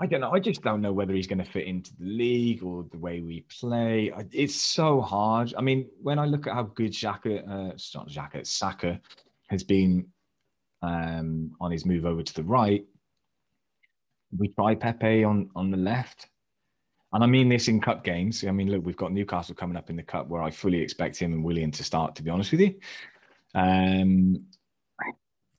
I 0.00 0.06
don't 0.06 0.20
know. 0.20 0.30
I 0.30 0.38
just 0.38 0.62
don't 0.62 0.80
know 0.80 0.92
whether 0.92 1.12
he's 1.12 1.26
going 1.26 1.44
to 1.44 1.50
fit 1.50 1.66
into 1.66 1.90
the 1.98 2.04
league 2.04 2.62
or 2.62 2.84
the 2.90 2.98
way 2.98 3.20
we 3.20 3.44
play. 3.60 4.12
It's 4.32 4.54
so 4.54 5.00
hard. 5.00 5.54
I 5.58 5.60
mean, 5.60 5.88
when 6.00 6.20
I 6.20 6.24
look 6.24 6.46
at 6.46 6.54
how 6.54 6.62
good 6.62 6.92
Xhaka, 6.92 7.42
uh, 7.42 7.72
not 7.94 8.08
Xhaka, 8.08 8.46
Saka 8.46 9.00
has 9.48 9.64
been 9.64 10.06
um, 10.82 11.50
on 11.60 11.72
his 11.72 11.84
move 11.84 12.06
over 12.06 12.22
to 12.22 12.34
the 12.34 12.44
right, 12.44 12.84
we 14.36 14.48
try 14.48 14.74
Pepe 14.74 15.24
on 15.24 15.50
on 15.56 15.70
the 15.70 15.76
left. 15.76 16.28
And 17.12 17.24
I 17.24 17.26
mean 17.26 17.48
this 17.48 17.68
in 17.68 17.80
cup 17.80 18.04
games. 18.04 18.44
I 18.46 18.50
mean, 18.50 18.70
look, 18.70 18.84
we've 18.84 18.96
got 18.96 19.12
Newcastle 19.12 19.54
coming 19.54 19.78
up 19.78 19.88
in 19.88 19.96
the 19.96 20.02
cup 20.02 20.28
where 20.28 20.42
I 20.42 20.50
fully 20.50 20.80
expect 20.80 21.16
him 21.16 21.32
and 21.32 21.42
Willian 21.42 21.70
to 21.72 21.82
start, 21.82 22.14
to 22.16 22.22
be 22.22 22.30
honest 22.30 22.52
with 22.52 22.60
you. 22.60 22.74
Um, 23.54 24.44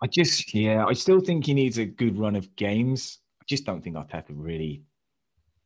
I 0.01 0.07
just, 0.07 0.53
yeah, 0.53 0.85
I 0.85 0.93
still 0.93 1.19
think 1.19 1.45
he 1.45 1.53
needs 1.53 1.77
a 1.77 1.85
good 1.85 2.17
run 2.17 2.35
of 2.35 2.55
games. 2.55 3.19
I 3.49 3.55
just 3.55 3.65
don't 3.65 3.83
think 3.83 3.95
Arteta 3.95 4.25
really, 4.29 4.83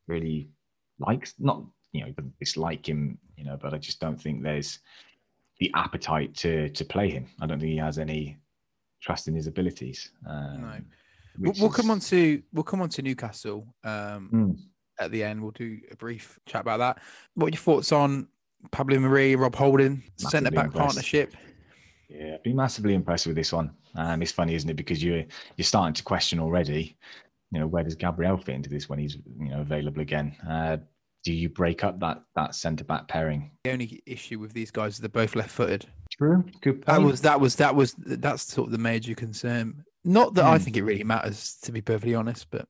really 0.08 0.50
likes, 1.00 1.34
not, 1.38 1.64
you 1.92 2.06
know, 2.06 2.14
dislike 2.40 2.88
him, 2.88 3.18
you 3.36 3.44
know, 3.44 3.58
but 3.62 3.74
I 3.74 3.78
just 3.78 4.00
don't 4.00 4.20
think 4.20 4.42
there's 4.42 4.80
the 5.60 5.70
appetite 5.76 6.34
to 6.36 6.70
to 6.70 6.86
play 6.86 7.10
him. 7.10 7.28
I 7.42 7.46
don't 7.46 7.60
think 7.60 7.72
he 7.72 7.78
has 7.78 8.00
any 8.00 8.38
trust 9.02 9.28
in 9.28 9.36
his 9.36 9.48
abilities. 9.48 10.12
Um, 10.28 10.62
no. 10.62 10.78
We'll, 11.40 11.54
we'll 11.60 11.70
come 11.70 11.92
on 11.92 12.00
to 12.00 12.42
we'll 12.54 12.64
come 12.64 12.82
on 12.82 12.90
to 12.90 13.02
Newcastle 13.02 13.68
um, 13.84 14.30
mm. 14.32 14.60
at 15.00 15.12
the 15.12 15.24
end. 15.24 15.42
We'll 15.42 15.52
do 15.52 15.80
a 15.92 15.96
brief 15.98 16.40
chat 16.46 16.62
about 16.62 16.78
that. 16.78 17.02
What 17.36 17.48
are 17.48 17.50
your 17.50 17.58
thoughts 17.58 17.92
on 17.92 18.30
Pablo 18.72 19.00
Mari, 19.00 19.36
Rob 19.36 19.56
Holding, 19.56 20.04
centre 20.16 20.52
back 20.52 20.72
partnership? 20.72 21.36
Yeah, 22.08 22.36
I've 22.36 22.44
been 22.44 22.56
massively 22.56 22.94
impressed 22.94 23.28
with 23.28 23.36
this 23.36 23.52
one. 23.52 23.72
Um, 23.96 24.22
it's 24.22 24.32
funny, 24.32 24.56
isn't 24.56 24.70
it? 24.70 24.76
Because 24.76 25.04
you're 25.04 25.26
you're 25.58 25.66
starting 25.66 25.96
to 25.96 26.04
question 26.04 26.40
already. 26.40 26.96
You 27.54 27.60
know, 27.60 27.68
where 27.68 27.84
does 27.84 27.96
Gabriel 27.96 28.38
fit 28.38 28.56
into 28.56 28.70
this 28.70 28.90
when 28.90 28.98
he's 28.98 29.16
you 29.40 29.50
know 29.50 29.62
available 29.62 30.02
again? 30.02 30.36
Uh, 30.48 30.78
do 31.24 31.32
you 31.32 31.50
break 31.50 31.84
up 31.84 32.00
that 32.00 32.24
that 32.36 32.56
centre 32.56 32.84
back 32.84 33.08
pairing? 33.08 33.52
The 33.64 33.72
only 33.72 34.02
issue 34.08 34.40
with 34.40 34.54
these 34.54 34.72
guys 34.72 34.94
is 34.94 35.00
they're 35.00 35.10
both 35.10 35.36
left 35.36 35.52
footed. 35.52 35.86
True. 36.12 36.44
Good. 36.62 36.84
That 36.86 37.02
was 37.02 37.22
that 37.22 37.40
was 37.40 37.56
that 37.58 37.76
was 37.76 37.94
that's 37.98 38.44
sort 38.44 38.68
of 38.68 38.72
the 38.72 38.80
major 38.80 39.14
concern. 39.14 39.84
Not 40.04 40.34
that 40.34 40.44
mm. 40.44 40.48
I 40.48 40.58
hmm. 40.58 40.64
think 40.64 40.78
it 40.78 40.84
really 40.84 41.04
matters, 41.04 41.58
to 41.62 41.72
be 41.72 41.80
perfectly 41.80 42.16
honest, 42.16 42.48
but 42.52 42.68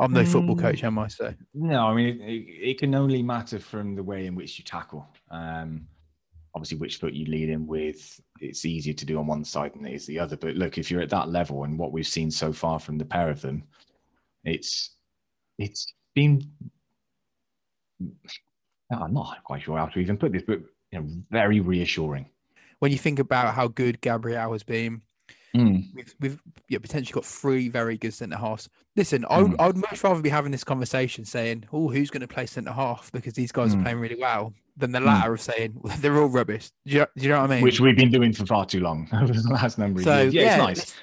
I'm 0.00 0.12
no 0.12 0.24
football 0.24 0.56
hmm. 0.56 0.62
coach, 0.62 0.84
am 0.84 0.98
I? 0.98 1.08
So 1.08 1.32
no, 1.54 1.86
I 1.86 1.94
mean 1.94 2.20
it, 2.20 2.70
it, 2.70 2.78
can 2.78 2.94
only 2.94 3.22
matter 3.22 3.58
from 3.58 3.94
the 3.94 4.02
way 4.02 4.26
in 4.26 4.34
which 4.34 4.58
you 4.58 4.64
tackle. 4.64 5.06
Um, 5.30 5.86
obviously, 6.54 6.78
which 6.78 6.96
foot 6.96 7.14
you 7.14 7.26
lead 7.26 7.48
in 7.48 7.66
with, 7.66 8.20
it's 8.40 8.64
easier 8.64 8.94
to 8.94 9.06
do 9.06 9.18
on 9.18 9.26
one 9.26 9.44
side 9.44 9.74
than 9.74 9.86
it 9.86 9.94
is 9.94 10.06
the 10.06 10.18
other. 10.18 10.36
But 10.36 10.56
look, 10.56 10.76
if 10.76 10.90
you're 10.90 11.00
at 11.00 11.10
that 11.10 11.28
level 11.28 11.64
and 11.64 11.78
what 11.78 11.92
we've 11.92 12.06
seen 12.06 12.30
so 12.30 12.52
far 12.52 12.78
from 12.78 12.98
the 12.98 13.04
pair 13.04 13.30
of 13.30 13.40
them, 13.40 13.62
it's 14.44 14.90
it's 15.58 15.92
been. 16.14 16.42
I'm 18.90 19.14
not 19.14 19.42
quite 19.44 19.62
sure 19.62 19.78
how 19.78 19.86
to 19.86 19.98
even 19.98 20.18
put 20.18 20.32
this, 20.32 20.42
but 20.46 20.60
you 20.90 21.00
know, 21.00 21.06
very 21.30 21.60
reassuring 21.60 22.26
when 22.82 22.90
you 22.90 22.98
think 22.98 23.20
about 23.20 23.54
how 23.54 23.68
good 23.68 24.00
Gabriel 24.00 24.50
has 24.50 24.64
been, 24.64 25.02
mm. 25.54 25.84
we've, 25.94 26.12
we've 26.18 26.42
yeah, 26.68 26.78
potentially 26.78 27.12
got 27.12 27.24
three 27.24 27.68
very 27.68 27.96
good 27.96 28.12
centre 28.12 28.36
halves. 28.36 28.68
Listen, 28.96 29.24
I 29.30 29.40
would, 29.40 29.52
mm. 29.52 29.56
I 29.60 29.68
would 29.68 29.76
much 29.76 30.02
rather 30.02 30.20
be 30.20 30.28
having 30.28 30.50
this 30.50 30.64
conversation 30.64 31.24
saying, 31.24 31.62
"Oh, 31.72 31.88
who's 31.88 32.10
going 32.10 32.22
to 32.22 32.26
play 32.26 32.44
centre 32.44 32.72
half?" 32.72 33.12
because 33.12 33.34
these 33.34 33.52
guys 33.52 33.72
mm. 33.72 33.78
are 33.78 33.82
playing 33.84 34.00
really 34.00 34.16
well, 34.20 34.52
than 34.76 34.90
the 34.90 34.98
latter 34.98 35.30
mm. 35.30 35.34
of 35.34 35.40
saying 35.40 35.74
well, 35.80 35.96
they're 36.00 36.18
all 36.18 36.26
rubbish. 36.26 36.72
Do 36.84 36.92
you, 36.92 37.06
do 37.16 37.22
you, 37.22 37.28
know 37.28 37.40
what 37.42 37.52
I 37.52 37.54
mean? 37.54 37.62
Which 37.62 37.78
we've 37.78 37.96
been 37.96 38.10
doing 38.10 38.32
for 38.32 38.44
far 38.46 38.66
too 38.66 38.80
long 38.80 39.08
over 39.22 39.32
the 39.32 39.48
last 39.48 39.78
number 39.78 40.00
of 40.00 40.04
so, 40.04 40.22
years. 40.22 40.34
Yeah, 40.34 40.42
yeah, 40.42 40.68
it's 40.70 40.94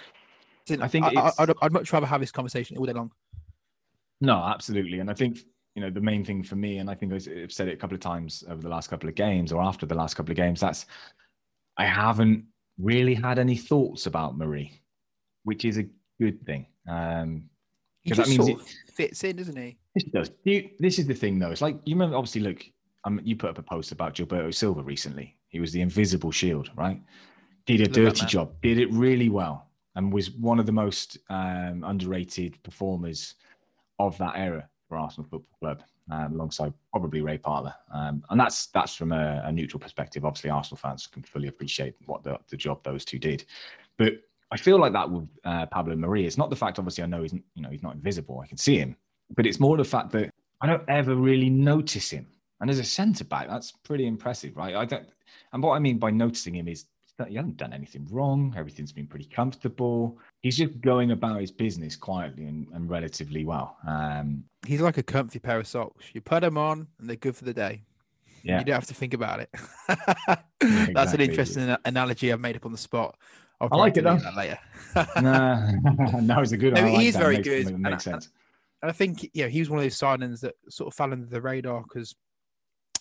nice. 0.67 0.81
I 0.81 0.87
think 0.89 1.05
I, 1.05 1.31
I'd, 1.39 1.53
I'd 1.61 1.71
much 1.71 1.93
rather 1.93 2.07
have 2.07 2.19
this 2.19 2.33
conversation 2.33 2.75
all 2.75 2.85
day 2.85 2.91
long. 2.91 3.09
No, 4.21 4.35
absolutely, 4.43 4.99
and 4.99 5.09
I 5.09 5.13
think 5.13 5.39
you 5.75 5.81
know 5.81 5.89
the 5.89 6.01
main 6.01 6.25
thing 6.25 6.43
for 6.43 6.55
me, 6.55 6.77
and 6.77 6.89
I 6.89 6.95
think 6.95 7.13
I've 7.13 7.51
said 7.51 7.67
it 7.67 7.73
a 7.73 7.77
couple 7.77 7.95
of 7.95 8.01
times 8.01 8.43
over 8.49 8.61
the 8.61 8.69
last 8.69 8.89
couple 8.89 9.07
of 9.07 9.15
games 9.15 9.51
or 9.51 9.61
after 9.61 9.85
the 9.85 9.95
last 9.95 10.15
couple 10.15 10.31
of 10.31 10.37
games. 10.37 10.59
That's 10.59 10.85
I 11.77 11.85
haven't 11.85 12.45
really 12.77 13.13
had 13.13 13.39
any 13.39 13.55
thoughts 13.55 14.05
about 14.05 14.37
Mari, 14.37 14.81
which 15.43 15.65
is 15.65 15.77
a 15.77 15.85
good 16.19 16.45
thing. 16.45 16.65
Um, 16.87 17.49
he 18.01 18.11
just 18.11 18.21
that 18.21 18.27
means 18.27 18.45
sort 18.45 18.61
of 18.61 18.67
it 18.67 18.93
fits 18.93 19.23
in, 19.23 19.35
doesn't 19.35 19.55
he? 19.55 19.77
This 19.95 20.03
does. 20.05 20.31
You, 20.43 20.69
this 20.79 20.99
is 20.99 21.07
the 21.07 21.13
thing, 21.13 21.39
though. 21.39 21.51
It's 21.51 21.61
like 21.61 21.79
you 21.85 21.95
remember, 21.95 22.15
obviously, 22.15 22.41
look, 22.41 22.65
um, 23.05 23.19
you 23.23 23.35
put 23.35 23.49
up 23.49 23.57
a 23.57 23.63
post 23.63 23.91
about 23.91 24.15
Gilberto 24.15 24.53
Silva 24.53 24.81
recently. 24.81 25.37
He 25.49 25.59
was 25.59 25.71
the 25.71 25.81
invisible 25.81 26.31
shield, 26.31 26.69
right? 26.75 27.01
Did 27.65 27.81
a 27.81 27.83
look 27.83 27.93
dirty 27.93 28.25
job, 28.25 28.53
did 28.61 28.79
it 28.79 28.91
really 28.91 29.29
well, 29.29 29.69
and 29.95 30.11
was 30.11 30.31
one 30.31 30.59
of 30.59 30.65
the 30.65 30.71
most 30.71 31.17
um, 31.29 31.83
underrated 31.85 32.61
performers 32.63 33.35
of 33.99 34.17
that 34.17 34.33
era 34.35 34.67
for 34.87 34.97
Arsenal 34.97 35.29
Football 35.29 35.57
Club 35.59 35.83
um, 36.11 36.33
alongside 36.33 36.73
probably 36.91 37.21
Ray 37.21 37.37
Parlour. 37.37 37.73
Um, 37.93 38.23
and 38.29 38.39
that's 38.39 38.67
that's 38.67 38.95
from 38.95 39.11
a, 39.11 39.43
a, 39.45 39.51
neutral 39.51 39.79
perspective. 39.79 40.25
Obviously, 40.25 40.49
Arsenal 40.49 40.77
fans 40.77 41.07
can 41.07 41.23
fully 41.23 41.47
appreciate 41.47 41.95
what 42.05 42.23
the, 42.23 42.37
the 42.49 42.57
job 42.57 42.83
those 42.83 43.05
two 43.05 43.19
did. 43.19 43.45
But 43.97 44.13
I 44.51 44.57
feel 44.57 44.79
like 44.79 44.93
that 44.93 45.09
with 45.09 45.27
uh, 45.43 45.67
Pablo 45.67 45.95
Mari, 45.95 46.25
it's 46.25 46.37
not 46.37 46.49
the 46.49 46.55
fact, 46.55 46.79
obviously, 46.79 47.03
I 47.03 47.07
know 47.07 47.21
he's 47.21 47.33
you 47.33 47.61
know 47.61 47.69
he's 47.69 47.83
not 47.83 47.95
invisible. 47.95 48.41
I 48.43 48.47
can 48.47 48.57
see 48.57 48.77
him, 48.77 48.95
but 49.35 49.45
it's 49.45 49.59
more 49.59 49.77
the 49.77 49.83
fact 49.83 50.11
that 50.13 50.31
I 50.61 50.67
don't 50.67 50.83
ever 50.87 51.15
really 51.15 51.49
notice 51.49 52.09
him. 52.09 52.27
And 52.61 52.69
as 52.69 52.79
a 52.79 52.83
centre 52.83 53.23
back, 53.23 53.47
that's 53.47 53.71
pretty 53.71 54.05
impressive, 54.05 54.57
right? 54.57 54.75
I 54.75 54.85
don't. 54.85 55.07
And 55.53 55.63
what 55.63 55.75
I 55.75 55.79
mean 55.79 55.97
by 55.97 56.11
noticing 56.11 56.55
him 56.55 56.67
is 56.67 56.85
he 57.27 57.35
hasn't 57.35 57.57
done 57.57 57.73
anything 57.73 58.07
wrong. 58.11 58.53
Everything's 58.57 58.91
been 58.91 59.07
pretty 59.07 59.25
comfortable. 59.25 60.17
He's 60.41 60.57
just 60.57 60.79
going 60.81 61.11
about 61.11 61.41
his 61.41 61.51
business 61.51 61.95
quietly 61.95 62.45
and, 62.45 62.67
and 62.73 62.89
relatively 62.89 63.45
well. 63.45 63.77
Um, 63.87 64.43
He's 64.65 64.81
like 64.81 64.97
a 64.97 65.03
comfy 65.03 65.39
pair 65.39 65.59
of 65.59 65.67
socks. 65.67 66.05
You 66.13 66.21
put 66.21 66.41
them 66.41 66.57
on, 66.57 66.87
and 66.99 67.09
they're 67.09 67.15
good 67.15 67.35
for 67.35 67.45
the 67.45 67.53
day. 67.53 67.83
Yeah. 68.43 68.59
You 68.59 68.65
don't 68.65 68.75
have 68.75 68.87
to 68.87 68.93
think 68.93 69.13
about 69.13 69.41
it. 69.41 69.49
exactly. 70.61 70.93
That's 70.93 71.13
an 71.13 71.21
interesting 71.21 71.75
analogy 71.85 72.31
I've 72.31 72.39
made 72.39 72.55
up 72.55 72.65
on 72.65 72.71
the 72.71 72.77
spot. 72.77 73.17
I'll 73.61 73.69
i 73.73 73.75
like 73.75 73.97
it 73.97 74.03
though. 74.03 74.19
Later. 74.37 74.57
nah, 75.21 75.71
no, 76.21 76.39
it's 76.39 76.53
a 76.53 76.57
good. 76.57 76.75
No, 76.75 76.81
like 76.81 77.05
is 77.05 77.15
very 77.15 77.37
makes, 77.37 77.47
good. 77.47 77.79
Makes 77.79 78.03
sense. 78.05 78.29
I 78.81 78.93
think 78.93 79.29
yeah, 79.33 79.47
he 79.47 79.59
was 79.59 79.69
one 79.69 79.79
of 79.79 79.83
those 79.83 79.97
signings 79.97 80.39
that 80.41 80.55
sort 80.69 80.87
of 80.87 80.93
fell 80.93 81.11
under 81.11 81.25
the 81.25 81.41
radar 81.41 81.83
because 81.83 82.15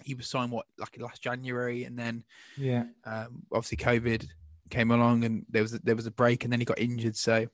he 0.04 0.14
was 0.14 0.26
signed 0.26 0.52
what 0.52 0.66
like 0.78 0.98
last 0.98 1.22
January, 1.22 1.84
and 1.84 1.98
then 1.98 2.24
yeah, 2.56 2.84
um, 3.04 3.42
obviously 3.52 3.76
COVID 3.78 4.26
came 4.70 4.90
along, 4.90 5.24
and 5.24 5.44
there 5.48 5.62
was 5.62 5.74
a, 5.74 5.78
there 5.80 5.96
was 5.96 6.06
a 6.06 6.10
break, 6.10 6.44
and 6.44 6.52
then 6.52 6.60
he 6.60 6.66
got 6.66 6.78
injured. 6.78 7.16
So 7.16 7.46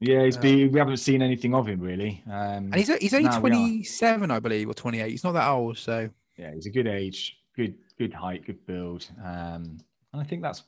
yeah, 0.00 0.24
he's 0.24 0.36
um, 0.36 0.42
been, 0.42 0.72
we 0.72 0.78
haven't 0.78 0.98
seen 0.98 1.22
anything 1.22 1.54
of 1.54 1.66
him 1.66 1.80
really. 1.80 2.22
Um, 2.26 2.70
and 2.72 2.76
he's 2.76 2.94
he's 2.96 3.14
only 3.14 3.30
twenty 3.30 3.82
seven, 3.84 4.30
I 4.30 4.40
believe, 4.40 4.68
or 4.68 4.74
twenty 4.74 5.00
eight. 5.00 5.10
He's 5.10 5.24
not 5.24 5.32
that 5.32 5.48
old, 5.48 5.78
so 5.78 6.08
yeah, 6.36 6.52
he's 6.54 6.66
a 6.66 6.70
good 6.70 6.86
age, 6.86 7.36
good 7.56 7.74
good 7.98 8.12
height, 8.12 8.46
good 8.46 8.64
build, 8.66 9.06
um, 9.24 9.78
and 10.12 10.22
I 10.22 10.24
think 10.24 10.42
that's 10.42 10.64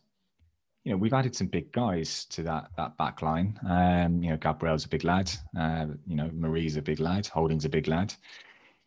you 0.85 0.93
know, 0.93 0.99
we've 0.99 1.13
added 1.13 1.37
some 1.37 1.47
big 1.47 1.71
guys 1.73 2.25
to 2.27 2.43
that 2.45 2.71
that 2.77 2.97
back 2.97 3.23
line. 3.23 3.59
Um, 3.69 4.23
you 4.23 4.31
know, 4.31 4.37
Gabriel's 4.37 4.87
a 4.87 4.89
big 4.89 5.05
lad. 5.05 5.31
Uh, 5.59 5.87
you 6.07 6.17
know, 6.17 6.31
Mari's 6.33 6.77
a 6.77 6.83
big 6.83 7.01
lad. 7.01 7.27
Holding's 7.27 7.67
a 7.67 7.69
big 7.69 7.87
lad, 7.87 8.15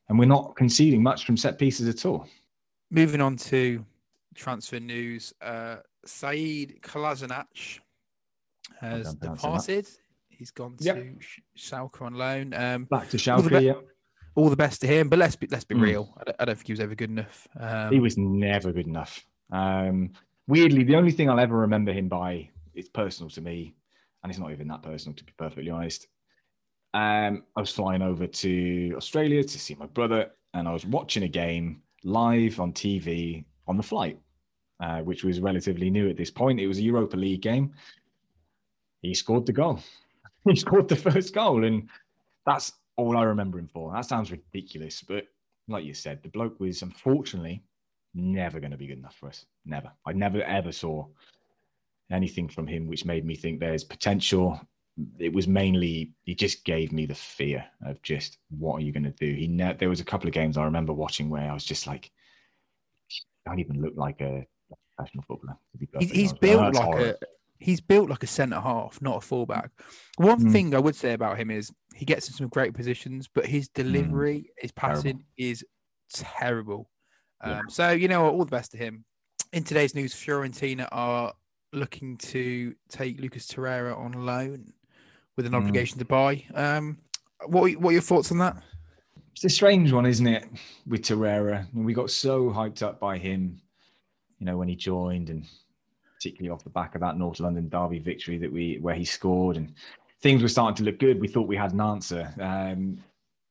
and 0.09 0.19
we're 0.19 0.25
not 0.25 0.55
conceding 0.55 1.01
much 1.01 1.25
from 1.25 1.37
set 1.37 1.57
pieces 1.57 1.87
at 1.87 2.05
all. 2.05 2.27
Moving 2.91 3.21
on 3.21 3.35
to 3.37 3.85
transfer 4.35 4.79
news, 4.79 5.33
uh, 5.41 5.77
Sead 6.05 6.81
Kolasinac 6.81 7.79
has 8.79 9.15
departed. 9.15 9.87
He's 10.29 10.51
gone 10.51 10.75
yep. 10.79 10.95
to 10.95 11.15
Schalke 11.57 12.01
on 12.01 12.15
loan. 12.15 12.53
Um, 12.53 12.85
Back 12.85 13.09
to 13.09 13.17
Schalke, 13.17 13.51
all 13.51 13.61
yeah. 13.61 13.73
All 14.35 14.49
the 14.49 14.55
best 14.55 14.81
to 14.81 14.87
him, 14.87 15.09
but 15.09 15.19
let's 15.19 15.35
be 15.35 15.45
let's 15.47 15.63
be 15.63 15.75
mm. 15.75 15.81
real. 15.81 16.13
I 16.19 16.23
don't, 16.23 16.35
I 16.39 16.45
don't, 16.45 16.55
think 16.55 16.65
he 16.65 16.73
was 16.73 16.79
ever 16.79 16.95
good 16.95 17.11
enough. 17.11 17.47
Um, 17.59 17.93
he 17.93 17.99
was 17.99 18.17
never 18.17 18.71
good 18.71 18.87
enough. 18.87 19.23
Um, 19.51 20.13
weirdly, 20.47 20.83
the 20.83 20.95
only 20.95 21.11
thing 21.11 21.29
I'll 21.29 21.39
ever 21.39 21.55
remember 21.55 21.93
him 21.93 22.07
by 22.07 22.49
is 22.73 22.89
personal 22.89 23.29
to 23.29 23.41
me, 23.41 23.75
and 24.23 24.31
it's 24.31 24.39
not 24.39 24.51
even 24.51 24.67
that 24.69 24.81
personal 24.81 25.15
to 25.15 25.23
be 25.23 25.33
perfectly 25.37 25.69
honest. 25.69 26.07
Um, 26.93 27.43
I 27.55 27.61
was 27.61 27.71
flying 27.71 28.01
over 28.01 28.27
to 28.27 28.93
Australia 28.95 29.43
to 29.43 29.59
see 29.59 29.75
my 29.75 29.87
brother, 29.87 30.31
and 30.53 30.67
I 30.67 30.73
was 30.73 30.85
watching 30.85 31.23
a 31.23 31.27
game 31.27 31.81
live 32.03 32.59
on 32.59 32.73
TV 32.73 33.45
on 33.67 33.77
the 33.77 33.83
flight, 33.83 34.19
uh, 34.79 34.99
which 34.99 35.23
was 35.23 35.39
relatively 35.39 35.89
new 35.89 36.09
at 36.09 36.17
this 36.17 36.29
point. 36.29 36.59
It 36.59 36.67
was 36.67 36.77
a 36.77 36.83
Europa 36.83 37.17
League 37.17 37.41
game. 37.41 37.73
He 39.01 39.13
scored 39.13 39.45
the 39.45 39.53
goal. 39.53 39.79
he 40.45 40.55
scored 40.55 40.87
the 40.87 40.95
first 40.95 41.33
goal, 41.33 41.63
and 41.63 41.89
that's 42.45 42.73
all 42.95 43.17
I 43.17 43.23
remember 43.23 43.57
him 43.57 43.67
for. 43.67 43.91
That 43.93 44.05
sounds 44.05 44.31
ridiculous, 44.31 45.01
but 45.01 45.25
like 45.67 45.85
you 45.85 45.93
said, 45.93 46.21
the 46.21 46.29
bloke 46.29 46.59
was 46.59 46.81
unfortunately 46.81 47.63
never 48.13 48.59
going 48.59 48.71
to 48.71 48.77
be 48.77 48.87
good 48.87 48.99
enough 48.99 49.15
for 49.15 49.29
us. 49.29 49.45
Never. 49.65 49.91
I 50.05 50.13
never 50.13 50.43
ever 50.43 50.71
saw 50.71 51.07
anything 52.11 52.47
from 52.47 52.67
him 52.67 52.87
which 52.87 53.05
made 53.05 53.25
me 53.25 53.35
think 53.35 53.59
there's 53.59 53.83
potential. 53.83 54.59
It 55.17 55.33
was 55.33 55.47
mainly 55.47 56.11
he 56.23 56.35
just 56.35 56.65
gave 56.65 56.91
me 56.91 57.05
the 57.05 57.15
fear 57.15 57.65
of 57.85 58.01
just 58.03 58.37
what 58.49 58.75
are 58.75 58.81
you 58.81 58.91
going 58.91 59.03
to 59.03 59.11
do. 59.11 59.33
He 59.33 59.47
ne- 59.47 59.73
there 59.73 59.89
was 59.89 59.99
a 59.99 60.05
couple 60.05 60.27
of 60.27 60.33
games 60.33 60.57
I 60.57 60.65
remember 60.65 60.93
watching 60.93 61.29
where 61.29 61.49
I 61.49 61.53
was 61.53 61.65
just 61.65 61.87
like, 61.87 62.11
don't 63.45 63.59
even 63.59 63.81
look 63.81 63.93
like 63.95 64.21
a 64.21 64.45
professional 64.95 65.23
footballer. 65.27 65.57
he's, 65.99 66.11
he's 66.11 66.33
built 66.33 66.75
like 66.75 66.83
horrible. 66.83 67.09
a 67.09 67.15
he's 67.63 67.81
built 67.81 68.09
like 68.09 68.23
a 68.23 68.27
centre 68.27 68.59
half, 68.59 69.01
not 69.01 69.17
a 69.17 69.21
fullback. 69.21 69.71
One 70.17 70.39
mm. 70.39 70.51
thing 70.51 70.75
I 70.75 70.79
would 70.79 70.95
say 70.95 71.13
about 71.13 71.37
him 71.37 71.49
is 71.49 71.71
he 71.95 72.05
gets 72.05 72.27
in 72.27 72.33
some 72.35 72.49
great 72.49 72.73
positions, 72.73 73.29
but 73.33 73.45
his 73.45 73.69
hmm. 73.73 73.81
delivery, 73.81 74.39
mm. 74.39 74.45
his 74.57 74.71
passing 74.71 75.03
terrible. 75.03 75.25
is 75.37 75.65
terrible. 76.13 76.89
Yeah. 77.43 77.59
Um, 77.59 77.69
so 77.69 77.91
you 77.91 78.07
know, 78.07 78.27
all 78.29 78.45
the 78.45 78.51
best 78.51 78.71
to 78.71 78.77
him. 78.77 79.05
In 79.53 79.63
today's 79.63 79.95
news, 79.95 80.13
Fiorentina 80.13 80.87
are 80.91 81.33
looking 81.71 82.17
to 82.17 82.75
take 82.89 83.19
Lucas 83.19 83.47
Torreira 83.47 83.97
on 83.97 84.11
loan 84.11 84.73
with 85.35 85.45
an 85.45 85.53
mm. 85.53 85.57
obligation 85.57 85.99
to 85.99 86.05
buy. 86.05 86.43
Um, 86.53 86.97
what 87.47 87.75
what 87.75 87.89
are 87.89 87.93
your 87.93 88.01
thoughts 88.01 88.31
on 88.31 88.37
that? 88.39 88.57
It's 89.33 89.45
a 89.45 89.49
strange 89.49 89.91
one, 89.91 90.05
isn't 90.05 90.27
it, 90.27 90.45
with 90.85 91.01
Torreira? 91.01 91.65
We 91.73 91.93
got 91.93 92.11
so 92.11 92.51
hyped 92.51 92.83
up 92.83 92.99
by 92.99 93.17
him, 93.17 93.59
you 94.39 94.45
know, 94.45 94.57
when 94.57 94.67
he 94.67 94.75
joined, 94.75 95.29
and 95.29 95.45
particularly 96.15 96.53
off 96.53 96.63
the 96.63 96.69
back 96.69 96.93
of 96.95 97.01
that 97.01 97.17
North 97.17 97.39
London 97.39 97.67
Derby 97.67 97.99
victory 97.99 98.37
that 98.37 98.51
we 98.51 98.77
where 98.79 98.95
he 98.95 99.05
scored, 99.05 99.57
and 99.57 99.73
things 100.21 100.41
were 100.41 100.47
starting 100.47 100.75
to 100.75 100.83
look 100.83 100.99
good. 100.99 101.19
We 101.19 101.27
thought 101.27 101.47
we 101.47 101.57
had 101.57 101.73
an 101.73 101.81
answer. 101.81 102.33
Um, 102.39 102.99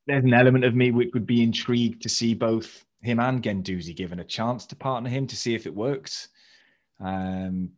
there's 0.06 0.24
an 0.24 0.34
element 0.34 0.64
of 0.64 0.74
me 0.74 0.90
which 0.90 1.10
would 1.14 1.26
be 1.26 1.42
intrigued 1.42 2.02
to 2.02 2.08
see 2.08 2.34
both 2.34 2.84
him 3.02 3.20
and 3.20 3.42
Guendouzi 3.42 3.94
given 3.94 4.20
a 4.20 4.24
chance 4.24 4.66
to 4.66 4.76
partner 4.76 5.10
him 5.10 5.26
to 5.26 5.36
see 5.36 5.54
if 5.54 5.66
it 5.66 5.74
works. 5.74 6.28
Um, 7.00 7.70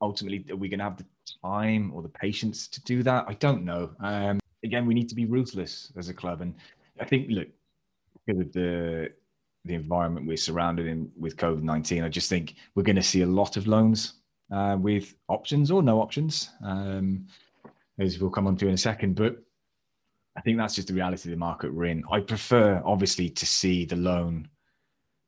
ultimately, 0.00 0.44
are 0.50 0.56
we 0.56 0.68
going 0.68 0.78
to 0.78 0.84
have 0.84 0.96
the 0.96 1.06
time 1.44 1.92
or 1.94 2.02
the 2.02 2.08
patience 2.08 2.68
to 2.68 2.82
do 2.82 3.02
that? 3.02 3.24
I 3.28 3.34
don't 3.34 3.64
know. 3.64 3.90
Um, 4.00 4.40
again, 4.64 4.86
we 4.86 4.94
need 4.94 5.08
to 5.08 5.14
be 5.14 5.24
ruthless 5.24 5.92
as 5.96 6.08
a 6.08 6.14
club, 6.14 6.40
and 6.40 6.54
I 7.00 7.04
think 7.04 7.28
look 7.30 7.48
because 8.26 8.40
of 8.40 8.52
the 8.52 9.12
the 9.64 9.74
environment 9.74 10.26
we're 10.26 10.36
surrounded 10.36 10.86
in 10.86 11.10
with 11.18 11.36
COVID 11.36 11.62
nineteen, 11.62 12.04
I 12.04 12.08
just 12.08 12.28
think 12.28 12.54
we're 12.74 12.82
going 12.82 12.96
to 12.96 13.02
see 13.02 13.22
a 13.22 13.26
lot 13.26 13.56
of 13.56 13.66
loans 13.66 14.14
uh, 14.50 14.76
with 14.80 15.14
options 15.28 15.70
or 15.70 15.82
no 15.82 16.00
options, 16.00 16.50
um, 16.64 17.26
as 17.98 18.18
we'll 18.18 18.30
come 18.30 18.46
on 18.46 18.56
to 18.56 18.68
in 18.68 18.74
a 18.74 18.78
second. 18.78 19.16
But 19.16 19.42
I 20.36 20.40
think 20.40 20.58
that's 20.58 20.74
just 20.74 20.88
the 20.88 20.94
reality 20.94 21.28
of 21.28 21.32
the 21.32 21.38
market 21.38 21.74
we're 21.74 21.86
in. 21.86 22.04
I 22.10 22.20
prefer, 22.20 22.80
obviously, 22.84 23.28
to 23.28 23.46
see 23.46 23.84
the 23.84 23.96
loan 23.96 24.48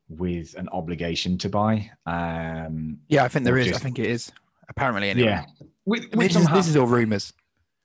with 0.08 0.54
an 0.56 0.68
obligation 0.72 1.38
to 1.38 1.48
buy. 1.48 1.90
Um, 2.06 2.98
yeah, 3.08 3.24
I 3.24 3.28
think 3.28 3.44
there 3.44 3.58
is. 3.58 3.66
Just, 3.66 3.80
I 3.80 3.82
think 3.82 3.98
it 3.98 4.06
is. 4.06 4.32
Apparently, 4.68 5.10
anyway. 5.10 5.28
Yeah. 5.28 5.44
With, 5.84 6.14
with 6.14 6.32
this, 6.32 6.36
is, 6.36 6.48
this 6.48 6.68
is 6.68 6.76
all 6.76 6.86
rumours. 6.86 7.32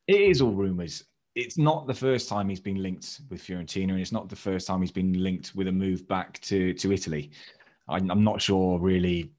It 0.08 0.22
is 0.22 0.42
all 0.42 0.54
rumours. 0.54 1.04
It's 1.36 1.58
not 1.58 1.88
the 1.88 1.94
first 1.94 2.30
time 2.30 2.50
he's 2.50 2.60
been 2.60 2.82
linked 2.82 3.22
with 3.30 3.44
Fiorentina, 3.44 3.92
and 3.92 4.00
it's 4.00 4.12
not 4.12 4.30
the 4.30 4.36
first 4.36 4.68
time 4.68 4.82
he's 4.82 4.92
been 4.92 5.14
linked 5.22 5.54
with 5.56 5.68
a 5.68 5.72
move 5.72 6.08
back 6.08 6.40
to 6.42 6.74
to 6.74 6.92
Italy. 6.92 7.32
I'm, 7.88 8.10
I'm 8.10 8.24
not 8.24 8.42
sure 8.42 8.80
really 8.80 9.32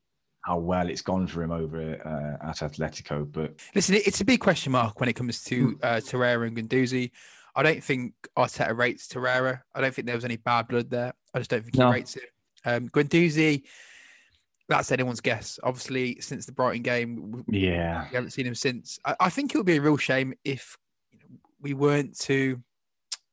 how 0.45 0.59
well 0.59 0.89
it's 0.89 1.03
gone 1.03 1.27
for 1.27 1.43
him 1.43 1.51
over 1.51 1.81
uh, 2.05 2.49
at 2.49 2.57
Atletico, 2.59 3.31
but 3.31 3.55
listen, 3.75 3.97
it's 3.97 4.21
a 4.21 4.25
big 4.25 4.41
question 4.41 4.73
mark 4.73 4.99
when 5.01 5.09
it 5.09 5.15
comes 5.15 5.43
to 5.45 5.71
hmm. 5.71 5.73
uh, 5.83 5.97
Torreira 5.97 6.47
and 6.47 6.57
Guendouzi. 6.57 7.11
I 7.55 7.63
don't 7.63 7.83
think 7.83 8.15
Arteta 8.37 8.77
rates 8.77 9.09
Torreira. 9.09 9.61
I 9.75 9.81
don't 9.81 9.93
think 9.93 10.07
there 10.07 10.15
was 10.15 10.25
any 10.25 10.37
bad 10.37 10.69
blood 10.69 10.91
there. 10.91 11.13
I 11.35 11.39
just 11.39 11.51
don't 11.51 11.63
think 11.63 11.77
he 11.77 11.83
rates 11.83 12.17
it. 12.17 12.31
Um, 12.65 12.89
Guendouzi, 12.89 13.65
that's 14.69 14.93
anyone's 14.93 15.21
guess. 15.21 15.59
Obviously, 15.63 16.21
since 16.21 16.47
the 16.47 16.53
Brighton 16.53 16.83
game, 16.83 17.45
yeah, 17.49 18.07
we 18.11 18.15
haven't 18.15 18.31
seen 18.31 18.47
him 18.47 18.55
since. 18.55 18.99
I, 19.05 19.17
I 19.21 19.31
think 19.31 19.55
it 19.55 19.59
would 19.59 19.67
be 19.67 19.77
a 19.77 19.81
real 19.81 19.97
shame 19.97 20.35
if 20.45 20.77
you 21.13 21.19
know, 21.19 21.37
we 21.61 21.75
weren't 21.75 22.19
to, 22.21 22.61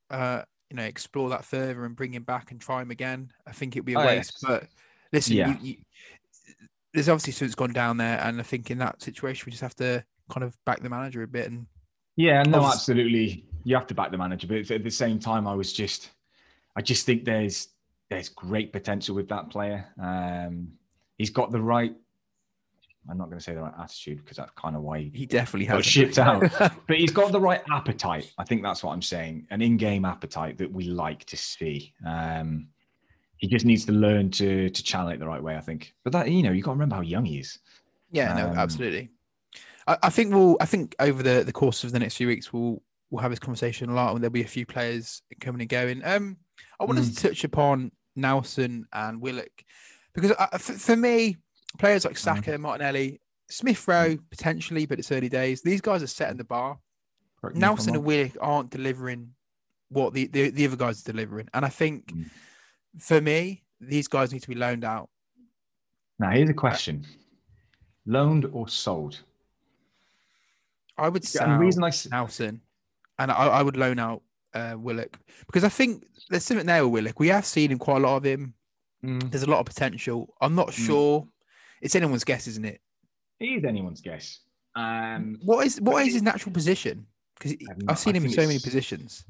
uh, 0.09 0.41
you 0.69 0.77
know, 0.77 0.83
explore 0.83 1.29
that 1.29 1.45
further 1.45 1.85
and 1.85 1.95
bring 1.95 2.13
him 2.13 2.23
back 2.23 2.51
and 2.51 2.59
try 2.59 2.81
him 2.81 2.91
again. 2.91 3.31
I 3.47 3.51
think 3.51 3.75
it 3.75 3.81
would 3.81 3.85
be 3.85 3.93
a 3.93 3.99
oh, 3.99 4.05
waste. 4.05 4.39
Yes. 4.41 4.49
But 4.49 4.67
listen, 5.11 5.35
yeah. 5.35 5.49
you, 5.49 5.57
you, 5.61 5.75
there's 6.93 7.09
obviously 7.09 7.33
something's 7.33 7.55
gone 7.55 7.73
down 7.73 7.97
there, 7.97 8.19
and 8.21 8.39
I 8.39 8.43
think 8.43 8.71
in 8.71 8.77
that 8.79 9.01
situation 9.01 9.43
we 9.45 9.51
just 9.51 9.63
have 9.63 9.75
to 9.75 10.03
kind 10.29 10.43
of 10.43 10.57
back 10.65 10.81
the 10.81 10.89
manager 10.89 11.23
a 11.23 11.27
bit 11.27 11.49
and. 11.49 11.67
Yeah, 12.17 12.43
no, 12.43 12.63
absolutely 12.63 13.45
you 13.65 13.75
have 13.75 13.87
to 13.87 13.93
back 13.93 14.11
the 14.11 14.17
manager, 14.17 14.47
but 14.47 14.71
at 14.71 14.83
the 14.83 14.91
same 14.91 15.19
time, 15.19 15.47
I 15.47 15.53
was 15.55 15.73
just, 15.73 16.11
I 16.77 16.81
just 16.81 17.05
think 17.05 17.25
there's 17.25 17.67
there's 18.09 18.29
great 18.29 18.71
potential 18.71 19.15
with 19.15 19.27
that 19.29 19.49
player. 19.49 19.87
Um, 20.01 20.69
he's 21.17 21.29
got 21.29 21.51
the 21.51 21.61
right. 21.61 21.95
I'm 23.07 23.19
not 23.19 23.25
going 23.25 23.37
to 23.37 23.43
say 23.43 23.53
the 23.53 23.61
right 23.61 23.73
attitude 23.79 24.17
because 24.23 24.37
that's 24.37 24.51
kind 24.55 24.75
of 24.75 24.81
why 24.81 24.99
he, 24.99 25.11
he 25.13 25.25
definitely 25.27 25.67
has 25.67 25.85
shipped 25.85 26.17
out. 26.17 26.41
but 26.59 26.97
he's 26.97 27.11
got 27.11 27.31
the 27.31 27.39
right 27.39 27.61
appetite. 27.71 28.33
I 28.39 28.43
think 28.43 28.63
that's 28.63 28.83
what 28.83 28.93
I'm 28.93 29.01
saying. 29.01 29.45
An 29.51 29.61
in-game 29.61 30.05
appetite 30.05 30.57
that 30.57 30.71
we 30.71 30.85
like 30.85 31.23
to 31.25 31.37
see. 31.37 31.93
Um, 32.05 32.67
he 33.37 33.47
just 33.47 33.65
needs 33.65 33.85
to 33.85 33.91
learn 33.91 34.31
to 34.31 34.69
to 34.69 34.83
channel 34.83 35.09
it 35.09 35.19
the 35.19 35.27
right 35.27 35.43
way. 35.43 35.55
I 35.55 35.61
think. 35.61 35.93
But 36.03 36.13
that 36.13 36.31
you 36.31 36.41
know, 36.41 36.51
you 36.51 36.63
got 36.63 36.71
to 36.71 36.75
remember 36.75 36.95
how 36.95 37.01
young 37.01 37.25
he 37.25 37.39
is. 37.39 37.59
Yeah, 38.11 38.31
um, 38.31 38.37
no, 38.37 38.59
absolutely. 38.59 39.09
I, 39.87 39.97
I, 40.03 40.09
think 40.09 40.33
we'll. 40.33 40.57
I 40.59 40.65
think 40.65 40.95
over 40.99 41.21
the 41.21 41.43
the 41.43 41.53
course 41.53 41.83
of 41.83 41.91
the 41.91 41.99
next 41.99 42.15
few 42.15 42.27
weeks, 42.27 42.51
we'll 42.51 42.81
we'll 43.09 43.21
have 43.21 43.31
this 43.31 43.39
conversation 43.39 43.89
a 43.89 43.93
lot, 43.93 44.13
and 44.13 44.23
there'll 44.23 44.31
be 44.31 44.43
a 44.43 44.47
few 44.47 44.65
players 44.65 45.21
coming 45.39 45.61
and 45.61 45.69
going. 45.69 46.03
Um, 46.03 46.37
I 46.79 46.85
wanted 46.85 47.03
mm. 47.03 47.15
to 47.15 47.27
touch 47.29 47.43
upon 47.43 47.91
Nelson 48.15 48.87
and 48.93 49.21
Willock 49.21 49.63
because 50.15 50.31
uh, 50.31 50.57
for, 50.57 50.73
for, 50.73 50.95
me, 50.95 51.37
players 51.77 52.05
like 52.05 52.17
Saka, 52.17 52.51
mm. 52.51 52.61
Martinelli, 52.61 53.21
Smith 53.49 53.87
Rowe 53.87 54.17
potentially, 54.29 54.85
but 54.85 54.97
it's 54.97 55.11
early 55.11 55.29
days. 55.29 55.61
These 55.61 55.81
guys 55.81 56.01
are 56.01 56.07
setting 56.07 56.37
the 56.37 56.43
bar. 56.43 56.79
Correct 57.39 57.57
Nelson 57.57 57.95
and 57.95 58.03
Willock 58.03 58.37
aren't 58.41 58.71
delivering 58.71 59.31
what 59.89 60.13
the, 60.13 60.27
the, 60.27 60.49
the, 60.49 60.65
other 60.65 60.75
guys 60.75 61.01
are 61.01 61.11
delivering, 61.11 61.47
and 61.53 61.63
I 61.63 61.69
think 61.69 62.07
mm. 62.07 62.25
for 62.99 63.21
me, 63.21 63.63
these 63.79 64.07
guys 64.07 64.33
need 64.33 64.41
to 64.41 64.47
be 64.47 64.55
loaned 64.55 64.83
out. 64.83 65.09
Now, 66.17 66.31
here's 66.31 66.49
a 66.49 66.53
question: 66.53 67.05
loaned 68.05 68.45
or 68.51 68.67
sold? 68.67 69.19
I 70.97 71.09
would 71.09 71.25
say 71.25 71.43
the 71.43 71.57
reason 71.57 71.83
I 71.83 71.91
Nelson 72.09 72.61
and 73.19 73.31
I, 73.31 73.47
I 73.47 73.61
would 73.61 73.77
loan 73.77 73.99
out 73.99 74.21
uh, 74.53 74.75
Willock 74.77 75.19
because 75.45 75.63
I 75.63 75.69
think 75.69 76.05
there's 76.29 76.43
something 76.43 76.65
there 76.65 76.83
with 76.87 76.93
Willock. 76.93 77.19
We 77.19 77.27
have 77.27 77.45
seen 77.45 77.71
him 77.71 77.79
quite 77.79 77.97
a 77.97 77.99
lot 77.99 78.17
of 78.17 78.23
him. 78.23 78.53
Mm. 79.05 79.31
There's 79.31 79.43
a 79.43 79.49
lot 79.49 79.59
of 79.59 79.65
potential. 79.65 80.33
I'm 80.41 80.55
not 80.55 80.69
mm. 80.69 80.85
sure. 80.85 81.27
It's 81.81 81.95
anyone's 81.95 82.23
guess, 82.23 82.47
isn't 82.47 82.65
it? 82.65 82.81
It 83.39 83.45
is 83.45 83.63
anyone's 83.65 84.01
guess. 84.01 84.39
Um, 84.75 85.37
what 85.43 85.65
is 85.65 85.79
what 85.79 86.05
is 86.05 86.13
his 86.13 86.21
natural 86.21 86.53
position? 86.53 87.05
Because 87.37 87.55
I've 87.87 87.99
seen 87.99 88.15
him 88.15 88.25
in 88.25 88.31
so 88.31 88.47
many 88.47 88.59
positions. 88.59 89.25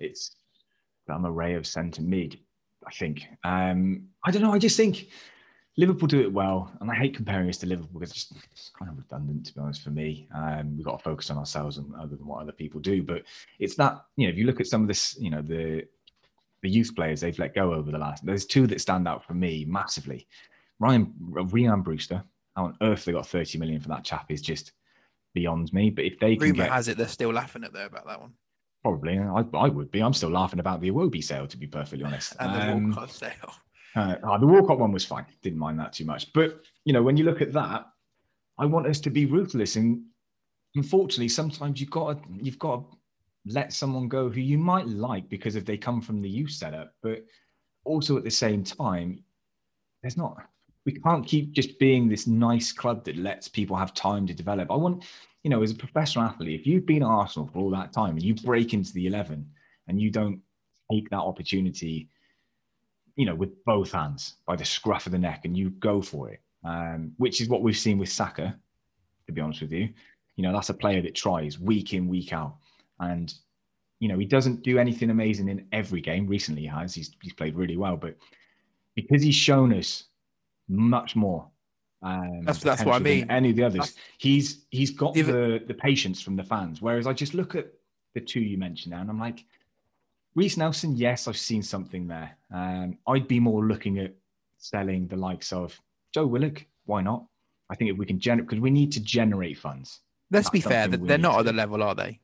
It's 0.00 0.34
an 1.08 1.24
array 1.24 1.54
of 1.54 1.66
centre 1.66 2.02
mid. 2.02 2.38
I 2.86 2.90
think. 2.90 3.26
Um, 3.44 4.08
I 4.24 4.30
don't 4.30 4.42
know. 4.42 4.52
I 4.52 4.58
just 4.58 4.76
think 4.76 5.08
Liverpool 5.76 6.08
do 6.08 6.20
it 6.20 6.32
well, 6.32 6.72
and 6.80 6.90
I 6.90 6.94
hate 6.94 7.14
comparing 7.14 7.48
us 7.48 7.58
to 7.58 7.66
Liverpool 7.66 8.00
because 8.00 8.10
it's, 8.10 8.24
just, 8.24 8.44
it's 8.50 8.70
kind 8.76 8.90
of 8.90 8.98
redundant 8.98 9.46
to 9.46 9.54
be 9.54 9.60
honest 9.60 9.82
for 9.82 9.90
me. 9.90 10.28
Um, 10.34 10.76
we've 10.76 10.86
got 10.86 10.98
to 10.98 11.04
focus 11.04 11.30
on 11.30 11.38
ourselves 11.38 11.78
and 11.78 11.94
other 11.94 12.16
than 12.16 12.26
what 12.26 12.40
other 12.40 12.52
people 12.52 12.80
do. 12.80 13.02
But 13.02 13.22
it's 13.58 13.74
that 13.76 14.04
you 14.16 14.26
know, 14.26 14.32
if 14.32 14.38
you 14.38 14.46
look 14.46 14.60
at 14.60 14.66
some 14.66 14.82
of 14.82 14.88
this, 14.88 15.16
you 15.20 15.30
know, 15.30 15.42
the 15.42 15.84
the 16.62 16.70
youth 16.70 16.94
players 16.94 17.20
they've 17.20 17.38
let 17.38 17.54
go 17.54 17.72
over 17.72 17.90
the 17.90 17.98
last. 17.98 18.24
There's 18.24 18.46
two 18.46 18.66
that 18.68 18.80
stand 18.80 19.06
out 19.06 19.24
for 19.24 19.34
me 19.34 19.64
massively: 19.68 20.26
Ryan 20.78 21.12
Ryan 21.20 21.82
Brewster 21.82 22.22
how 22.58 22.64
on 22.64 22.76
earth 22.82 23.04
they 23.04 23.12
got 23.12 23.26
30 23.26 23.58
million 23.58 23.80
for 23.80 23.88
that 23.88 24.04
chap 24.04 24.26
is 24.30 24.42
just 24.42 24.72
beyond 25.32 25.72
me. 25.72 25.90
But 25.90 26.04
if 26.04 26.18
they 26.18 26.34
can 26.34 26.48
Rumor 26.48 26.64
get, 26.64 26.72
has 26.72 26.88
it 26.88 26.96
they're 26.96 27.06
still 27.06 27.32
laughing 27.32 27.62
at 27.62 27.72
there 27.72 27.86
about 27.86 28.06
that 28.06 28.20
one. 28.20 28.32
probably, 28.82 29.18
I, 29.18 29.44
I 29.54 29.68
would 29.68 29.90
be. 29.92 30.00
I'm 30.02 30.12
still 30.12 30.30
laughing 30.30 30.58
about 30.58 30.80
the 30.80 30.90
Iwobi 30.90 31.22
sale, 31.22 31.46
to 31.46 31.56
be 31.56 31.66
perfectly 31.68 32.04
honest. 32.04 32.34
And 32.40 32.54
the 32.54 32.72
Um, 32.72 32.86
Walcott 32.90 33.10
sale. 33.10 33.54
uh, 33.94 34.16
uh, 34.24 34.38
the 34.38 34.46
Walcott 34.46 34.78
one 34.80 34.92
was 34.92 35.04
fine. 35.04 35.26
Didn't 35.42 35.58
mind 35.58 35.78
that 35.78 35.92
too 35.92 36.04
much. 36.04 36.32
But 36.32 36.62
you 36.84 36.92
know, 36.92 37.02
when 37.02 37.16
you 37.16 37.24
look 37.24 37.40
at 37.40 37.52
that, 37.52 37.86
I 38.58 38.66
want 38.66 38.88
us 38.88 38.98
to 39.00 39.10
be 39.10 39.24
ruthless. 39.26 39.76
And 39.76 40.02
unfortunately, 40.74 41.28
sometimes 41.28 41.80
you've 41.80 41.90
got 41.90 42.22
to, 42.22 42.28
you've 42.42 42.58
got 42.58 42.90
to 42.90 42.96
let 43.48 43.72
someone 43.72 44.08
go 44.08 44.28
who 44.28 44.40
you 44.40 44.58
might 44.58 44.86
like 44.86 45.28
because 45.28 45.56
if 45.56 45.64
they 45.64 45.76
come 45.76 46.00
from 46.00 46.22
the 46.22 46.28
youth 46.28 46.50
setup, 46.50 46.94
but 47.02 47.24
also 47.84 48.16
at 48.16 48.24
the 48.24 48.30
same 48.30 48.62
time, 48.64 49.22
there's 50.02 50.16
not. 50.16 50.36
We 50.84 50.92
can't 50.92 51.26
keep 51.26 51.52
just 51.52 51.78
being 51.78 52.08
this 52.08 52.26
nice 52.26 52.72
club 52.72 53.04
that 53.04 53.16
lets 53.16 53.48
people 53.48 53.76
have 53.76 53.92
time 53.94 54.26
to 54.26 54.34
develop. 54.34 54.70
I 54.70 54.76
want, 54.76 55.04
you 55.42 55.50
know, 55.50 55.62
as 55.62 55.70
a 55.70 55.74
professional 55.74 56.24
athlete, 56.24 56.60
if 56.60 56.66
you've 56.66 56.86
been 56.86 57.02
at 57.02 57.08
Arsenal 57.08 57.48
for 57.52 57.58
all 57.58 57.70
that 57.70 57.92
time 57.92 58.10
and 58.10 58.22
you 58.22 58.34
break 58.34 58.72
into 58.72 58.92
the 58.92 59.06
eleven 59.06 59.50
and 59.86 60.00
you 60.00 60.10
don't 60.10 60.40
take 60.90 61.10
that 61.10 61.18
opportunity 61.18 62.08
you 63.18 63.26
know, 63.26 63.34
with 63.34 63.64
both 63.64 63.90
hands 63.90 64.36
by 64.46 64.54
the 64.54 64.64
scruff 64.64 65.06
of 65.06 65.12
the 65.12 65.18
neck 65.18 65.40
and 65.44 65.56
you 65.56 65.70
go 65.70 66.00
for 66.00 66.30
it, 66.30 66.40
um, 66.64 67.10
which 67.16 67.40
is 67.40 67.48
what 67.48 67.62
we've 67.62 67.76
seen 67.76 67.98
with 67.98 68.08
Saka, 68.08 68.56
to 69.26 69.32
be 69.32 69.40
honest 69.40 69.60
with 69.60 69.72
you. 69.72 69.88
You 70.36 70.44
know, 70.44 70.52
that's 70.52 70.68
a 70.68 70.74
player 70.74 71.02
that 71.02 71.16
tries 71.16 71.58
week 71.58 71.94
in, 71.94 72.06
week 72.06 72.32
out. 72.32 72.58
And, 73.00 73.32
you 74.00 74.08
know, 74.08 74.18
he 74.18 74.24
doesn't 74.26 74.62
do 74.62 74.78
anything 74.78 75.10
amazing 75.10 75.48
in 75.48 75.66
every 75.72 76.00
game. 76.00 76.26
Recently, 76.26 76.62
he 76.62 76.68
has. 76.68 76.94
He's, 76.94 77.10
he's 77.22 77.32
played 77.32 77.56
really 77.56 77.76
well. 77.76 77.96
But 77.96 78.16
because 78.94 79.22
he's 79.22 79.34
shown 79.34 79.72
us 79.72 80.04
much 80.68 81.16
more. 81.16 81.48
Um, 82.02 82.42
That's- 82.44 82.62
that's 82.62 82.84
what 82.84 82.94
I 82.94 82.98
mean. 83.00 83.28
Any 83.30 83.50
of 83.50 83.56
the 83.56 83.64
others, 83.64 83.78
That's- 83.80 83.94
he's 84.18 84.66
he's 84.70 84.92
got 84.92 85.14
the 85.14 85.62
the 85.66 85.74
patience 85.74 86.20
from 86.22 86.36
the 86.36 86.44
fans. 86.44 86.80
Whereas 86.80 87.08
I 87.08 87.12
just 87.12 87.34
look 87.34 87.56
at 87.56 87.72
the 88.14 88.20
two 88.20 88.40
you 88.40 88.56
mentioned 88.56 88.92
now, 88.92 89.00
and 89.00 89.10
I'm 89.10 89.18
like, 89.18 89.44
Reiss 90.36 90.56
Nelson, 90.56 90.94
yes, 90.96 91.26
I've 91.26 91.36
seen 91.36 91.62
something 91.62 92.06
there. 92.06 92.36
Um, 92.52 92.98
I'd 93.08 93.26
be 93.26 93.40
more 93.40 93.64
looking 93.64 93.98
at 93.98 94.14
selling 94.58 95.08
the 95.08 95.16
likes 95.16 95.52
of 95.52 95.80
Joe 96.14 96.26
Willock. 96.26 96.64
Why 96.84 97.02
not? 97.02 97.26
I 97.68 97.74
think 97.74 97.90
if 97.90 97.96
we 97.96 98.06
can 98.06 98.20
generate, 98.20 98.48
because 98.48 98.60
we 98.60 98.70
need 98.70 98.92
to 98.92 99.00
generate 99.00 99.58
funds. 99.58 100.00
Let's 100.30 100.46
That's 100.46 100.50
be 100.50 100.60
fair, 100.60 100.86
that 100.86 101.04
they're 101.04 101.18
not 101.18 101.32
to 101.32 101.38
at 101.40 101.44
the 101.46 101.52
level, 101.52 101.82
are 101.82 101.94
they? 101.96 102.20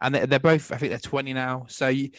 And 0.00 0.14
they're, 0.14 0.26
they're 0.26 0.38
both, 0.38 0.72
I 0.72 0.76
think 0.76 0.90
they're 0.90 0.98
20 0.98 1.32
now. 1.32 1.66
So, 1.68 1.88
you, 1.88 2.10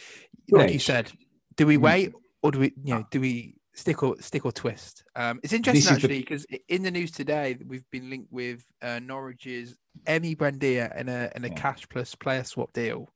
Good 0.50 0.58
like 0.58 0.72
you 0.72 0.78
said, 0.78 1.10
do 1.56 1.66
we 1.66 1.76
Mm. 1.76 1.82
wait 1.82 2.12
or 2.42 2.50
do 2.50 2.58
we, 2.60 2.72
you 2.84 2.94
know, 2.94 3.04
do 3.10 3.20
we 3.20 3.56
stick 3.74 4.02
or 4.02 4.16
stick 4.20 4.44
or 4.44 4.52
twist? 4.52 5.04
Um, 5.16 5.40
it's 5.42 5.52
interesting 5.52 5.80
is 5.80 5.96
actually 5.96 6.20
because 6.20 6.46
in 6.68 6.82
the 6.82 6.90
news 6.90 7.10
today 7.10 7.56
we've 7.66 7.88
been 7.90 8.10
linked 8.10 8.32
with 8.32 8.64
uh, 8.82 8.98
Norwich's 9.00 9.76
Emi 10.06 10.36
Buendía 10.36 10.92
and 10.94 11.08
a 11.08 11.30
and 11.34 11.44
a 11.44 11.48
Yeah. 11.48 11.54
cash 11.54 11.88
plus 11.88 12.14
player 12.14 12.44
swap 12.44 12.72
deal, 12.72 13.08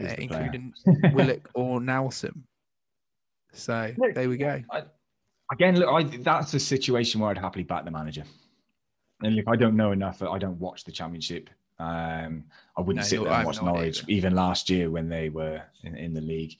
uh, 0.00 0.04
Who's 0.04 0.10
the 0.16 0.26
player? 0.28 0.42
including 0.42 0.72
Willock 1.12 1.48
or 1.54 1.80
Nelson. 1.80 2.44
So 3.52 3.92
Look, 3.98 4.14
there 4.14 4.28
we 4.28 4.36
go. 4.36 4.62
Again, 5.52 5.76
look, 5.76 5.88
I, 5.88 6.04
that's 6.18 6.54
a 6.54 6.60
situation 6.60 7.20
where 7.20 7.30
I'd 7.30 7.38
happily 7.38 7.64
back 7.64 7.84
the 7.84 7.90
manager. 7.90 8.22
And 9.22 9.34
look, 9.34 9.46
I 9.48 9.56
don't 9.56 9.74
know 9.76 9.90
enough. 9.90 10.22
I 10.22 10.38
don't 10.38 10.58
watch 10.60 10.84
the 10.84 10.92
championship. 10.92 11.50
Um, 11.80 12.44
I 12.76 12.80
wouldn't 12.82 12.96
No, 13.04 13.08
sit 13.08 13.24
there 13.24 13.32
and 13.32 13.46
watch 13.46 13.62
Norwich, 13.62 14.00
either. 14.02 14.10
even 14.12 14.34
last 14.34 14.68
year 14.68 14.90
when 14.90 15.08
they 15.08 15.30
were 15.30 15.62
in, 15.82 15.96
in 15.96 16.12
the 16.12 16.20
league. 16.20 16.56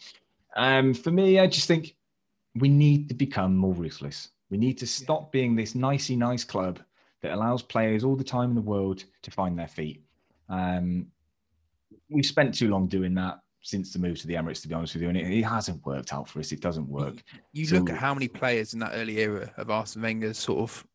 Um, 0.56 0.94
for 0.94 1.10
me, 1.10 1.38
I 1.38 1.46
just 1.46 1.68
think 1.68 1.94
we 2.56 2.68
need 2.68 3.08
to 3.10 3.14
become 3.14 3.54
more 3.56 3.74
ruthless. 3.74 4.30
We 4.50 4.56
need 4.56 4.78
to 4.78 4.86
stop 4.86 5.30
being 5.30 5.54
this 5.54 5.74
nicey 5.74 6.16
nice 6.16 6.42
club 6.42 6.80
that 7.22 7.32
allows 7.32 7.62
players 7.62 8.02
all 8.02 8.16
the 8.16 8.24
time 8.24 8.48
in 8.50 8.54
the 8.56 8.62
world 8.62 9.04
to 9.22 9.30
find 9.30 9.58
their 9.58 9.68
feet. 9.68 10.02
Um, 10.48 11.06
we've 12.08 12.26
spent 12.26 12.54
too 12.54 12.68
long 12.68 12.86
doing 12.86 13.14
that 13.14 13.40
since 13.62 13.92
the 13.92 13.98
move 13.98 14.18
to 14.20 14.26
the 14.26 14.34
Emirates, 14.34 14.62
to 14.62 14.68
be 14.68 14.74
honest 14.74 14.94
with 14.94 15.02
you, 15.02 15.10
and 15.10 15.18
it, 15.18 15.30
it 15.30 15.42
hasn't 15.42 15.84
worked 15.84 16.14
out 16.14 16.26
for 16.26 16.40
us. 16.40 16.50
It 16.50 16.60
doesn't 16.62 16.88
work. 16.88 17.22
You 17.52 17.66
look 17.78 17.88
So- 17.88 17.94
at 17.94 18.00
how 18.00 18.14
many 18.14 18.26
players 18.26 18.72
in 18.72 18.80
that 18.80 18.92
early 18.94 19.18
era 19.18 19.52
of 19.58 19.70
Arsene 19.70 20.02
Wenger's 20.02 20.38
sort 20.38 20.60
of 20.60 20.86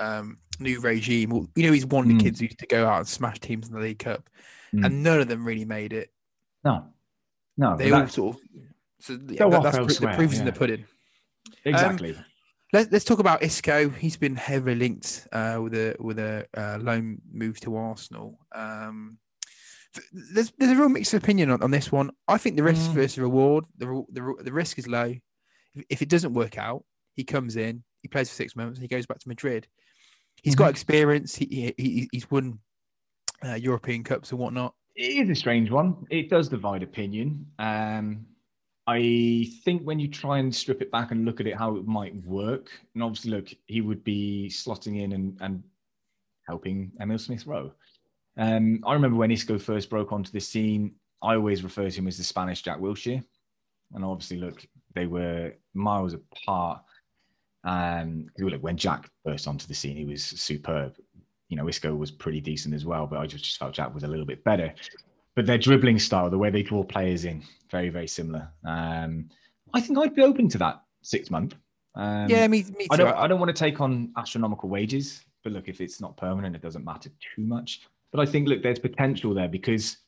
um, 0.00 0.38
new 0.58 0.80
regime. 0.80 1.30
well, 1.30 1.46
You 1.56 1.66
know, 1.66 1.72
he's 1.72 1.86
one 1.86 2.04
of 2.04 2.08
the 2.08 2.14
Mm. 2.14 2.20
kids 2.22 2.38
who 2.40 2.46
used 2.46 2.58
to 2.58 2.66
go 2.66 2.86
out 2.86 2.98
and 2.98 3.08
smash 3.08 3.40
teams 3.40 3.68
in 3.68 3.74
the 3.74 3.80
League 3.80 3.98
Cup, 3.98 4.28
Mm. 4.74 4.86
and 4.86 5.02
none 5.02 5.20
of 5.20 5.28
them 5.28 5.44
really 5.44 5.64
made 5.64 5.92
it. 5.92 6.12
No, 6.64 6.86
no, 7.56 7.76
They 7.76 7.90
all 7.90 8.06
sort 8.08 8.36
of. 8.36 8.42
So 9.00 9.12
yeah, 9.14 9.48
that- 9.48 9.62
that's 9.62 9.76
the 9.76 9.82
elsewhere, 9.82 10.14
proof's 10.14 10.38
in 10.38 10.44
the 10.44 10.52
pudding. 10.52 10.84
exactly. 11.64 12.16
Let's 12.72 12.90
let's 12.90 13.04
talk 13.04 13.18
about 13.18 13.42
Isco. 13.42 13.90
He's 13.90 14.16
been 14.16 14.34
heavily 14.34 14.74
linked 14.76 15.28
uh, 15.32 15.58
with 15.62 15.74
a 15.74 15.94
with 16.00 16.18
a 16.18 16.46
uh, 16.56 16.78
loan 16.80 17.20
move 17.30 17.60
to 17.60 17.76
Arsenal. 17.76 18.38
Um, 18.54 19.18
there's 20.12 20.52
there's 20.56 20.70
a 20.72 20.76
real 20.76 20.88
mixed 20.88 21.12
opinion 21.12 21.50
on, 21.50 21.62
on 21.62 21.70
this 21.70 21.92
one. 21.92 22.10
I 22.28 22.38
think 22.38 22.56
the 22.56 22.62
risk 22.62 22.90
Mm. 22.90 22.94
versus 22.94 23.18
reward. 23.18 23.64
The, 23.76 24.02
the 24.10 24.34
the 24.44 24.52
risk 24.52 24.78
is 24.78 24.86
low. 24.88 25.14
If, 25.74 25.84
if 25.90 26.02
it 26.02 26.08
doesn't 26.08 26.32
work 26.32 26.56
out, 26.56 26.84
he 27.14 27.24
comes 27.24 27.56
in, 27.56 27.84
he 28.00 28.08
plays 28.08 28.30
for 28.30 28.36
six 28.36 28.56
months, 28.56 28.78
he 28.80 28.88
goes 28.88 29.04
back 29.04 29.18
to 29.18 29.28
Madrid. 29.28 29.66
He's 30.42 30.54
got 30.56 30.66
Mhm. 30.66 30.70
experience. 30.70 31.34
He, 31.36 31.46
he 31.46 31.74
he- 31.82 32.08
he's 32.12 32.30
won 32.30 32.58
uh, 33.44 33.54
European 33.54 34.04
cups 34.04 34.30
and 34.30 34.38
whatnot. 34.40 34.74
It 34.94 35.16
is 35.24 35.30
a 35.30 35.34
strange 35.34 35.70
one. 35.70 36.06
It 36.10 36.28
does 36.28 36.48
divide 36.48 36.82
opinion. 36.82 37.46
Um, 37.58 38.26
I 38.86 39.48
think 39.64 39.82
when 39.82 39.98
you 39.98 40.08
try 40.08 40.38
and 40.38 40.54
strip 40.54 40.82
it 40.82 40.90
back 40.90 41.10
and 41.12 41.24
look 41.24 41.40
at 41.40 41.46
it, 41.46 41.56
how 41.56 41.76
it 41.76 41.86
might 41.86 42.14
work, 42.24 42.70
and 42.94 43.02
obviously, 43.02 43.30
look, 43.30 43.48
he 43.66 43.80
would 43.80 44.04
be 44.04 44.48
slotting 44.52 45.00
in 45.00 45.12
and, 45.12 45.36
and 45.40 45.62
helping 46.48 46.92
Emil 47.00 47.18
Smith 47.18 47.46
Rowe. 47.46 47.72
Um, 48.36 48.80
I 48.86 48.94
remember 48.94 49.16
when 49.16 49.30
Isco 49.30 49.58
first 49.58 49.88
broke 49.90 50.12
onto 50.12 50.30
the 50.32 50.40
scene, 50.40 50.94
I 51.22 51.34
always 51.36 51.62
refer 51.62 51.88
to 51.88 51.96
him 51.96 52.08
as 52.08 52.18
the 52.18 52.24
Spanish 52.24 52.62
Jack 52.62 52.78
Wilshere. 52.78 53.24
And 53.94 54.04
obviously, 54.04 54.38
look, 54.38 54.66
they 54.94 55.06
were 55.06 55.54
miles 55.74 56.14
apart. 56.14 56.82
Um, 57.64 58.26
look, 58.38 58.62
when 58.62 58.76
Jack 58.76 59.10
burst 59.24 59.46
onto 59.46 59.66
the 59.66 59.74
scene, 59.74 59.96
he 59.96 60.04
was 60.04 60.22
superb. 60.22 60.96
You 61.48 61.56
know, 61.56 61.68
Isco 61.68 61.94
was 61.94 62.10
pretty 62.10 62.40
decent 62.40 62.74
as 62.74 62.84
well, 62.84 63.06
but 63.06 63.18
I 63.18 63.26
just, 63.26 63.44
just 63.44 63.58
felt 63.58 63.74
Jack 63.74 63.94
was 63.94 64.04
a 64.04 64.08
little 64.08 64.24
bit 64.24 64.42
better. 64.42 64.72
But 65.34 65.46
their 65.46 65.58
dribbling 65.58 65.98
style, 65.98 66.28
the 66.30 66.38
way 66.38 66.50
they 66.50 66.62
draw 66.62 66.82
players 66.82 67.24
in, 67.24 67.42
very, 67.70 67.88
very 67.88 68.08
similar. 68.08 68.48
Um, 68.66 69.28
I 69.74 69.80
think 69.80 69.98
I'd 69.98 70.14
be 70.14 70.22
open 70.22 70.48
to 70.50 70.58
that 70.58 70.82
six 71.02 71.30
month. 71.30 71.54
Um, 71.94 72.28
yeah, 72.28 72.46
me 72.46 72.64
me 72.76 72.86
I 72.90 72.96
too. 72.96 73.04
don't. 73.04 73.16
I 73.16 73.26
don't 73.26 73.38
want 73.38 73.54
to 73.54 73.58
take 73.58 73.80
on 73.80 74.12
astronomical 74.16 74.68
wages, 74.68 75.24
but 75.42 75.52
look, 75.52 75.68
if 75.68 75.80
it's 75.80 76.00
not 76.00 76.16
permanent, 76.16 76.56
it 76.56 76.62
doesn't 76.62 76.84
matter 76.84 77.10
too 77.34 77.42
much. 77.42 77.82
But 78.12 78.20
I 78.20 78.30
think 78.30 78.48
look, 78.48 78.62
there's 78.62 78.78
potential 78.78 79.34
there 79.34 79.48
because 79.48 79.98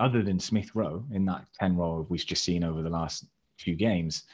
other 0.00 0.22
than 0.22 0.38
Smith 0.38 0.70
Rowe 0.74 1.04
in 1.12 1.24
that 1.26 1.44
ten 1.58 1.76
role 1.76 2.06
we've 2.08 2.24
just 2.24 2.44
seen 2.44 2.64
over 2.64 2.82
the 2.82 2.90
last 2.90 3.26
few 3.58 3.74
games, 3.74 4.24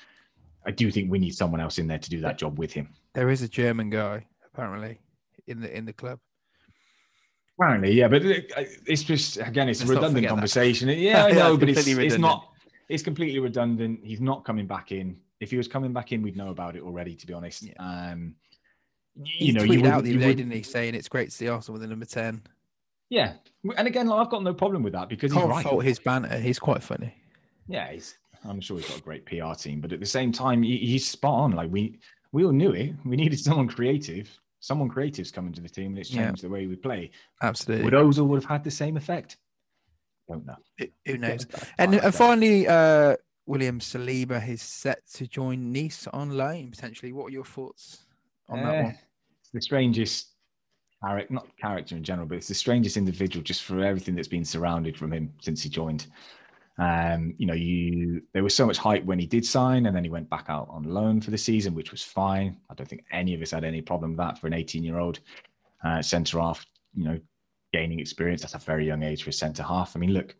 I 0.66 0.70
do 0.70 0.90
think 0.90 1.10
we 1.10 1.18
need 1.18 1.34
someone 1.34 1.60
else 1.60 1.78
in 1.78 1.86
there 1.86 1.98
to 1.98 2.10
do 2.10 2.20
that 2.20 2.38
job 2.38 2.58
with 2.58 2.72
him. 2.72 2.88
There 3.12 3.30
is 3.30 3.42
a 3.42 3.48
German 3.48 3.90
guy 3.90 4.26
apparently 4.46 4.98
in 5.46 5.60
the 5.60 5.76
in 5.76 5.84
the 5.84 5.92
club. 5.92 6.18
Apparently, 7.58 7.92
yeah, 7.92 8.08
but 8.08 8.22
it's 8.24 9.02
just 9.04 9.36
again, 9.36 9.68
it's 9.68 9.80
Let's 9.80 9.90
a 9.90 9.94
redundant 9.94 10.14
forget 10.16 10.28
that. 10.30 10.34
conversation. 10.34 10.88
Yeah, 10.98 11.26
I 11.26 11.30
know, 11.30 11.56
but 11.56 11.68
it's, 11.68 11.86
it's 11.86 12.18
not. 12.18 12.50
It's 12.88 13.02
completely 13.02 13.38
redundant. 13.38 14.00
He's 14.02 14.20
not 14.20 14.44
coming 14.44 14.66
back 14.66 14.90
in. 14.90 15.16
If 15.40 15.50
he 15.50 15.56
was 15.56 15.68
coming 15.68 15.92
back 15.92 16.12
in, 16.12 16.20
we'd 16.22 16.36
know 16.36 16.50
about 16.50 16.74
it 16.76 16.82
already. 16.82 17.14
To 17.14 17.26
be 17.26 17.32
honest, 17.32 17.62
Yeah. 17.62 17.72
um, 17.78 18.34
He 19.22 19.46
you 19.46 19.52
know, 19.52 19.62
tweeted 19.62 19.82
you 19.82 19.86
out 19.86 19.96
would, 20.02 20.06
the 20.06 20.16
other 20.16 20.34
didn't 20.34 20.50
he, 20.50 20.62
saying 20.62 20.94
it's 20.96 21.08
great 21.08 21.26
to 21.26 21.30
see 21.30 21.46
Arsenal 21.48 21.74
with 21.74 21.82
the 21.82 21.88
number 21.88 22.06
ten. 22.06 22.42
yeah. 23.08 23.34
And 23.76 23.86
again, 23.86 24.06
like, 24.08 24.20
I've 24.26 24.30
got 24.30 24.42
no 24.42 24.52
problem 24.52 24.82
with 24.82 24.92
that 24.94 25.08
because 25.08 25.30
he's 25.32 25.38
Can't 25.40 25.50
right. 25.50 25.64
fault 25.64 25.84
his 25.84 25.98
banter. 26.00 26.38
He's 26.38 26.58
quite 26.58 26.82
funny. 26.82 27.14
Yeah, 27.68 27.92
he's, 27.92 28.16
I'm 28.44 28.60
sure 28.60 28.76
he's 28.78 28.88
got 28.88 28.98
a 28.98 29.02
great 29.02 29.24
PR 29.26 29.54
team, 29.54 29.80
but 29.80 29.92
at 29.92 30.00
the 30.00 30.06
same 30.06 30.32
time, 30.32 30.62
he, 30.62 30.76
he's 30.78 31.06
spot 31.08 31.34
on. 31.40 31.50
Like 31.52 31.70
we, 31.70 31.98
we 32.32 32.44
all 32.44 32.52
knew 32.52 32.72
it. 32.72 32.92
We 33.04 33.16
needed 33.16 33.38
someone 33.40 33.68
creative. 33.68 34.28
Someone 34.60 34.88
creative's 34.88 35.30
coming 35.30 35.52
to 35.52 35.60
the 35.60 35.68
team, 35.68 35.88
and 35.92 35.98
it's 35.98 36.10
Yeah. 36.10 36.26
changed 36.26 36.42
the 36.42 36.48
way 36.48 36.66
we 36.66 36.76
play. 36.76 37.10
Absolutely. 37.42 37.84
Would 37.84 37.94
Ozil 37.94 38.26
would 38.26 38.42
have 38.42 38.48
had 38.50 38.64
the 38.64 38.70
same 38.70 38.96
effect? 38.96 39.36
Don't 40.28 40.46
know. 40.46 40.56
Who- 40.78 40.86
Who 41.06 41.18
knows? 41.18 41.46
And, 41.78 41.92
and 41.94 42.02
don't. 42.02 42.14
finally, 42.14 42.66
uh, 42.66 43.16
William 43.46 43.78
Saliba 43.78 44.46
is 44.48 44.62
set 44.62 45.06
to 45.14 45.26
join 45.26 45.70
Nice 45.72 46.06
on 46.08 46.30
loan 46.30 46.70
potentially. 46.70 47.12
What 47.12 47.26
are 47.26 47.30
your 47.32 47.44
thoughts 47.44 48.04
on 48.48 48.62
that 48.62 48.74
Eh, 48.74 48.82
one? 48.84 48.98
It's 49.42 49.50
the 49.52 49.60
strangest 49.60 50.28
character, 51.04 51.34
not 51.34 51.46
character 51.58 51.94
in 51.94 52.02
general, 52.02 52.26
but 52.26 52.38
it's 52.38 52.48
the 52.48 52.54
strangest 52.54 52.96
individual 52.96 53.42
just 53.42 53.64
for 53.64 53.84
everything 53.84 54.14
that's 54.14 54.28
been 54.28 54.46
surrounded 54.46 54.96
from 54.96 55.12
him 55.12 55.30
since 55.42 55.62
he 55.62 55.68
joined. 55.68 56.06
Um, 56.78 57.34
you 57.38 57.46
know, 57.46 57.54
you 57.54 58.22
there 58.32 58.42
was 58.42 58.54
so 58.54 58.66
much 58.66 58.78
hype 58.78 59.04
when 59.04 59.18
he 59.18 59.26
did 59.26 59.46
sign, 59.46 59.86
and 59.86 59.94
then 59.94 60.04
he 60.04 60.10
went 60.10 60.28
back 60.28 60.46
out 60.48 60.68
on 60.70 60.82
loan 60.84 61.20
for 61.20 61.30
the 61.30 61.38
season, 61.38 61.74
which 61.74 61.92
was 61.92 62.02
fine. 62.02 62.56
I 62.68 62.74
don't 62.74 62.88
think 62.88 63.04
any 63.12 63.34
of 63.34 63.42
us 63.42 63.52
had 63.52 63.64
any 63.64 63.80
problem 63.80 64.12
with 64.12 64.18
that 64.18 64.38
for 64.38 64.46
an 64.48 64.52
18-year-old 64.54 65.20
uh, 65.84 66.02
centre 66.02 66.40
half. 66.40 66.66
You 66.94 67.04
know, 67.04 67.20
gaining 67.72 68.00
experience. 68.00 68.42
That's 68.42 68.54
a 68.54 68.58
very 68.58 68.86
young 68.86 69.02
age 69.02 69.22
for 69.22 69.30
a 69.30 69.32
centre 69.32 69.62
half. 69.62 69.96
I 69.96 69.98
mean, 70.00 70.12
look, 70.12 70.34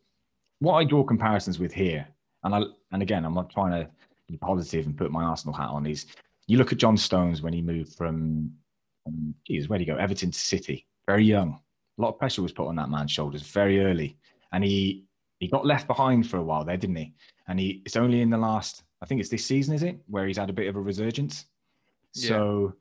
what 0.59 0.75
I 0.75 0.85
draw 0.85 1.05
comparisons 1.05 1.59
with 1.59 1.73
here, 1.73 2.07
and 2.43 2.55
I 2.55 2.63
and 2.93 3.03
again, 3.03 3.25
I'm 3.25 3.35
not 3.35 3.51
trying 3.51 3.73
to 3.73 3.91
be 4.29 4.37
positive 4.37 4.87
and 4.87 4.97
put 4.97 5.13
my 5.13 5.23
Arsenal 5.23 5.55
hat 5.55 5.69
on. 5.69 5.87
Is 5.87 6.07
you 6.47 6.59
look 6.59 6.73
at 6.73 6.79
John 6.79 6.97
Stones 6.97 7.43
when 7.43 7.53
he 7.53 7.63
moved 7.63 7.95
from 7.95 8.53
from, 9.05 9.35
geez, 9.47 9.69
where 9.69 9.79
did 9.79 9.87
he 9.87 9.93
go? 9.93 9.99
Everton 9.99 10.31
to 10.31 10.39
City. 10.39 10.87
Very 11.07 11.25
young. 11.25 11.61
A 11.99 12.03
lot 12.03 12.09
of 12.09 12.19
pressure 12.19 12.43
was 12.43 12.53
put 12.53 12.67
on 12.67 12.77
that 12.77 12.91
man's 12.91 13.13
shoulders 13.13 13.43
very 13.43 13.85
early. 13.85 14.17
And 14.53 14.65
he 14.65 15.05
he 15.45 15.49
got 15.49 15.67
left 15.67 15.87
behind 15.87 16.27
for 16.27 16.39
a 16.39 16.43
while 16.43 16.65
there, 16.65 16.79
didn't 16.79 16.97
he? 16.97 17.13
And 17.49 17.61
he 17.61 17.83
it's 17.85 17.97
only 17.97 18.23
in 18.23 18.31
the 18.31 18.39
last, 18.39 18.83
I 19.03 19.07
think 19.07 19.21
it's 19.21 19.29
this 19.29 19.45
season, 19.45 19.75
is 19.75 19.83
it, 19.83 19.99
where 20.07 20.27
he's 20.27 20.39
had 20.39 20.49
a 20.49 20.55
bit 20.55 20.69
of 20.69 20.77
a 20.77 20.81
resurgence. 20.81 21.45
Yeah. 22.15 22.29
So 22.29 22.75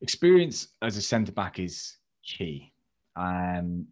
experience 0.00 0.68
as 0.80 0.96
a 0.96 1.02
centre 1.02 1.32
back 1.32 1.58
is 1.58 1.96
key. 2.24 2.72
Um, 3.16 3.88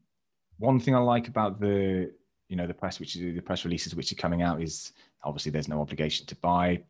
one 0.59 0.79
thing 0.79 0.95
I 0.95 0.99
like 0.99 1.27
about 1.27 1.59
the 1.59 2.13
you 2.49 2.57
know 2.57 2.69
the 2.69 2.75
press 2.75 3.01
which 3.01 3.17
is 3.17 3.23
the 3.23 3.41
press 3.41 3.65
releases 3.65 3.97
which 3.97 4.13
are 4.13 4.17
coming 4.17 4.43
out 4.43 4.63
is 4.63 4.93
obviously 5.25 5.51
there's 5.51 5.69
no 5.69 5.81
obligation 5.81 6.27
to 6.27 6.37
buy, 6.37 6.81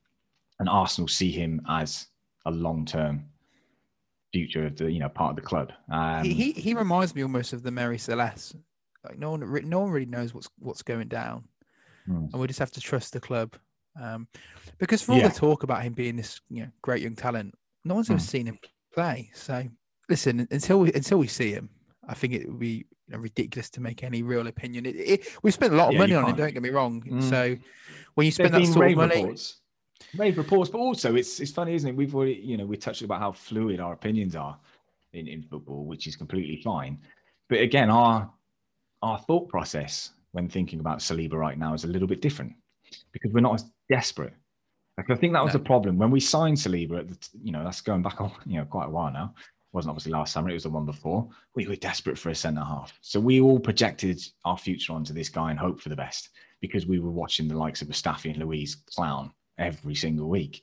and 0.60 0.68
Arsenal 0.68 1.08
see 1.08 1.32
him 1.32 1.62
as 1.66 2.08
a 2.44 2.50
long 2.50 2.84
term 2.84 3.24
future 4.34 4.66
of 4.66 4.76
the 4.76 4.92
you 4.92 5.00
know 5.00 5.08
part 5.08 5.30
of 5.30 5.36
the 5.36 5.48
club. 5.48 5.72
Um, 5.90 6.24
he, 6.24 6.34
he, 6.34 6.52
he 6.52 6.74
reminds 6.74 7.14
me 7.14 7.22
almost 7.22 7.54
of 7.54 7.62
the 7.62 7.70
Mary 7.70 7.96
Celeste. 7.96 8.56
Like 9.08 9.18
no 9.18 9.30
one 9.32 9.68
no 9.68 9.80
one 9.80 9.90
really 9.90 10.06
knows 10.06 10.34
what's 10.34 10.48
what's 10.58 10.82
going 10.82 11.08
down, 11.08 11.44
hmm. 12.06 12.26
and 12.32 12.34
we 12.34 12.46
just 12.46 12.58
have 12.58 12.72
to 12.72 12.80
trust 12.80 13.12
the 13.12 13.20
club. 13.20 13.56
Um, 14.00 14.28
because 14.78 15.02
for 15.02 15.12
all 15.12 15.18
yeah. 15.18 15.28
the 15.28 15.34
talk 15.34 15.62
about 15.62 15.82
him 15.82 15.94
being 15.94 16.16
this 16.16 16.40
you 16.50 16.62
know 16.62 16.68
great 16.82 17.02
young 17.02 17.16
talent, 17.16 17.54
no 17.84 17.94
one's 17.94 18.10
ever 18.10 18.18
hmm. 18.18 18.24
seen 18.24 18.46
him 18.46 18.58
play. 18.92 19.30
So 19.34 19.64
listen, 20.08 20.46
until 20.50 20.80
we 20.80 20.92
until 20.92 21.18
we 21.18 21.26
see 21.26 21.52
him, 21.52 21.70
I 22.08 22.14
think 22.14 22.32
it 22.32 22.48
would 22.48 22.58
be 22.58 22.86
you 23.08 23.12
know, 23.14 23.18
ridiculous 23.18 23.70
to 23.70 23.80
make 23.80 24.02
any 24.02 24.22
real 24.22 24.46
opinion. 24.46 24.86
It, 24.86 24.96
it, 24.96 25.28
we 25.42 25.50
spent 25.50 25.72
a 25.72 25.76
lot 25.76 25.88
of 25.88 25.94
yeah, 25.94 25.98
money 26.00 26.14
on 26.14 26.28
it. 26.28 26.36
Don't 26.36 26.52
get 26.52 26.62
me 26.62 26.70
wrong. 26.70 27.02
Mm. 27.02 27.22
So 27.22 27.56
when 28.14 28.24
you 28.24 28.32
spend 28.32 28.54
that 28.54 28.66
sort 28.66 28.90
of 28.90 28.96
money, 28.96 29.22
reports, 29.22 29.60
rave 30.16 30.38
reports, 30.38 30.70
but 30.70 30.78
also 30.78 31.14
it's 31.14 31.40
it's 31.40 31.52
funny, 31.52 31.74
isn't 31.74 31.90
it? 31.90 31.96
We've 31.96 32.14
already 32.14 32.34
you 32.34 32.56
know 32.56 32.66
we 32.66 32.76
touched 32.76 33.02
about 33.02 33.20
how 33.20 33.32
fluid 33.32 33.80
our 33.80 33.92
opinions 33.92 34.36
are 34.36 34.58
in 35.12 35.28
in 35.28 35.42
football, 35.42 35.84
which 35.84 36.06
is 36.06 36.16
completely 36.16 36.60
fine. 36.62 36.98
But 37.48 37.60
again, 37.60 37.90
our 37.90 38.30
our 39.02 39.18
thought 39.18 39.48
process 39.48 40.10
when 40.32 40.48
thinking 40.48 40.80
about 40.80 40.98
Saliba 40.98 41.34
right 41.34 41.58
now 41.58 41.74
is 41.74 41.84
a 41.84 41.88
little 41.88 42.08
bit 42.08 42.20
different 42.20 42.52
because 43.12 43.32
we're 43.32 43.40
not 43.40 43.54
as 43.54 43.64
desperate. 43.90 44.34
Like 44.96 45.10
I 45.10 45.14
think 45.14 45.32
that 45.32 45.44
was 45.44 45.54
no. 45.54 45.58
the 45.58 45.64
problem 45.64 45.98
when 45.98 46.10
we 46.10 46.20
signed 46.20 46.56
Saliba. 46.56 47.00
At 47.00 47.08
the, 47.08 47.28
you 47.42 47.52
know, 47.52 47.64
that's 47.64 47.80
going 47.80 48.02
back 48.02 48.20
on 48.20 48.32
you 48.46 48.58
know 48.58 48.64
quite 48.64 48.86
a 48.86 48.90
while 48.90 49.12
now 49.12 49.34
It 49.36 49.74
wasn't 49.74 49.90
obviously 49.90 50.12
last 50.12 50.32
summer, 50.32 50.50
it 50.50 50.54
was 50.54 50.62
the 50.62 50.70
one 50.70 50.86
before. 50.86 51.28
We 51.54 51.66
were 51.66 51.76
desperate 51.76 52.18
for 52.18 52.30
a 52.30 52.34
centre 52.34 52.64
half. 52.64 52.98
So 53.02 53.20
we 53.20 53.40
all 53.40 53.58
projected 53.58 54.20
our 54.44 54.58
future 54.58 54.92
onto 54.92 55.12
this 55.12 55.28
guy 55.28 55.50
and 55.50 55.58
hope 55.58 55.80
for 55.80 55.90
the 55.90 55.96
best 55.96 56.30
because 56.60 56.86
we 56.86 56.98
were 56.98 57.10
watching 57.10 57.48
the 57.48 57.56
likes 57.56 57.82
of 57.82 57.88
Mustafi 57.88 58.30
and 58.30 58.38
Luiz 58.38 58.76
clown 58.94 59.32
every 59.58 59.94
single 59.94 60.28
week. 60.28 60.62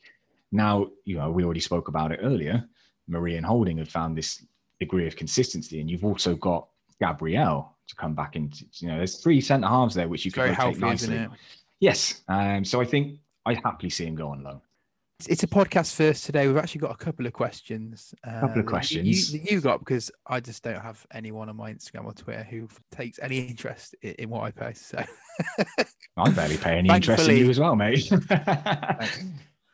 Now, 0.52 0.90
you 1.06 1.18
know, 1.18 1.32
we 1.32 1.44
already 1.44 1.60
spoke 1.60 1.88
about 1.88 2.12
it 2.12 2.20
earlier. 2.22 2.64
Mari 3.08 3.38
and 3.38 3.46
Holding 3.46 3.78
have 3.80 3.90
found 3.90 4.16
this 4.16 4.46
degree 4.80 5.08
of 5.08 5.16
consistency, 5.16 5.82
and 5.82 5.90
you've 5.90 6.06
also 6.06 6.36
got 6.36 6.68
Gabriel 7.06 7.76
to 7.88 7.96
come 7.96 8.14
back 8.14 8.36
into, 8.36 8.66
you 8.76 8.88
know, 8.88 8.98
there's 8.98 9.18
three 9.18 9.42
centre 9.42 9.68
halves 9.68 9.96
there 9.96 10.08
which 10.08 10.26
you 10.26 10.32
can 10.32 10.50
rotate 10.50 10.78
nicely. 10.78 11.28
Yes. 11.80 12.22
Um, 12.28 12.64
so 12.64 12.80
I 12.80 12.86
think 12.86 13.20
I 13.46 13.56
happily 13.56 13.90
see 13.90 14.06
him 14.06 14.16
go 14.16 14.30
on 14.30 14.44
loan 14.44 14.62
it's 15.28 15.44
a 15.44 15.48
podcast 15.48 15.96
first 15.96 16.26
today. 16.26 16.48
We've 16.48 16.58
actually 16.58 16.82
got 16.82 16.92
a 16.92 16.98
couple 16.98 17.26
of 17.26 17.34
questions. 17.34 18.14
A 18.24 18.40
couple 18.42 18.62
of 18.62 18.68
uh, 18.68 18.70
questions 18.70 19.34
you, 19.34 19.42
you, 19.44 19.62
got 19.62 19.80
because 19.80 20.12
I 20.28 20.40
just 20.40 20.64
don't 20.64 20.82
have 20.82 21.06
anyone 21.14 21.50
on 21.50 21.56
my 21.56 21.72
Instagram 21.72 22.06
or 22.06 22.14
Twitter 22.14 22.44
who 22.44 22.68
takes 22.92 23.20
any 23.22 23.40
interest 23.40 23.96
in, 24.02 24.14
in 24.14 24.30
what 24.30 24.44
I 24.44 24.52
post. 24.52 24.88
So 24.90 25.04
I 26.18 26.30
barely 26.32 26.58
pay 26.58 26.78
any 26.78 26.90
interest 26.90 27.28
in 27.28 27.38
you 27.38 27.50
as 27.50 27.60
well, 27.60 27.76
mate. 27.76 28.10
but 28.30 29.08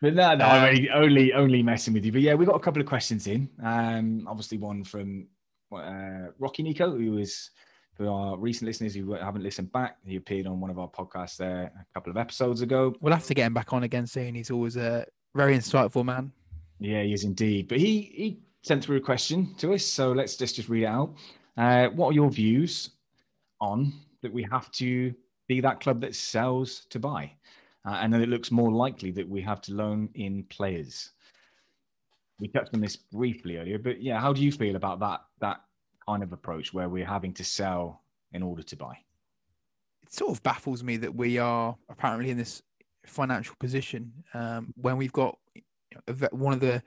no, 0.02 0.10
no, 0.12 0.34
um, 0.34 0.42
I'm 0.42 0.64
only, 0.70 0.90
only 0.90 1.34
only 1.34 1.64
messing 1.64 1.94
with 1.94 2.06
you. 2.06 2.12
But 2.12 2.22
yeah, 2.22 2.36
we 2.36 2.46
got 2.46 2.56
a 2.56 2.60
couple 2.60 2.82
of 2.82 2.88
questions 2.88 3.28
in. 3.28 3.50
Um, 3.64 4.28
obviously 4.28 4.58
one 4.58 4.84
from 4.84 5.28
uh, 5.72 6.32
Rocky 6.40 6.64
Nico, 6.64 6.92
who 6.92 7.18
is 7.18 7.52
for 7.96 8.08
our 8.08 8.38
recent 8.38 8.66
listeners 8.66 8.96
who 8.96 9.12
haven't 9.14 9.44
listened 9.44 9.72
back, 9.72 9.98
he 10.06 10.16
appeared 10.16 10.48
on 10.48 10.60
one 10.60 10.70
of 10.70 10.80
our 10.80 10.88
podcasts 10.88 11.38
there 11.38 11.72
a 11.76 11.86
couple 11.94 12.10
of 12.10 12.18
episodes 12.18 12.62
ago. 12.62 12.96
We'll 13.02 13.14
have 13.14 13.28
to 13.28 13.34
get 13.34 13.46
him 13.46 13.54
back 13.54 13.74
on 13.74 13.84
again 13.84 14.08
soon. 14.08 14.36
He's 14.36 14.52
always 14.52 14.78
a 14.78 15.06
very 15.36 15.58
insightful 15.58 16.06
man. 16.06 16.32
Yeah, 16.80 17.04
he 17.04 17.14
is 17.14 17.26
indeed. 17.26 17.68
But 17.68 17.80
he 17.80 18.02
he 18.16 18.40
sent 18.64 18.84
through 18.84 18.98
a 18.98 19.02
question 19.02 19.54
to 19.56 19.74
us, 19.74 19.84
so 19.84 20.12
let's 20.14 20.38
just 20.38 20.56
just 20.56 20.70
read 20.70 20.84
it 20.84 20.88
out. 20.88 21.14
Uh, 21.58 21.90
what 21.90 22.12
are 22.12 22.14
your 22.14 22.30
views 22.30 22.92
on 23.60 23.92
that 24.22 24.32
we 24.32 24.44
have 24.44 24.72
to 24.72 25.14
be 25.48 25.60
that 25.60 25.82
club 25.82 26.00
that 26.02 26.16
sells 26.16 26.86
to 26.90 27.00
buy, 27.00 27.32
uh, 27.86 28.00
and 28.02 28.14
then 28.14 28.22
it 28.22 28.30
looks 28.30 28.50
more 28.50 28.72
likely 28.72 29.12
that 29.12 29.28
we 29.28 29.42
have 29.42 29.60
to 29.62 29.74
loan 29.74 30.10
in 30.14 30.44
players? 30.44 31.12
We 32.40 32.48
touched 32.48 32.74
on 32.74 32.82
this 32.82 32.96
briefly 32.96 33.58
earlier, 33.58 33.80
but 33.80 34.02
yeah, 34.02 34.20
how 34.20 34.34
do 34.34 34.42
you 34.42 34.52
feel 34.52 34.76
about 34.76 35.00
that 35.00 35.22
that 35.42 35.62
kind 36.08 36.24
of 36.24 36.32
approach 36.34 36.74
where 36.74 36.90
we're 36.90 37.06
having 37.06 37.34
to 37.34 37.44
sell 37.44 38.02
in 38.32 38.44
order 38.44 38.64
to 38.64 38.76
buy? 38.76 38.98
It 40.04 40.14
sort 40.14 40.32
of 40.32 40.42
baffles 40.44 40.84
me 40.84 40.98
that 40.98 41.14
we 41.14 41.38
are 41.38 41.76
apparently 41.90 42.30
in 42.30 42.38
this 42.38 42.62
financial 43.06 43.56
position 43.60 44.12
um, 44.34 44.74
when 44.76 44.98
we've 44.98 45.14
got 45.14 45.38
one 46.32 46.54
of 46.54 46.60
the 46.60 46.82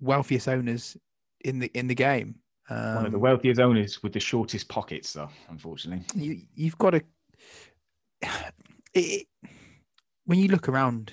wealthiest 0.00 0.48
owners 0.48 0.96
in 1.44 1.58
the 1.58 1.70
in 1.74 1.86
the 1.86 1.94
game. 1.94 2.36
Um, 2.68 2.94
one 2.94 3.06
of 3.06 3.12
the 3.12 3.18
um, 3.18 3.22
wealthiest 3.22 3.60
owners 3.60 4.02
with 4.02 4.12
the 4.12 4.20
shortest 4.20 4.68
pockets, 4.68 5.12
though. 5.12 5.30
Unfortunately, 5.48 6.04
you, 6.14 6.66
have 6.66 6.78
got 6.78 6.90
to. 6.90 7.02
It, 8.92 9.26
when 10.24 10.38
you 10.38 10.48
look 10.48 10.68
around 10.68 11.12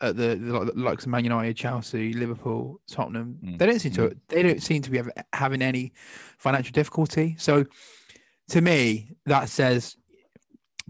at 0.00 0.16
the, 0.16 0.36
the, 0.36 0.72
likes 0.74 1.04
of 1.04 1.10
Man 1.10 1.24
United, 1.24 1.56
Chelsea, 1.56 2.12
Liverpool, 2.12 2.80
Tottenham, 2.90 3.38
mm. 3.42 3.58
they 3.58 3.66
don't 3.66 3.78
seem 3.78 3.92
to 3.92 4.08
mm. 4.08 4.18
they 4.28 4.42
don't 4.42 4.62
seem 4.62 4.82
to 4.82 4.90
be 4.90 5.00
having 5.32 5.62
any 5.62 5.92
financial 6.38 6.72
difficulty. 6.72 7.36
So, 7.38 7.64
to 8.48 8.60
me, 8.60 9.16
that 9.26 9.48
says 9.48 9.96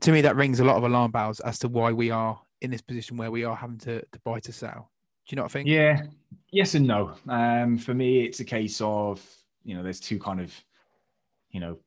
to 0.00 0.12
me, 0.12 0.20
that 0.22 0.36
rings 0.36 0.60
a 0.60 0.64
lot 0.64 0.76
of 0.76 0.84
alarm 0.84 1.10
bells 1.10 1.40
as 1.40 1.58
to 1.60 1.68
why 1.68 1.92
we 1.92 2.10
are 2.10 2.40
in 2.60 2.70
this 2.70 2.80
position 2.80 3.16
where 3.16 3.30
we 3.30 3.44
are 3.44 3.56
having 3.56 3.78
to, 3.78 4.00
to 4.00 4.18
buy 4.24 4.40
to 4.40 4.52
sell. 4.52 4.90
Do 5.26 5.34
you 5.34 5.36
know 5.36 5.42
what 5.42 5.52
I 5.52 5.52
think? 5.52 5.68
Yeah, 5.68 6.02
yes 6.50 6.74
and 6.74 6.86
no. 6.86 7.14
Um, 7.28 7.78
for 7.78 7.94
me, 7.94 8.24
it's 8.24 8.40
a 8.40 8.44
case 8.44 8.80
of 8.80 9.24
you 9.64 9.74
know, 9.74 9.82
there's 9.82 10.00
two 10.00 10.18
kind 10.18 10.40
of 10.40 10.52
you 11.50 11.60
know 11.60 11.78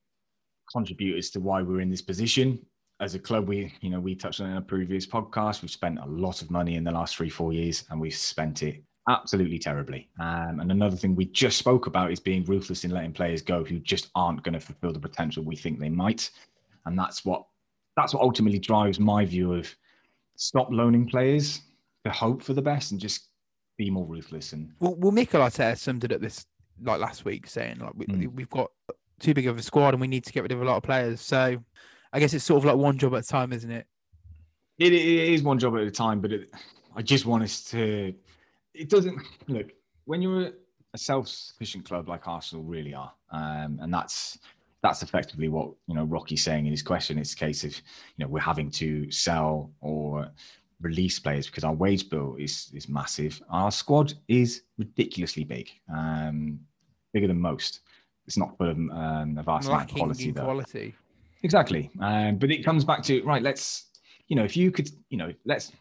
contributors 0.72 1.30
to 1.30 1.40
why 1.40 1.62
we're 1.62 1.80
in 1.80 1.90
this 1.90 2.02
position 2.02 2.58
as 3.00 3.14
a 3.14 3.18
club. 3.18 3.48
We 3.48 3.72
you 3.80 3.90
know 3.90 4.00
we 4.00 4.14
touched 4.14 4.40
on 4.40 4.50
in 4.50 4.56
a 4.56 4.62
previous 4.62 5.06
podcast. 5.06 5.62
We've 5.62 5.70
spent 5.70 5.98
a 5.98 6.06
lot 6.06 6.42
of 6.42 6.50
money 6.50 6.76
in 6.76 6.84
the 6.84 6.92
last 6.92 7.16
three 7.16 7.30
four 7.30 7.52
years, 7.52 7.84
and 7.90 8.00
we've 8.00 8.14
spent 8.14 8.62
it 8.62 8.82
absolutely 9.08 9.58
terribly. 9.58 10.08
Um, 10.20 10.60
and 10.60 10.70
another 10.70 10.96
thing 10.96 11.16
we 11.16 11.26
just 11.26 11.58
spoke 11.58 11.86
about 11.86 12.12
is 12.12 12.20
being 12.20 12.44
ruthless 12.44 12.84
in 12.84 12.90
letting 12.90 13.12
players 13.12 13.42
go 13.42 13.64
who 13.64 13.78
just 13.78 14.10
aren't 14.14 14.42
going 14.42 14.52
to 14.52 14.60
fulfill 14.60 14.92
the 14.92 15.00
potential 15.00 15.42
we 15.42 15.56
think 15.56 15.78
they 15.78 15.88
might. 15.88 16.30
And 16.84 16.98
that's 16.98 17.24
what 17.24 17.46
that's 17.96 18.14
what 18.14 18.22
ultimately 18.22 18.58
drives 18.58 19.00
my 19.00 19.24
view 19.24 19.54
of 19.54 19.74
stop 20.36 20.68
loaning 20.70 21.08
players 21.08 21.62
to 22.04 22.10
hope 22.10 22.42
for 22.42 22.52
the 22.52 22.62
best 22.62 22.92
and 22.92 23.00
just 23.00 23.28
be 23.76 23.90
more 23.90 24.06
ruthless. 24.06 24.52
And 24.52 24.70
well, 24.78 24.94
well 24.96 25.12
Mikel 25.12 25.40
Arteta 25.40 25.76
summed 25.76 26.04
it 26.04 26.12
up 26.12 26.20
this 26.20 26.46
like 26.82 27.00
last 27.00 27.24
week, 27.24 27.46
saying 27.46 27.78
like 27.78 27.92
we, 27.94 28.06
mm. 28.06 28.34
we've 28.34 28.50
got 28.50 28.70
too 29.18 29.34
big 29.34 29.46
of 29.46 29.58
a 29.58 29.62
squad 29.62 29.94
and 29.94 30.00
we 30.00 30.06
need 30.06 30.24
to 30.24 30.32
get 30.32 30.42
rid 30.42 30.52
of 30.52 30.62
a 30.62 30.64
lot 30.64 30.76
of 30.76 30.82
players. 30.82 31.20
So 31.20 31.62
I 32.12 32.20
guess 32.20 32.34
it's 32.34 32.44
sort 32.44 32.58
of 32.58 32.64
like 32.64 32.76
one 32.76 32.98
job 32.98 33.14
at 33.14 33.24
a 33.24 33.26
time, 33.26 33.52
isn't 33.52 33.70
it? 33.70 33.86
It, 34.78 34.92
it 34.92 35.32
is 35.32 35.42
one 35.42 35.58
job 35.58 35.76
at 35.76 35.82
a 35.82 35.90
time, 35.90 36.20
but 36.20 36.32
it, 36.32 36.54
I 36.94 37.02
just 37.02 37.26
want 37.26 37.42
us 37.42 37.64
to. 37.70 38.14
It 38.74 38.88
doesn't 38.88 39.20
look 39.48 39.72
when 40.04 40.22
you're 40.22 40.52
a 40.94 40.98
self-sufficient 40.98 41.84
club 41.84 42.08
like 42.08 42.26
Arsenal 42.26 42.64
really 42.64 42.94
are, 42.94 43.12
um, 43.30 43.78
and 43.82 43.92
that's 43.92 44.38
that's 44.82 45.02
effectively 45.02 45.48
what 45.48 45.70
you 45.86 45.94
know 45.94 46.04
Rocky's 46.04 46.44
saying 46.44 46.66
in 46.66 46.70
his 46.70 46.82
question. 46.82 47.18
It's 47.18 47.34
a 47.34 47.36
case 47.36 47.64
of 47.64 47.74
you 47.74 48.24
know 48.24 48.28
we're 48.28 48.40
having 48.40 48.70
to 48.72 49.10
sell 49.10 49.70
or 49.80 50.30
release 50.80 51.18
players 51.18 51.46
because 51.46 51.64
our 51.64 51.74
wage 51.74 52.08
bill 52.08 52.36
is 52.38 52.70
is 52.72 52.88
massive. 52.88 53.42
Our 53.50 53.70
squad 53.70 54.14
is 54.28 54.62
ridiculously 54.78 55.44
big, 55.44 55.70
um, 55.92 56.60
bigger 57.12 57.26
than 57.26 57.40
most. 57.40 57.80
It's 58.26 58.38
not 58.38 58.56
for 58.56 58.70
um, 58.70 59.36
a 59.38 59.42
vast 59.42 59.68
amount 59.68 59.90
of 59.90 59.96
quality 59.96 60.30
though. 60.30 60.44
Quality. 60.44 60.94
Exactly, 61.42 61.90
um, 62.00 62.36
but 62.36 62.50
it 62.50 62.64
comes 62.64 62.84
back 62.84 63.02
to 63.04 63.22
right. 63.22 63.42
Let's 63.42 63.86
you 64.26 64.36
know 64.36 64.44
if 64.44 64.56
you 64.56 64.70
could 64.70 64.90
you 65.08 65.18
know 65.18 65.32
let's 65.44 65.72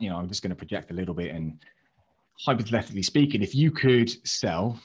you 0.00 0.08
know 0.10 0.16
I'm 0.16 0.28
just 0.28 0.42
going 0.42 0.50
to 0.50 0.56
project 0.56 0.90
a 0.90 0.94
little 0.94 1.14
bit 1.14 1.34
and 1.34 1.58
hypothetically 2.38 3.02
speaking, 3.02 3.42
if 3.42 3.54
you 3.54 3.70
could 3.70 4.10
sell 4.26 4.78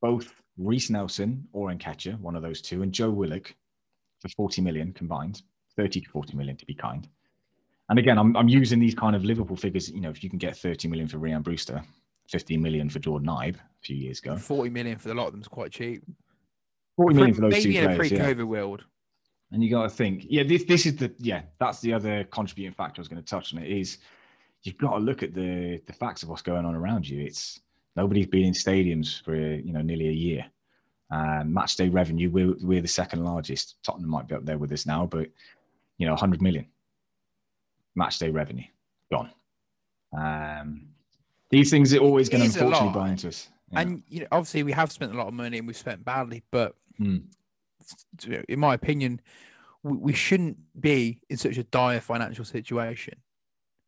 both 0.00 0.32
Reiss 0.58 0.90
Nelson 0.90 1.46
or 1.52 1.70
Nketiah, 1.70 2.18
one 2.20 2.36
of 2.36 2.42
those 2.42 2.60
two, 2.60 2.82
and 2.82 2.92
Joe 2.92 3.10
Willock 3.10 3.54
for 4.20 4.28
40 4.28 4.62
million 4.62 4.92
combined, 4.92 5.42
30 5.76 6.02
to 6.02 6.10
40 6.10 6.36
million 6.36 6.56
to 6.56 6.66
be 6.66 6.74
kind. 6.74 7.08
And 7.88 7.98
again, 7.98 8.18
I'm, 8.18 8.36
I'm 8.36 8.48
using 8.48 8.78
these 8.78 8.94
kind 8.94 9.16
of 9.16 9.24
Liverpool 9.24 9.56
figures. 9.56 9.90
You 9.90 10.00
know, 10.00 10.10
if 10.10 10.22
you 10.22 10.30
can 10.30 10.38
get 10.38 10.56
30 10.56 10.88
million 10.88 11.08
for 11.08 11.18
Ryan 11.18 11.42
Brewster, 11.42 11.82
15 12.28 12.62
million 12.62 12.88
for 12.88 13.00
Jordan 13.00 13.28
Ibe 13.28 13.56
a 13.56 13.82
few 13.82 13.96
years 13.96 14.20
ago, 14.20 14.36
40 14.36 14.70
million 14.70 14.98
for 14.98 15.10
a 15.10 15.14
lot 15.14 15.26
of 15.26 15.32
them 15.32 15.40
is 15.40 15.48
quite 15.48 15.72
cheap. 15.72 16.02
40 16.96 17.16
million 17.16 17.34
for 17.34 17.40
those 17.40 17.52
Maybe 17.52 17.72
two 17.72 17.78
in 17.80 17.96
players, 17.96 18.12
a 18.12 18.16
pre-COVID 18.16 18.38
yeah. 18.38 18.44
world. 18.44 18.84
And 19.52 19.64
you 19.64 19.70
got 19.70 19.82
to 19.82 19.90
think, 19.90 20.26
yeah, 20.28 20.44
this 20.44 20.64
this 20.64 20.86
is 20.86 20.96
the 20.96 21.12
yeah, 21.18 21.42
that's 21.58 21.80
the 21.80 21.92
other 21.92 22.24
contributing 22.24 22.72
factor 22.72 23.00
I 23.00 23.02
was 23.02 23.08
going 23.08 23.22
to 23.22 23.28
touch 23.28 23.52
on. 23.54 23.62
It 23.62 23.70
is 23.70 23.98
you've 24.62 24.78
got 24.78 24.92
to 24.92 24.98
look 24.98 25.22
at 25.22 25.34
the 25.34 25.80
the 25.86 25.92
facts 25.92 26.22
of 26.22 26.28
what's 26.28 26.42
going 26.42 26.64
on 26.64 26.74
around 26.74 27.08
you. 27.08 27.24
It's 27.24 27.60
Nobody's 27.96 28.26
been 28.26 28.44
in 28.44 28.52
stadiums 28.52 29.22
for 29.22 29.34
you 29.34 29.72
know 29.72 29.82
nearly 29.82 30.08
a 30.08 30.12
year. 30.12 30.46
Um, 31.10 31.52
match 31.52 31.74
day 31.74 31.88
revenue, 31.88 32.30
we're, 32.30 32.54
we're 32.62 32.80
the 32.80 32.88
second 32.88 33.24
largest. 33.24 33.76
Tottenham 33.82 34.08
might 34.10 34.28
be 34.28 34.36
up 34.36 34.44
there 34.44 34.58
with 34.58 34.70
us 34.70 34.86
now, 34.86 35.06
but 35.06 35.28
you 35.98 36.06
know, 36.06 36.12
100 36.12 36.40
million 36.40 36.66
match 37.96 38.20
day 38.20 38.30
revenue 38.30 38.64
gone. 39.10 39.30
Um, 40.16 40.86
these 41.50 41.68
things 41.68 41.92
are 41.92 41.98
always 41.98 42.28
going 42.28 42.42
to 42.42 42.46
unfortunately 42.46 42.94
buy 42.94 43.08
into 43.10 43.28
us. 43.28 43.48
Yeah. 43.72 43.80
And 43.80 44.02
you 44.08 44.20
know, 44.20 44.28
obviously, 44.30 44.62
we 44.62 44.72
have 44.72 44.92
spent 44.92 45.12
a 45.12 45.16
lot 45.16 45.26
of 45.26 45.34
money 45.34 45.58
and 45.58 45.66
we've 45.66 45.76
spent 45.76 46.04
badly, 46.04 46.44
but 46.52 46.76
mm. 47.00 47.22
In 48.48 48.60
my 48.60 48.74
opinion, 48.74 49.20
we, 49.82 49.96
we, 49.96 50.12
shouldn't 50.12 50.58
be 50.78 51.20
in 51.30 51.36
such 51.36 51.56
a 51.56 51.64
dire 51.64 52.00
financial 52.00 52.44
situation 52.44 53.14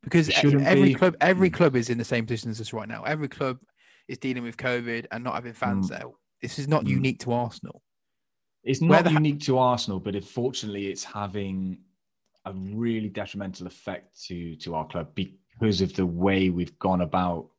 because 0.03 0.29
every 0.29 0.89
be. 0.89 0.93
club, 0.93 1.15
every 1.21 1.49
mm. 1.49 1.53
club 1.53 1.75
is 1.75 1.89
in 1.89 1.97
the 1.97 2.03
same 2.03 2.25
position 2.25 2.51
as 2.51 2.59
us 2.59 2.73
right 2.73 2.87
now. 2.87 3.03
Every 3.03 3.27
club 3.27 3.59
is 4.07 4.17
dealing 4.17 4.43
with 4.43 4.57
COVID 4.57 5.05
and 5.11 5.23
not 5.23 5.35
having 5.35 5.53
fans 5.53 5.87
mm. 5.87 5.97
there. 5.97 6.09
This 6.41 6.59
is 6.59 6.67
not 6.67 6.83
mm. 6.83 6.89
unique 6.89 7.19
to 7.19 7.31
Arsenal. 7.33 7.81
It's 8.63 8.81
not 8.81 9.11
unique 9.11 9.41
to 9.41 9.57
Arsenal, 9.57 9.99
but 9.99 10.15
unfortunately, 10.15 10.87
it's 10.87 11.03
having 11.03 11.79
a 12.45 12.53
really 12.53 13.09
detrimental 13.09 13.67
effect 13.67 14.21
to 14.25 14.55
to 14.57 14.75
our 14.75 14.87
club 14.87 15.07
because 15.15 15.81
of 15.81 15.93
the 15.93 16.05
way 16.05 16.49
we've 16.49 16.77
gone 16.79 17.01
about 17.01 17.49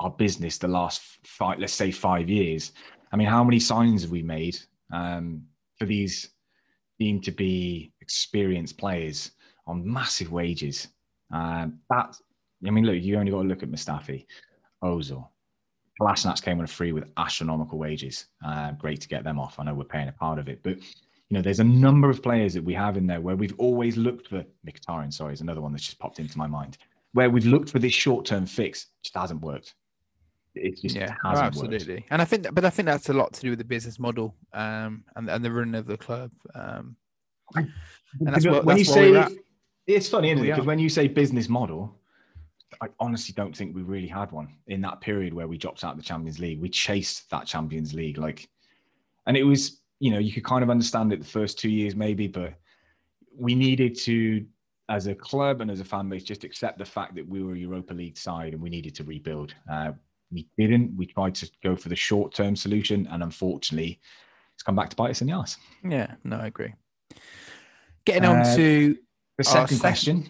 our 0.00 0.10
business 0.10 0.58
the 0.58 0.68
last 0.68 1.02
five, 1.24 1.58
let's 1.58 1.72
say 1.72 1.90
five 1.90 2.28
years. 2.28 2.72
I 3.12 3.16
mean, 3.16 3.26
how 3.26 3.42
many 3.42 3.58
signs 3.58 4.02
have 4.02 4.10
we 4.10 4.22
made 4.22 4.58
um, 4.92 5.42
for 5.78 5.86
these 5.86 6.30
deemed 6.98 7.24
to 7.24 7.30
be 7.30 7.92
experienced 8.00 8.78
players 8.78 9.32
on 9.66 9.90
massive 9.90 10.32
wages? 10.32 10.88
Um, 11.32 11.78
that 11.90 12.16
I 12.66 12.70
mean, 12.70 12.84
look, 12.84 12.96
you 13.00 13.18
only 13.18 13.30
got 13.30 13.42
to 13.42 13.48
look 13.48 13.62
at 13.62 13.70
Mustafi, 13.70 14.26
Ozil, 14.82 15.28
Kolasinac 16.00 16.42
came 16.42 16.58
on 16.58 16.64
a 16.64 16.68
free 16.68 16.92
with 16.92 17.10
astronomical 17.16 17.78
wages. 17.78 18.26
Uh, 18.44 18.72
great 18.72 19.00
to 19.00 19.08
get 19.08 19.24
them 19.24 19.38
off. 19.38 19.58
I 19.58 19.64
know 19.64 19.74
we're 19.74 19.84
paying 19.84 20.08
a 20.08 20.12
part 20.12 20.38
of 20.38 20.48
it, 20.48 20.60
but 20.62 20.76
you 20.76 21.36
know, 21.36 21.42
there's 21.42 21.60
a 21.60 21.64
number 21.64 22.08
of 22.08 22.22
players 22.22 22.54
that 22.54 22.64
we 22.64 22.72
have 22.74 22.96
in 22.96 23.06
there 23.06 23.20
where 23.20 23.36
we've 23.36 23.54
always 23.58 23.96
looked 23.96 24.28
for. 24.28 24.44
Mkhitaryan, 24.66 25.12
sorry, 25.12 25.34
is 25.34 25.40
another 25.40 25.60
one 25.60 25.72
that's 25.72 25.84
just 25.84 25.98
popped 25.98 26.20
into 26.20 26.38
my 26.38 26.46
mind. 26.46 26.78
Where 27.12 27.30
we've 27.30 27.46
looked 27.46 27.70
for 27.70 27.78
this 27.78 27.92
short-term 27.92 28.46
fix, 28.46 28.86
just 29.02 29.16
hasn't 29.16 29.42
worked. 29.42 29.74
It 30.60 30.80
just 30.80 30.94
yeah, 30.94 31.14
oh, 31.24 31.30
absolutely. 31.30 31.94
Worked. 31.94 32.08
And 32.10 32.22
I 32.22 32.24
think, 32.24 32.46
but 32.52 32.64
I 32.64 32.70
think 32.70 32.86
that's 32.86 33.08
a 33.08 33.12
lot 33.12 33.32
to 33.34 33.40
do 33.40 33.50
with 33.50 33.58
the 33.58 33.64
business 33.64 33.98
model 33.98 34.34
um, 34.52 35.04
and 35.16 35.28
and 35.28 35.44
the 35.44 35.52
running 35.52 35.74
of 35.74 35.86
the 35.86 35.96
club. 35.96 36.30
Um, 36.54 36.96
and 37.54 37.70
that's 38.20 38.46
what, 38.46 38.64
when 38.64 38.76
that's 38.76 38.88
you 38.88 38.94
say 38.94 39.38
it's 39.86 40.08
funny, 40.08 40.30
isn't 40.30 40.44
it? 40.44 40.50
Because 40.50 40.66
when 40.66 40.78
you 40.78 40.88
say 40.88 41.08
business 41.08 41.48
model, 41.48 41.98
I 42.80 42.88
honestly 43.00 43.32
don't 43.36 43.56
think 43.56 43.74
we 43.74 43.82
really 43.82 44.06
had 44.06 44.30
one 44.30 44.48
in 44.66 44.80
that 44.82 45.00
period 45.00 45.32
where 45.32 45.48
we 45.48 45.56
dropped 45.56 45.82
out 45.82 45.92
of 45.92 45.96
the 45.96 46.04
Champions 46.04 46.38
League. 46.38 46.60
We 46.60 46.68
chased 46.68 47.30
that 47.30 47.46
Champions 47.46 47.94
League, 47.94 48.18
like, 48.18 48.48
and 49.26 49.36
it 49.36 49.42
was, 49.42 49.80
you 49.98 50.10
know, 50.10 50.18
you 50.18 50.32
could 50.32 50.44
kind 50.44 50.62
of 50.62 50.70
understand 50.70 51.12
it 51.12 51.20
the 51.20 51.26
first 51.26 51.58
two 51.58 51.70
years 51.70 51.96
maybe, 51.96 52.26
but 52.26 52.54
we 53.36 53.54
needed 53.54 53.96
to, 54.00 54.44
as 54.90 55.06
a 55.06 55.14
club 55.14 55.60
and 55.60 55.70
as 55.70 55.80
a 55.80 55.84
fan 55.84 56.08
base, 56.08 56.22
just 56.22 56.44
accept 56.44 56.78
the 56.78 56.84
fact 56.84 57.14
that 57.14 57.26
we 57.26 57.42
were 57.42 57.54
a 57.54 57.58
Europa 57.58 57.94
League 57.94 58.18
side 58.18 58.52
and 58.52 58.62
we 58.62 58.70
needed 58.70 58.94
to 58.96 59.04
rebuild. 59.04 59.54
Uh, 59.70 59.92
we 60.30 60.46
didn't. 60.56 60.96
We 60.96 61.06
tried 61.06 61.34
to 61.36 61.50
go 61.62 61.76
for 61.76 61.88
the 61.88 61.96
short 61.96 62.34
term 62.34 62.56
solution, 62.56 63.06
and 63.10 63.22
unfortunately, 63.22 64.00
it's 64.54 64.62
come 64.62 64.76
back 64.76 64.90
to 64.90 64.96
bite 64.96 65.10
us 65.10 65.20
in 65.20 65.28
the 65.28 65.34
ass. 65.34 65.56
Yeah, 65.84 66.14
no, 66.24 66.36
I 66.36 66.46
agree. 66.46 66.74
Getting 68.04 68.24
on 68.24 68.38
uh, 68.38 68.56
to 68.56 68.96
the 69.36 69.44
second 69.44 69.78
question. 69.80 70.28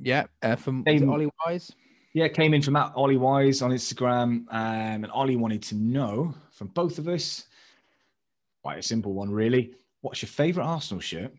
Yeah, 0.00 0.24
uh, 0.42 0.56
from 0.56 0.84
came, 0.84 1.08
Ollie 1.10 1.30
Wise. 1.46 1.72
Yeah, 2.14 2.28
came 2.28 2.54
in 2.54 2.62
from 2.62 2.74
that 2.74 2.92
Ollie 2.94 3.16
Wise 3.16 3.62
on 3.62 3.70
Instagram, 3.70 4.44
um, 4.50 5.04
and 5.04 5.10
Ollie 5.10 5.36
wanted 5.36 5.62
to 5.64 5.74
know 5.74 6.34
from 6.50 6.68
both 6.68 6.98
of 6.98 7.08
us, 7.08 7.46
quite 8.62 8.78
a 8.78 8.82
simple 8.82 9.14
one, 9.14 9.30
really. 9.30 9.74
What's 10.00 10.22
your 10.22 10.28
favourite 10.28 10.66
Arsenal 10.66 11.00
shirt 11.00 11.32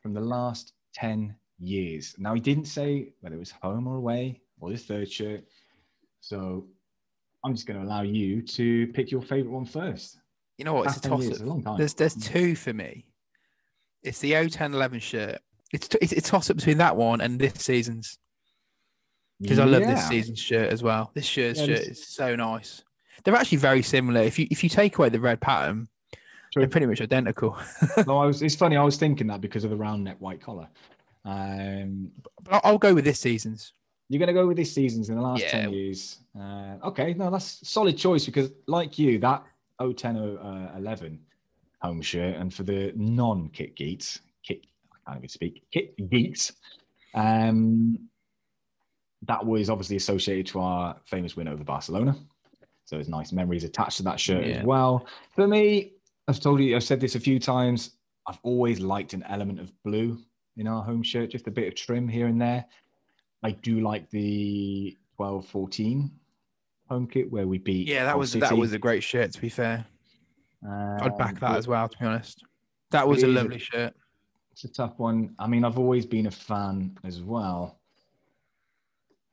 from 0.00 0.14
the 0.14 0.20
last 0.20 0.72
ten 0.94 1.34
years? 1.58 2.14
Now 2.18 2.34
he 2.34 2.40
didn't 2.40 2.66
say 2.66 3.12
whether 3.20 3.36
it 3.36 3.40
was 3.40 3.50
home 3.50 3.86
or 3.86 3.96
away 3.96 4.40
or 4.60 4.70
the 4.70 4.78
third 4.78 5.10
shirt, 5.10 5.44
so 6.20 6.66
I'm 7.44 7.54
just 7.54 7.66
going 7.66 7.80
to 7.80 7.86
allow 7.86 8.02
you 8.02 8.42
to 8.42 8.86
pick 8.88 9.10
your 9.10 9.22
favourite 9.22 9.52
one 9.52 9.64
first. 9.64 10.18
You 10.56 10.64
know 10.64 10.74
what? 10.74 10.86
It's 10.88 10.96
a 10.96 11.00
toss 11.00 11.40
up. 11.40 11.78
There's 11.78 11.94
there's 11.94 12.14
two 12.14 12.56
for 12.56 12.72
me. 12.72 13.06
It's 14.02 14.18
the 14.20 14.32
010 14.48 14.74
11 14.74 15.00
shirt 15.00 15.40
it's 15.72 15.88
it's 16.00 16.12
a 16.12 16.20
toss 16.20 16.50
up 16.50 16.56
between 16.56 16.78
that 16.78 16.96
one 16.96 17.20
and 17.20 17.38
this 17.38 17.54
season's 17.54 18.18
because 19.40 19.58
yeah. 19.58 19.64
I 19.64 19.66
love 19.66 19.82
this 19.82 20.08
season's 20.08 20.40
shirt 20.40 20.72
as 20.72 20.82
well. 20.82 21.12
This 21.14 21.24
shirt's 21.24 21.60
yeah, 21.60 21.66
shirt 21.66 21.78
this... 21.86 21.98
is 21.98 22.08
so 22.08 22.34
nice. 22.34 22.82
They're 23.22 23.36
actually 23.36 23.58
very 23.58 23.82
similar. 23.82 24.22
If 24.22 24.38
you 24.38 24.48
if 24.50 24.64
you 24.64 24.70
take 24.70 24.98
away 24.98 25.10
the 25.10 25.20
red 25.20 25.40
pattern, 25.40 25.88
True. 26.52 26.62
they're 26.62 26.68
pretty 26.68 26.86
much 26.86 27.00
identical. 27.00 27.56
no, 28.06 28.18
I 28.18 28.26
was. 28.26 28.42
It's 28.42 28.56
funny. 28.56 28.76
I 28.76 28.82
was 28.82 28.96
thinking 28.96 29.26
that 29.28 29.40
because 29.40 29.64
of 29.64 29.70
the 29.70 29.76
round 29.76 30.04
neck 30.04 30.16
white 30.18 30.40
collar. 30.40 30.68
Um, 31.24 32.10
but 32.42 32.62
I'll 32.64 32.78
go 32.78 32.94
with 32.94 33.04
this 33.04 33.20
season's. 33.20 33.74
You're 34.08 34.18
going 34.18 34.28
to 34.28 34.32
go 34.32 34.46
with 34.46 34.56
this 34.56 34.72
season's 34.72 35.10
in 35.10 35.16
the 35.16 35.22
last 35.22 35.42
yeah. 35.42 35.50
ten 35.50 35.72
years. 35.72 36.18
Uh, 36.38 36.76
okay, 36.84 37.14
no, 37.14 37.30
that's 37.30 37.68
solid 37.68 37.96
choice 37.98 38.24
because, 38.24 38.50
like 38.66 38.98
you, 38.98 39.18
that 39.18 39.44
010 39.80 40.16
uh, 40.16 40.72
11 40.76 41.18
home 41.82 42.02
shirt, 42.02 42.36
and 42.36 42.52
for 42.52 42.62
the 42.62 42.92
non 42.96 43.48
kit 43.50 43.76
geeks, 43.76 44.20
kit 44.42 44.66
I 44.92 45.10
can't 45.10 45.18
even 45.18 45.28
speak, 45.28 45.64
Kit 45.70 46.10
Geeks. 46.10 46.52
Um, 47.14 47.98
that 49.22 49.44
was 49.44 49.70
obviously 49.70 49.96
associated 49.96 50.46
to 50.48 50.60
our 50.60 50.96
famous 51.04 51.36
win 51.36 51.48
over 51.48 51.64
Barcelona. 51.64 52.16
So 52.84 52.96
there's 52.96 53.08
nice 53.08 53.32
memories 53.32 53.64
attached 53.64 53.98
to 53.98 54.02
that 54.04 54.20
shirt 54.20 54.46
yeah. 54.46 54.56
as 54.56 54.64
well. 54.64 55.06
For 55.34 55.46
me, 55.46 55.92
I've 56.26 56.40
told 56.40 56.60
you, 56.60 56.76
I've 56.76 56.84
said 56.84 57.00
this 57.00 57.14
a 57.14 57.20
few 57.20 57.38
times. 57.38 57.92
I've 58.26 58.38
always 58.42 58.80
liked 58.80 59.14
an 59.14 59.24
element 59.24 59.60
of 59.60 59.72
blue 59.82 60.18
in 60.56 60.66
our 60.66 60.82
home 60.82 61.02
shirt, 61.02 61.30
just 61.30 61.46
a 61.46 61.50
bit 61.50 61.68
of 61.68 61.74
trim 61.74 62.08
here 62.08 62.26
and 62.26 62.40
there. 62.40 62.64
I 63.42 63.52
do 63.52 63.80
like 63.80 64.10
the 64.10 64.96
12 65.16 65.46
14 65.46 66.10
home 66.88 67.06
kit 67.06 67.30
where 67.30 67.46
we 67.46 67.58
beat. 67.58 67.86
Yeah, 67.86 68.04
that 68.04 68.18
was 68.18 68.32
City. 68.32 68.40
that 68.40 68.56
was 68.56 68.72
a 68.72 68.78
great 68.78 69.02
shirt. 69.02 69.32
To 69.32 69.40
be 69.40 69.48
fair, 69.48 69.84
um, 70.66 70.98
I'd 71.00 71.18
back 71.18 71.38
that 71.40 71.56
as 71.56 71.68
well. 71.68 71.88
To 71.88 71.98
be 71.98 72.06
honest, 72.06 72.44
that 72.90 73.06
was 73.06 73.22
a 73.22 73.28
lovely 73.28 73.58
shirt 73.58 73.94
it's 74.58 74.64
a 74.64 74.82
tough 74.82 74.98
one. 74.98 75.36
I 75.38 75.46
mean, 75.46 75.64
I've 75.64 75.78
always 75.78 76.04
been 76.04 76.26
a 76.26 76.32
fan 76.32 76.98
as 77.04 77.22
well. 77.22 77.78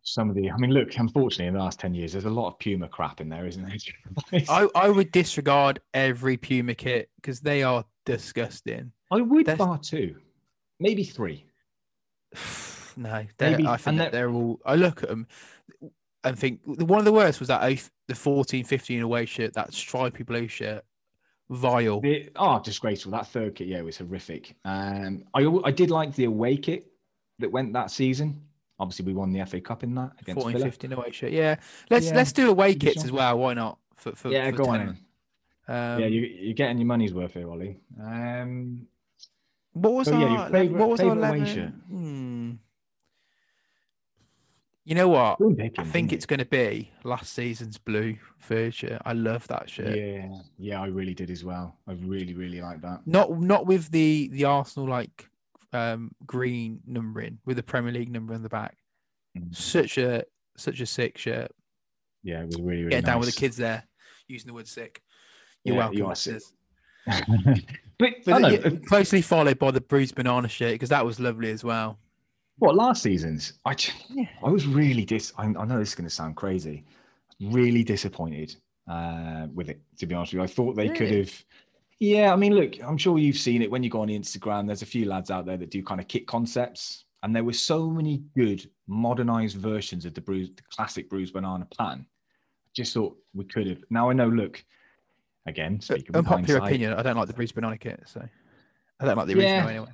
Some 0.03 0.30
of 0.30 0.36
the, 0.36 0.51
I 0.51 0.58
mean, 0.58 0.70
look, 0.70 0.95
unfortunately, 0.99 1.47
in 1.47 1.56
the 1.56 1.60
last 1.60 1.80
10 1.80 1.95
years, 1.95 2.12
there's 2.12 2.26
a 2.26 2.30
lot 2.30 2.49
of 2.49 2.60
Puma 2.60 2.88
crap 2.88 3.22
in 3.22 3.30
there, 3.30 3.47
isn't 3.47 3.66
there? 3.66 4.43
I, 4.49 4.68
I 4.76 4.89
would 4.89 5.12
disregard 5.12 5.80
every 5.95 6.38
Puma 6.38 6.76
kit 6.76 7.10
because 7.16 7.39
they 7.39 7.64
are 7.64 7.84
disgusting. 8.06 8.91
I 9.12 9.22
would 9.22 9.47
That's... 9.47 9.58
bar 9.58 9.80
two, 9.80 10.16
maybe 10.80 11.03
three. 11.03 11.45
no, 12.95 13.25
maybe, 13.39 13.65
I 13.67 13.77
think 13.77 13.97
they're... 13.97 14.09
they're 14.09 14.29
all, 14.29 14.59
I 14.65 14.75
look 14.75 15.03
at 15.03 15.09
them 15.09 15.27
and 16.23 16.37
think 16.37 16.59
one 16.65 16.99
of 16.99 17.05
the 17.05 17.13
worst 17.13 17.39
was 17.39 17.47
that 17.49 17.89
the 18.07 18.15
14 18.15 18.65
15 18.65 19.01
away 19.01 19.25
shirt, 19.25 19.53
that 19.53 19.73
stripy 19.73 20.23
blue 20.23 20.47
shirt 20.47 20.83
vile. 21.49 22.01
The, 22.01 22.29
oh, 22.35 22.59
disgraceful! 22.59 23.11
That 23.11 23.27
third 23.27 23.55
kit, 23.55 23.67
yeah, 23.67 23.81
was 23.81 23.97
horrific. 23.97 24.55
Um, 24.65 25.23
I 25.33 25.45
I 25.63 25.71
did 25.71 25.91
like 25.91 26.15
the 26.15 26.25
away 26.25 26.57
kit 26.57 26.87
that 27.39 27.51
went 27.51 27.73
that 27.73 27.91
season. 27.91 28.41
Obviously, 28.79 29.05
we 29.05 29.13
won 29.13 29.31
the 29.31 29.45
FA 29.45 29.61
Cup 29.61 29.83
in 29.83 29.95
that 29.95 30.11
against 30.19 30.41
14, 30.41 30.57
Villa. 30.57 30.71
15 30.71 30.93
away 30.93 31.11
shirt. 31.11 31.31
Yeah, 31.31 31.55
let's 31.89 32.07
yeah. 32.07 32.15
let's 32.15 32.31
do 32.31 32.49
away 32.49 32.75
kits 32.75 33.03
as 33.03 33.11
well. 33.11 33.37
Why 33.37 33.53
not? 33.53 33.77
For, 33.95 34.13
for 34.13 34.29
yeah, 34.29 34.49
for 34.51 34.57
go 34.57 34.65
10. 34.65 34.73
on. 34.73 34.87
Um, 35.67 35.99
yeah, 35.99 36.07
you, 36.07 36.21
you're 36.21 36.53
getting 36.53 36.77
your 36.77 36.85
money's 36.85 37.13
worth 37.13 37.33
here, 37.33 37.49
Ollie. 37.49 37.77
Um, 37.99 38.87
what 39.73 39.93
was 39.93 40.07
so, 40.07 40.13
our, 40.15 40.21
yeah, 40.21 40.49
favorite, 40.49 40.79
what 40.79 40.89
was 40.89 40.99
our 40.99 41.17
away 41.17 41.45
shirt? 41.45 41.73
Hmm. 41.89 42.51
You 44.86 44.93
know 44.93 45.07
what? 45.07 45.39
I 45.79 45.83
think 45.83 46.13
it's 46.13 46.27
going 46.27 46.39
to 46.39 46.45
be 46.45 46.91
last 47.03 47.33
season's 47.33 47.79
blue 47.79 48.17
third 48.41 48.71
shirt. 48.71 49.01
I 49.03 49.13
love 49.13 49.47
that 49.47 49.67
shirt. 49.67 49.97
Yeah, 49.97 50.27
yeah, 50.59 50.79
I 50.79 50.86
really 50.86 51.15
did 51.15 51.31
as 51.31 51.43
well. 51.43 51.75
I 51.88 51.93
really, 51.93 52.36
really 52.36 52.61
like 52.61 52.81
that. 52.81 53.01
Not 53.07 53.41
not 53.41 53.65
with 53.65 53.89
the 53.89 54.29
the 54.31 54.45
Arsenal 54.45 54.88
like 54.88 55.27
um 55.73 56.11
green 56.27 56.81
numbering 56.86 57.39
with 57.45 57.57
the 57.57 57.63
Premier 57.63 57.91
League 57.91 58.11
number 58.11 58.36
in 58.36 58.43
the 58.43 58.49
back. 58.49 58.77
Mm. 59.36 59.55
Such 59.55 59.97
a 59.97 60.23
such 60.55 60.79
a 60.79 60.86
sick 60.86 61.17
shirt. 61.17 61.51
Yeah, 62.21 62.41
it 62.41 62.47
was 62.47 62.57
really, 62.57 62.83
really. 62.83 62.89
Get 62.91 63.03
nice. 63.03 63.11
down 63.11 63.19
with 63.19 63.33
the 63.33 63.39
kids 63.39 63.57
there, 63.57 63.83
using 64.27 64.47
the 64.47 64.53
word 64.53 64.67
sick. 64.67 65.01
You're 65.63 65.75
yeah, 65.75 65.89
welcome. 65.89 65.97
You 65.97 66.39
but, 67.97 68.13
but 68.25 68.51
yeah, 68.51 68.69
closely 68.88 69.21
followed 69.21 69.57
by 69.57 69.71
the 69.71 69.81
bruised 69.81 70.15
banana 70.15 70.47
shirt 70.47 70.73
because 70.73 70.89
that 70.89 71.05
was 71.05 71.19
lovely 71.19 71.49
as 71.49 71.63
well. 71.63 71.97
What 72.58 72.76
last 72.76 73.03
season's? 73.03 73.53
I 73.66 73.76
yeah. 74.10 74.26
I 74.43 74.49
was 74.49 74.66
really 74.66 75.06
dis. 75.06 75.34
I, 75.38 75.45
I 75.45 75.66
know 75.66 75.80
this 75.80 75.89
is 75.89 75.95
going 75.95 76.08
to 76.08 76.14
sound 76.14 76.36
crazy. 76.36 76.86
Really 77.41 77.84
disappointed 77.84 78.56
uh, 78.89 79.47
with 79.53 79.70
it. 79.70 79.82
To 79.97 80.06
be 80.06 80.16
honest 80.16 80.34
with 80.34 80.39
you, 80.39 80.43
I 80.43 80.47
thought 80.47 80.76
they 80.76 80.88
really? 80.88 80.95
could 80.95 81.12
have. 81.12 81.43
Yeah, 81.99 82.34
I 82.34 82.36
mean, 82.36 82.53
look, 82.53 82.82
I'm 82.84 82.97
sure 82.97 83.18
you've 83.18 83.38
seen 83.38 83.62
it 83.62 83.72
when 83.72 83.84
you 83.84 83.89
go 83.89 84.01
on 84.01 84.10
Instagram. 84.10 84.68
There's 84.68 84.82
a 84.82 84.86
few 84.86 85.06
lads 85.06 85.32
out 85.32 85.45
there 85.45 85.58
that 85.58 85.72
do 85.72 85.84
kind 85.84 86.01
of 86.01 86.08
kit 86.08 86.28
concepts, 86.28 87.06
and 87.24 87.36
there 87.36 87.43
were 87.43 87.53
so 87.53 87.89
many 87.89 88.24
good 88.36 88.70
modernized 88.88 89.58
versions 89.58 90.06
of 90.06 90.14
the 90.14 90.22
bruise, 90.22 90.49
the 90.56 90.64
classic 90.72 91.10
bruised 91.10 91.34
banana 91.34 91.66
plan. 91.66 92.06
I 92.06 92.70
just 92.74 92.93
thought 92.93 93.18
we 93.34 93.45
could 93.45 93.68
have. 93.68 93.80
Now 93.89 94.10
I 94.10 94.14
know. 94.14 94.28
Look, 94.28 94.64
again, 95.45 95.80
speaking 95.82 96.16
unpopular 96.16 96.60
opinion. 96.60 96.93
I 96.93 97.01
don't 97.01 97.18
like 97.18 97.28
the 97.28 97.34
Bruce 97.34 97.51
Banana 97.51 97.78
kit, 97.78 98.01
so 98.06 98.22
I 98.99 99.06
don't 99.06 99.18
like 99.18 99.28
the 99.28 99.34
original 99.34 99.64
yeah. 99.64 99.70
anyway. 99.70 99.91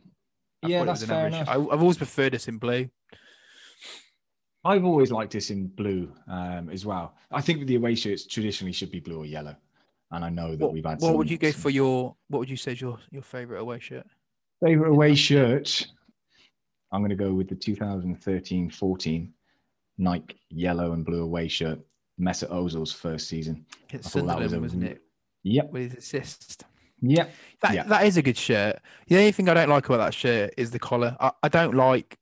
I 0.63 0.67
yeah, 0.67 0.83
that's 0.83 1.03
fair 1.03 1.27
enough. 1.27 1.47
I, 1.47 1.53
have 1.53 1.81
always 1.81 1.97
preferred 1.97 2.33
this 2.33 2.47
in 2.47 2.57
blue. 2.57 2.89
I've 4.63 4.85
always 4.85 5.11
liked 5.11 5.33
this 5.33 5.49
in 5.49 5.67
blue 5.67 6.13
um, 6.27 6.69
as 6.69 6.85
well. 6.85 7.15
I 7.31 7.41
think 7.41 7.65
the 7.65 7.75
away 7.75 7.95
shirts 7.95 8.27
traditionally 8.27 8.73
should 8.73 8.91
be 8.91 8.99
blue 8.99 9.17
or 9.17 9.25
yellow, 9.25 9.55
and 10.11 10.23
I 10.23 10.29
know 10.29 10.51
that 10.51 10.59
what, 10.59 10.73
we've 10.73 10.85
had. 10.85 11.01
What 11.01 11.09
some, 11.09 11.17
would 11.17 11.31
you 11.31 11.37
go 11.37 11.51
for 11.51 11.71
your? 11.71 12.15
What 12.27 12.39
would 12.39 12.49
you 12.49 12.57
say 12.57 12.73
is 12.73 12.81
your 12.81 12.99
your 13.09 13.23
favorite 13.23 13.59
away 13.59 13.79
shirt? 13.79 14.05
Favorite 14.63 14.89
away 14.89 15.15
shirt. 15.15 15.87
I'm 16.91 17.01
going 17.01 17.09
to 17.09 17.15
go 17.15 17.33
with 17.33 17.47
the 17.47 17.55
2013-14 17.55 19.29
Nike 19.97 20.35
yellow 20.49 20.91
and 20.91 21.05
blue 21.05 21.23
away 21.23 21.47
shirt. 21.47 21.79
Mesut 22.19 22.51
Ozil's 22.51 22.91
first 22.91 23.29
season. 23.29 23.65
It's 23.89 24.11
Sunderland, 24.11 24.51
was 24.51 24.61
wasn't 24.61 24.83
it? 24.83 25.01
Yep. 25.43 25.71
With 25.71 25.93
his 25.93 26.03
assist. 26.03 26.65
Yep. 27.01 27.33
That 27.61 27.73
yep. 27.73 27.87
that 27.87 28.05
is 28.05 28.17
a 28.17 28.21
good 28.21 28.37
shirt. 28.37 28.79
The 29.07 29.17
only 29.17 29.31
thing 29.31 29.49
I 29.49 29.53
don't 29.53 29.69
like 29.69 29.85
about 29.87 29.97
that 29.97 30.13
shirt 30.13 30.53
is 30.57 30.71
the 30.71 30.79
collar. 30.79 31.15
I, 31.19 31.31
I 31.43 31.49
don't 31.49 31.75
like 31.75 32.17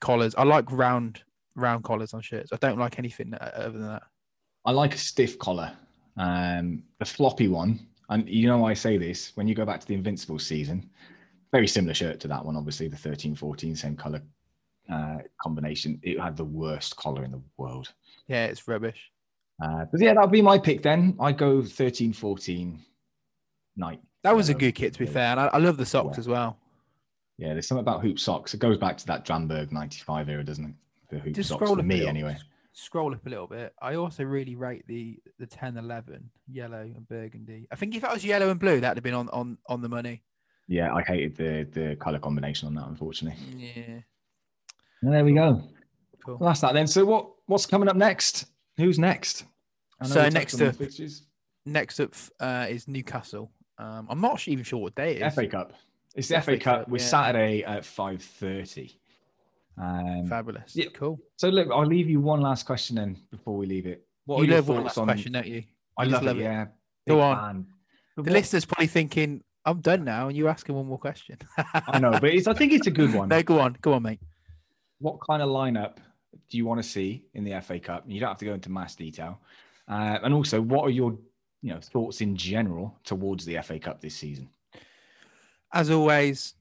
collars. 0.00 0.34
I 0.36 0.44
like 0.44 0.70
round 0.70 1.22
round 1.56 1.84
collars 1.84 2.14
on 2.14 2.22
shirts. 2.22 2.52
I 2.52 2.56
don't 2.56 2.78
like 2.78 2.98
anything 2.98 3.34
other 3.40 3.70
than 3.70 3.86
that. 3.88 4.02
I 4.64 4.72
like 4.72 4.94
a 4.94 4.98
stiff 4.98 5.38
collar. 5.38 5.72
Um, 6.16 6.82
the 6.98 7.04
floppy 7.04 7.48
one, 7.48 7.80
and 8.08 8.28
you 8.28 8.46
know 8.46 8.64
I 8.64 8.74
say 8.74 8.98
this 8.98 9.32
when 9.34 9.48
you 9.48 9.54
go 9.54 9.64
back 9.64 9.80
to 9.80 9.86
the 9.86 9.94
Invincible 9.94 10.38
season, 10.38 10.90
very 11.52 11.66
similar 11.66 11.94
shirt 11.94 12.20
to 12.20 12.28
that 12.28 12.44
one, 12.44 12.56
obviously 12.56 12.88
the 12.88 12.96
13 12.96 13.34
14, 13.34 13.74
same 13.76 13.96
color 13.96 14.22
uh, 14.92 15.18
combination. 15.40 15.98
It 16.02 16.20
had 16.20 16.36
the 16.36 16.44
worst 16.44 16.96
collar 16.96 17.24
in 17.24 17.32
the 17.32 17.42
world. 17.56 17.92
Yeah, 18.28 18.46
it's 18.46 18.66
rubbish. 18.68 19.10
Uh, 19.62 19.84
but 19.90 20.00
yeah, 20.00 20.14
that'll 20.14 20.28
be 20.28 20.42
my 20.42 20.58
pick 20.58 20.82
then. 20.82 21.16
I 21.20 21.32
go 21.32 21.62
13 21.62 22.12
14 22.12 22.80
night. 23.76 24.00
That 24.22 24.36
was 24.36 24.50
uh, 24.50 24.54
a 24.54 24.56
good 24.56 24.74
kit, 24.74 24.92
to 24.92 24.98
be 24.98 25.06
fair. 25.06 25.30
And 25.30 25.40
I, 25.40 25.46
I 25.46 25.58
love 25.58 25.76
the 25.76 25.86
socks 25.86 26.16
yeah. 26.16 26.20
as 26.20 26.28
well. 26.28 26.58
Yeah, 27.38 27.54
there's 27.54 27.66
something 27.66 27.82
about 27.82 28.02
hoop 28.02 28.18
socks. 28.18 28.52
It 28.52 28.60
goes 28.60 28.76
back 28.76 28.98
to 28.98 29.06
that 29.06 29.24
Dramberg 29.24 29.72
95 29.72 30.28
era, 30.28 30.44
doesn't 30.44 30.64
it? 30.64 30.74
The 31.10 31.18
hoop 31.18 31.34
Just 31.34 31.48
socks 31.48 31.68
for 31.68 31.82
me, 31.82 32.06
anyway. 32.06 32.36
Scroll 32.72 33.14
up 33.14 33.26
a 33.26 33.28
little 33.28 33.46
bit. 33.46 33.74
I 33.80 33.94
also 33.94 34.22
really 34.22 34.54
rate 34.54 34.84
the 34.86 35.18
the 35.38 35.46
10 35.46 35.76
11 35.76 36.30
yellow 36.46 36.82
and 36.82 37.08
burgundy. 37.08 37.66
I 37.72 37.76
think 37.76 37.96
if 37.96 38.02
that 38.02 38.12
was 38.12 38.24
yellow 38.24 38.50
and 38.50 38.60
blue, 38.60 38.80
that'd 38.80 38.96
have 38.96 39.02
been 39.02 39.14
on, 39.14 39.28
on, 39.30 39.58
on 39.66 39.80
the 39.80 39.88
money. 39.88 40.22
Yeah, 40.68 40.94
I 40.94 41.02
hated 41.02 41.36
the 41.36 41.66
the 41.72 41.96
color 41.96 42.20
combination 42.20 42.68
on 42.68 42.74
that, 42.74 42.86
unfortunately. 42.86 43.40
Yeah. 43.56 44.00
And 45.02 45.12
there 45.12 45.24
we 45.24 45.32
go. 45.32 45.62
Cool. 46.24 46.36
Well, 46.38 46.50
that's 46.50 46.60
that 46.60 46.74
then. 46.74 46.86
So 46.86 47.04
what 47.04 47.28
what's 47.46 47.66
coming 47.66 47.88
up 47.88 47.96
next? 47.96 48.46
Who's 48.76 48.98
next? 48.98 49.44
So 50.04 50.28
next 50.28 50.60
up, 50.60 50.76
next 51.66 52.00
up 52.00 52.14
uh, 52.38 52.66
is 52.68 52.86
Newcastle. 52.86 53.50
Um, 53.80 54.06
I'm 54.10 54.20
not 54.20 54.46
even 54.46 54.62
sure 54.62 54.78
what 54.78 54.94
day 54.94 55.16
it 55.16 55.22
is. 55.22 55.34
FA 55.34 55.46
Cup. 55.46 55.72
It's 56.14 56.28
the, 56.28 56.34
FA, 56.36 56.42
FA 56.42 56.58
Cup. 56.58 56.78
Cup 56.80 56.88
We're 56.88 56.98
yeah. 56.98 57.06
Saturday 57.06 57.64
at 57.64 57.84
five 57.84 58.22
thirty. 58.22 59.00
Um, 59.80 60.26
Fabulous. 60.28 60.76
Yeah, 60.76 60.86
cool. 60.92 61.18
So 61.36 61.48
look, 61.48 61.68
I'll 61.72 61.86
leave 61.86 62.10
you 62.10 62.20
one 62.20 62.42
last 62.42 62.66
question 62.66 62.96
then 62.96 63.16
before 63.30 63.56
we 63.56 63.66
leave 63.66 63.86
it. 63.86 64.06
What 64.26 64.42
you 64.42 64.52
love 64.54 64.68
one 64.68 64.84
last 64.84 64.98
on... 64.98 65.06
question, 65.06 65.32
don't 65.32 65.46
you? 65.46 65.64
I 65.96 66.04
love, 66.04 66.22
love, 66.22 66.38
it. 66.38 66.42
Yeah. 66.42 66.66
Go 67.08 67.20
on. 67.20 67.66
The 68.16 68.22
what... 68.22 68.32
listener's 68.32 68.66
probably 68.66 68.88
thinking, 68.88 69.42
"I'm 69.64 69.80
done 69.80 70.04
now," 70.04 70.28
and 70.28 70.36
you're 70.36 70.50
asking 70.50 70.74
one 70.74 70.86
more 70.86 70.98
question. 70.98 71.38
I 71.56 71.98
know, 71.98 72.10
but 72.10 72.24
I 72.24 72.52
think 72.52 72.72
it's 72.72 72.86
a 72.86 72.90
good 72.90 73.14
one. 73.14 73.28
no, 73.30 73.42
go 73.42 73.60
on, 73.60 73.78
go 73.80 73.94
on, 73.94 74.02
mate. 74.02 74.20
What 74.98 75.16
kind 75.26 75.40
of 75.40 75.48
lineup 75.48 75.96
do 76.50 76.58
you 76.58 76.66
want 76.66 76.82
to 76.82 76.88
see 76.88 77.24
in 77.32 77.44
the 77.44 77.58
FA 77.62 77.80
Cup? 77.80 78.04
You 78.06 78.20
don't 78.20 78.28
have 78.28 78.38
to 78.38 78.44
go 78.44 78.52
into 78.52 78.70
mass 78.70 78.94
detail. 78.94 79.40
Uh, 79.88 80.18
and 80.22 80.34
also, 80.34 80.60
what 80.60 80.84
are 80.84 80.90
your 80.90 81.16
you 81.62 81.72
know 81.72 81.80
thoughts 81.80 82.20
in 82.20 82.36
general 82.36 82.98
towards 83.04 83.44
the 83.44 83.58
FA 83.62 83.78
Cup 83.78 84.00
this 84.00 84.14
season? 84.14 84.48
As 85.72 85.90
always, 85.90 86.54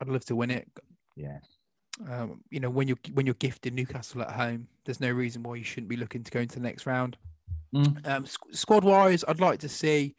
I'd 0.00 0.08
love 0.08 0.24
to 0.26 0.36
win 0.36 0.50
it. 0.50 0.68
Yeah. 1.16 1.38
Um, 2.10 2.42
you 2.50 2.60
know, 2.60 2.70
when 2.70 2.88
you're 2.88 2.98
when 3.14 3.26
you're 3.26 3.34
gifted 3.36 3.74
Newcastle 3.74 4.22
at 4.22 4.30
home, 4.30 4.68
there's 4.84 5.00
no 5.00 5.10
reason 5.10 5.42
why 5.42 5.56
you 5.56 5.64
shouldn't 5.64 5.88
be 5.88 5.96
looking 5.96 6.22
to 6.22 6.30
go 6.30 6.40
into 6.40 6.56
the 6.56 6.62
next 6.62 6.86
round. 6.86 7.16
Mm. 7.74 8.06
Um, 8.06 8.26
squad 8.52 8.84
wise, 8.84 9.24
I'd 9.26 9.40
like 9.40 9.60
to 9.60 9.68
see. 9.68 10.14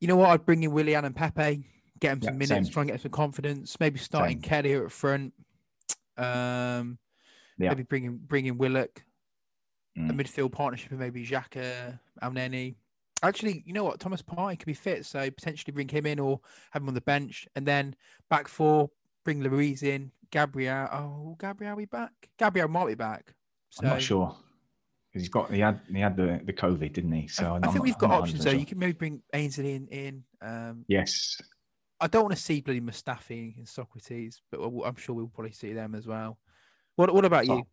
You 0.00 0.08
know 0.08 0.16
what? 0.16 0.30
I'd 0.30 0.44
bring 0.44 0.62
in 0.62 0.72
Willian 0.72 1.06
and 1.06 1.16
Pepe, 1.16 1.64
get 2.00 2.10
them 2.10 2.22
some 2.22 2.34
yeah, 2.34 2.46
minutes, 2.46 2.66
same. 2.68 2.72
try 2.72 2.82
and 2.82 2.90
get 2.90 3.00
some 3.00 3.10
confidence. 3.10 3.78
Maybe 3.80 3.98
starting 3.98 4.36
same. 4.36 4.42
Kelly 4.42 4.68
here 4.70 4.84
at 4.84 4.92
front. 4.92 5.32
Um, 6.18 6.98
yeah. 7.58 7.70
Maybe 7.70 7.84
bringing 7.84 8.16
bringing 8.18 8.58
Willock 8.58 9.02
mm. 9.98 10.10
a 10.10 10.12
midfield 10.12 10.52
partnership 10.52 10.90
with 10.90 11.00
maybe 11.00 11.26
Xhaka, 11.26 11.98
Elneny. 12.22 12.74
Actually, 13.22 13.62
you 13.66 13.72
know 13.72 13.84
what? 13.84 14.00
Thomas 14.00 14.22
Partey 14.22 14.58
could 14.58 14.66
be 14.66 14.74
fit, 14.74 15.06
so 15.06 15.30
potentially 15.30 15.72
bring 15.72 15.88
him 15.88 16.06
in 16.06 16.18
or 16.18 16.40
have 16.72 16.82
him 16.82 16.88
on 16.88 16.94
the 16.94 17.00
bench, 17.00 17.48
and 17.56 17.66
then 17.66 17.94
back 18.28 18.48
four, 18.48 18.90
bring 19.24 19.42
Luiz 19.42 19.82
in, 19.82 20.10
Gabriel. 20.30 20.88
Oh, 20.92 21.36
Gabriel 21.40 21.76
be 21.76 21.86
back? 21.86 22.12
Gabriel 22.38 22.68
might 22.68 22.88
be 22.88 22.94
back. 22.94 23.34
So, 23.70 23.86
I'm 23.86 23.94
not 23.94 24.02
sure 24.02 24.36
because 25.14 25.22
he's 25.22 25.30
got 25.30 25.52
he 25.52 25.60
had 25.60 25.80
he 25.92 26.00
had 26.00 26.16
the 26.16 26.40
the 26.44 26.52
COVID, 26.52 26.92
didn't 26.92 27.12
he? 27.12 27.28
So 27.28 27.54
I, 27.54 27.68
I 27.68 27.70
think 27.70 27.84
we've 27.84 27.98
got 27.98 28.10
options. 28.10 28.42
So 28.42 28.50
sure. 28.50 28.58
you 28.58 28.66
can 28.66 28.78
maybe 28.78 28.92
bring 28.92 29.22
Ainsley 29.32 29.74
in. 29.74 29.86
in 29.88 30.24
um, 30.42 30.84
yes. 30.88 31.40
I 32.00 32.08
don't 32.08 32.24
want 32.24 32.34
to 32.34 32.42
see 32.42 32.60
bloody 32.60 32.80
Mustafi 32.80 33.56
and 33.56 33.66
Sokratis, 33.66 34.40
but 34.50 34.60
I'm 34.60 34.96
sure 34.96 35.14
we'll 35.14 35.28
probably 35.28 35.52
see 35.52 35.72
them 35.72 35.94
as 35.94 36.06
well. 36.06 36.38
What 36.96 37.14
What 37.14 37.24
about 37.24 37.46
you? 37.46 37.52
Oh, 37.52 37.66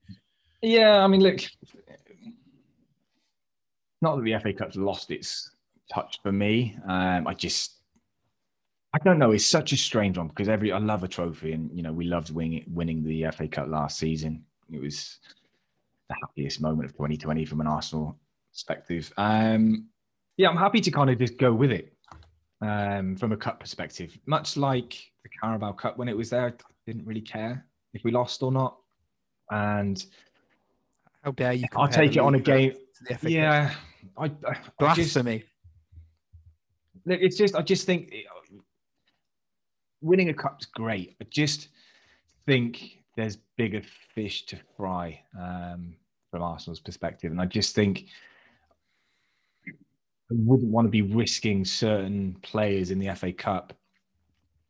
yeah, 0.61 1.03
I 1.03 1.07
mean, 1.07 1.21
look, 1.21 1.39
not 4.01 4.17
that 4.17 4.23
the 4.23 4.37
FA 4.39 4.53
Cup's 4.53 4.75
lost 4.75 5.11
its 5.11 5.51
touch 5.93 6.19
for 6.21 6.31
me. 6.31 6.77
Um, 6.87 7.27
I 7.27 7.33
just, 7.33 7.77
I 8.93 8.97
don't 8.99 9.19
know. 9.19 9.31
It's 9.31 9.45
such 9.45 9.71
a 9.73 9.77
strange 9.77 10.17
one 10.17 10.27
because 10.27 10.49
every 10.49 10.71
I 10.71 10.79
love 10.79 11.03
a 11.03 11.07
trophy, 11.07 11.53
and 11.53 11.69
you 11.73 11.83
know 11.83 11.93
we 11.93 12.05
loved 12.05 12.33
winning 12.33 12.65
winning 12.67 13.03
the 13.03 13.27
FA 13.31 13.47
Cup 13.47 13.67
last 13.67 13.97
season. 13.97 14.43
It 14.71 14.81
was 14.81 15.19
the 16.09 16.15
happiest 16.21 16.61
moment 16.61 16.85
of 16.85 16.93
2020 16.93 17.45
from 17.45 17.61
an 17.61 17.67
Arsenal 17.67 18.17
perspective. 18.51 19.11
Um, 19.17 19.87
yeah, 20.37 20.49
I'm 20.49 20.57
happy 20.57 20.81
to 20.81 20.91
kind 20.91 21.09
of 21.09 21.19
just 21.19 21.37
go 21.37 21.53
with 21.53 21.71
it 21.71 21.93
um, 22.61 23.15
from 23.15 23.31
a 23.31 23.37
cup 23.37 23.59
perspective. 23.59 24.17
Much 24.25 24.57
like 24.57 25.11
the 25.23 25.29
Carabao 25.41 25.73
Cup 25.73 25.97
when 25.97 26.07
it 26.07 26.17
was 26.17 26.29
there, 26.29 26.47
I 26.47 26.53
didn't 26.85 27.05
really 27.05 27.21
care 27.21 27.65
if 27.93 28.03
we 28.03 28.11
lost 28.11 28.43
or 28.43 28.51
not. 28.51 28.77
And 29.49 30.03
how 31.23 31.31
dare 31.31 31.53
you? 31.53 31.65
I'll 31.75 31.87
take 31.87 32.15
it 32.15 32.19
on 32.19 32.35
a 32.35 32.39
game. 32.39 32.73
Yeah, 33.23 33.73
I, 34.17 34.25
I 34.25 34.57
blasphemy. 34.79 35.43
Just, 37.07 37.21
it's 37.21 37.37
just 37.37 37.55
I 37.55 37.61
just 37.61 37.85
think 37.85 38.13
winning 40.01 40.29
a 40.29 40.33
cup's 40.33 40.65
great. 40.65 41.15
I 41.21 41.25
just 41.29 41.69
think 42.45 42.99
there's 43.15 43.37
bigger 43.57 43.81
fish 44.13 44.45
to 44.47 44.57
fry 44.77 45.21
um, 45.39 45.95
from 46.29 46.43
Arsenal's 46.43 46.79
perspective, 46.79 47.31
and 47.31 47.41
I 47.41 47.45
just 47.45 47.75
think 47.75 48.05
I 49.65 50.35
wouldn't 50.35 50.71
want 50.71 50.85
to 50.85 50.91
be 50.91 51.01
risking 51.01 51.65
certain 51.65 52.37
players 52.41 52.91
in 52.91 52.99
the 52.99 53.13
FA 53.15 53.33
Cup. 53.33 53.73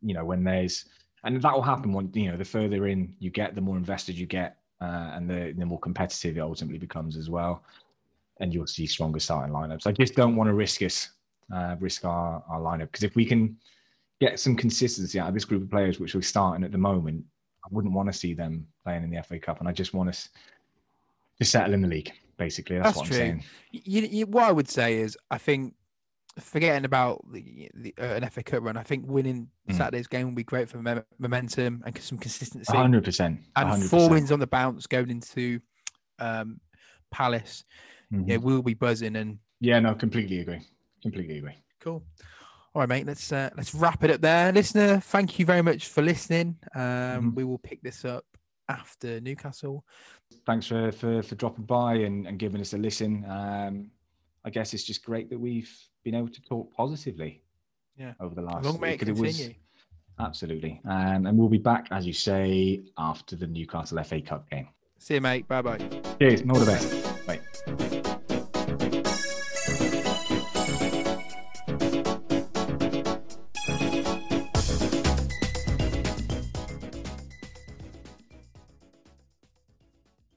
You 0.02 0.14
know, 0.14 0.26
when 0.26 0.44
there's 0.44 0.86
and 1.24 1.40
that 1.42 1.54
will 1.54 1.62
happen 1.62 1.94
when 1.94 2.12
you 2.14 2.32
know 2.32 2.38
the 2.38 2.46
further 2.46 2.88
in 2.88 3.14
you 3.20 3.30
get, 3.30 3.56
the 3.56 3.62
more 3.62 3.78
invested 3.78 4.16
you 4.16 4.26
get, 4.26 4.58
uh, 4.82 5.12
and 5.14 5.30
the, 5.30 5.54
the 5.56 5.66
more 5.66 5.80
competitive 5.80 6.38
it 6.38 6.42
ultimately 6.42 6.80
becomes 6.80 7.18
as 7.18 7.30
well 7.30 7.64
and 8.42 8.54
you'll 8.54 8.68
see 8.68 8.86
stronger 8.86 9.20
starting 9.20 9.54
lineups. 9.54 9.88
I 9.88 9.92
just 9.92 10.16
don't 10.16 10.36
want 10.36 10.50
to 10.50 10.54
risk 10.54 10.82
us, 10.82 11.12
uh, 11.54 11.76
risk 11.80 12.04
our, 12.04 12.44
our 12.50 12.60
lineup 12.60 12.92
because 12.92 13.04
if 13.04 13.16
we 13.16 13.24
can 13.24 13.56
get 14.20 14.40
some 14.40 14.56
consistency 14.56 15.20
out 15.20 15.30
of 15.30 15.34
this 15.34 15.46
group 15.46 15.64
of 15.64 15.70
players, 15.70 16.00
which 16.00 16.16
we're 16.16 16.22
starting 16.22 16.66
at 16.66 16.72
the 16.72 16.78
moment, 16.78 17.24
I 17.64 17.68
wouldn't 17.72 17.94
want 17.94 18.12
to 18.12 18.18
see 18.18 18.34
them 18.34 18.68
playing 18.84 19.04
in 19.04 19.12
the 19.12 19.22
FA 19.24 19.40
Cup, 19.40 19.60
and 19.60 19.70
I 19.70 19.72
just 19.72 19.94
want 19.94 20.10
us 20.10 20.30
to 21.40 21.46
settle 21.46 21.74
in 21.74 21.82
the 21.82 21.88
league. 21.88 22.12
Basically, 22.38 22.78
that's, 22.78 22.90
that's 22.90 22.98
what 22.98 23.08
true. 23.08 23.16
I'm 23.16 23.22
saying. 23.22 23.44
You, 23.72 24.02
you, 24.02 24.26
what 24.26 24.46
I 24.46 24.52
would 24.52 24.68
say 24.68 24.98
is, 24.98 25.16
I 25.30 25.38
think 25.38 25.76
forgetting 26.40 26.86
about 26.86 27.24
the, 27.32 27.70
the 27.76 27.94
uh, 28.00 28.16
an 28.16 28.28
FA 28.30 28.42
Cup 28.42 28.64
run, 28.64 28.78
I 28.78 28.84
think 28.84 29.06
winning 29.08 29.48
mm. 29.70 29.78
Saturday's 29.78 30.08
game 30.08 30.26
will 30.26 30.36
be 30.36 30.44
great 30.44 30.68
for 30.68 30.80
mem- 30.80 31.06
momentum 31.20 31.84
and 31.86 31.96
some 32.00 32.18
consistency. 32.18 32.76
Hundred 32.76 33.04
percent, 33.04 33.40
and 33.56 33.84
four 33.84 34.10
wins 34.10 34.32
on 34.32 34.40
the 34.40 34.48
bounce 34.48 34.88
going 34.88 35.12
into 35.12 35.60
um, 36.18 36.60
Palace 37.12 37.64
mm-hmm. 38.12 38.30
yeah, 38.30 38.38
we'll 38.38 38.62
be 38.62 38.74
buzzing. 38.74 39.16
And 39.16 39.40
yeah, 39.60 39.80
no, 39.80 39.96
completely 39.96 40.40
agree. 40.40 40.62
Completely 41.02 41.38
agree. 41.38 41.56
Cool. 41.80 42.04
All 42.74 42.82
right, 42.82 42.90
mate. 42.90 43.06
Let's 43.06 43.32
uh, 43.32 43.50
let's 43.58 43.76
wrap 43.76 44.04
it 44.04 44.12
up 44.12 44.22
there, 44.22 44.52
listener. 44.52 45.00
Thank 45.00 45.40
you 45.40 45.46
very 45.46 45.62
much 45.62 45.88
for 45.88 46.02
listening. 46.02 46.58
Um, 46.74 46.82
mm-hmm. 46.82 47.36
We 47.36 47.44
will 47.44 47.58
pick 47.58 47.82
this 47.82 48.06
up 48.06 48.26
after 48.70 49.20
Newcastle. 49.20 49.84
Thanks 50.46 50.68
for 50.68 50.92
for, 50.92 51.22
for 51.22 51.36
dropping 51.36 51.66
by 51.66 51.96
and, 51.96 52.28
and 52.28 52.40
giving 52.40 52.62
us 52.62 52.74
a 52.74 52.78
listen. 52.78 53.26
Um, 53.28 53.92
I 54.46 54.50
guess 54.50 54.74
it's 54.74 54.84
just 54.84 55.04
great 55.04 55.30
that 55.30 55.40
we've 55.40 55.72
been 56.04 56.16
able 56.16 56.30
to 56.30 56.42
talk 56.42 56.74
positively. 56.74 57.42
Yeah. 57.98 58.14
Over 58.20 58.36
the 58.36 58.42
last 58.42 58.66
long 58.66 58.80
may 58.80 58.94
it 58.94 59.00
continue. 59.00 59.24
Was, 59.24 59.50
absolutely. 60.20 60.82
Um, 60.86 61.26
and 61.26 61.38
we'll 61.38 61.50
be 61.50 61.58
back, 61.58 61.88
as 61.92 62.08
you 62.08 62.14
say, 62.14 62.82
after 62.98 63.36
the 63.36 63.48
Newcastle 63.48 64.02
FA 64.04 64.22
Cup 64.22 64.50
game. 64.50 64.70
See 64.98 65.16
you, 65.16 65.22
mate. 65.22 65.48
Bye 65.48 65.62
bye. 65.62 65.78
Cheers. 66.20 66.44
All 66.50 66.60
the 66.60 66.66
best. 66.66 67.11
Bye. 67.26 68.02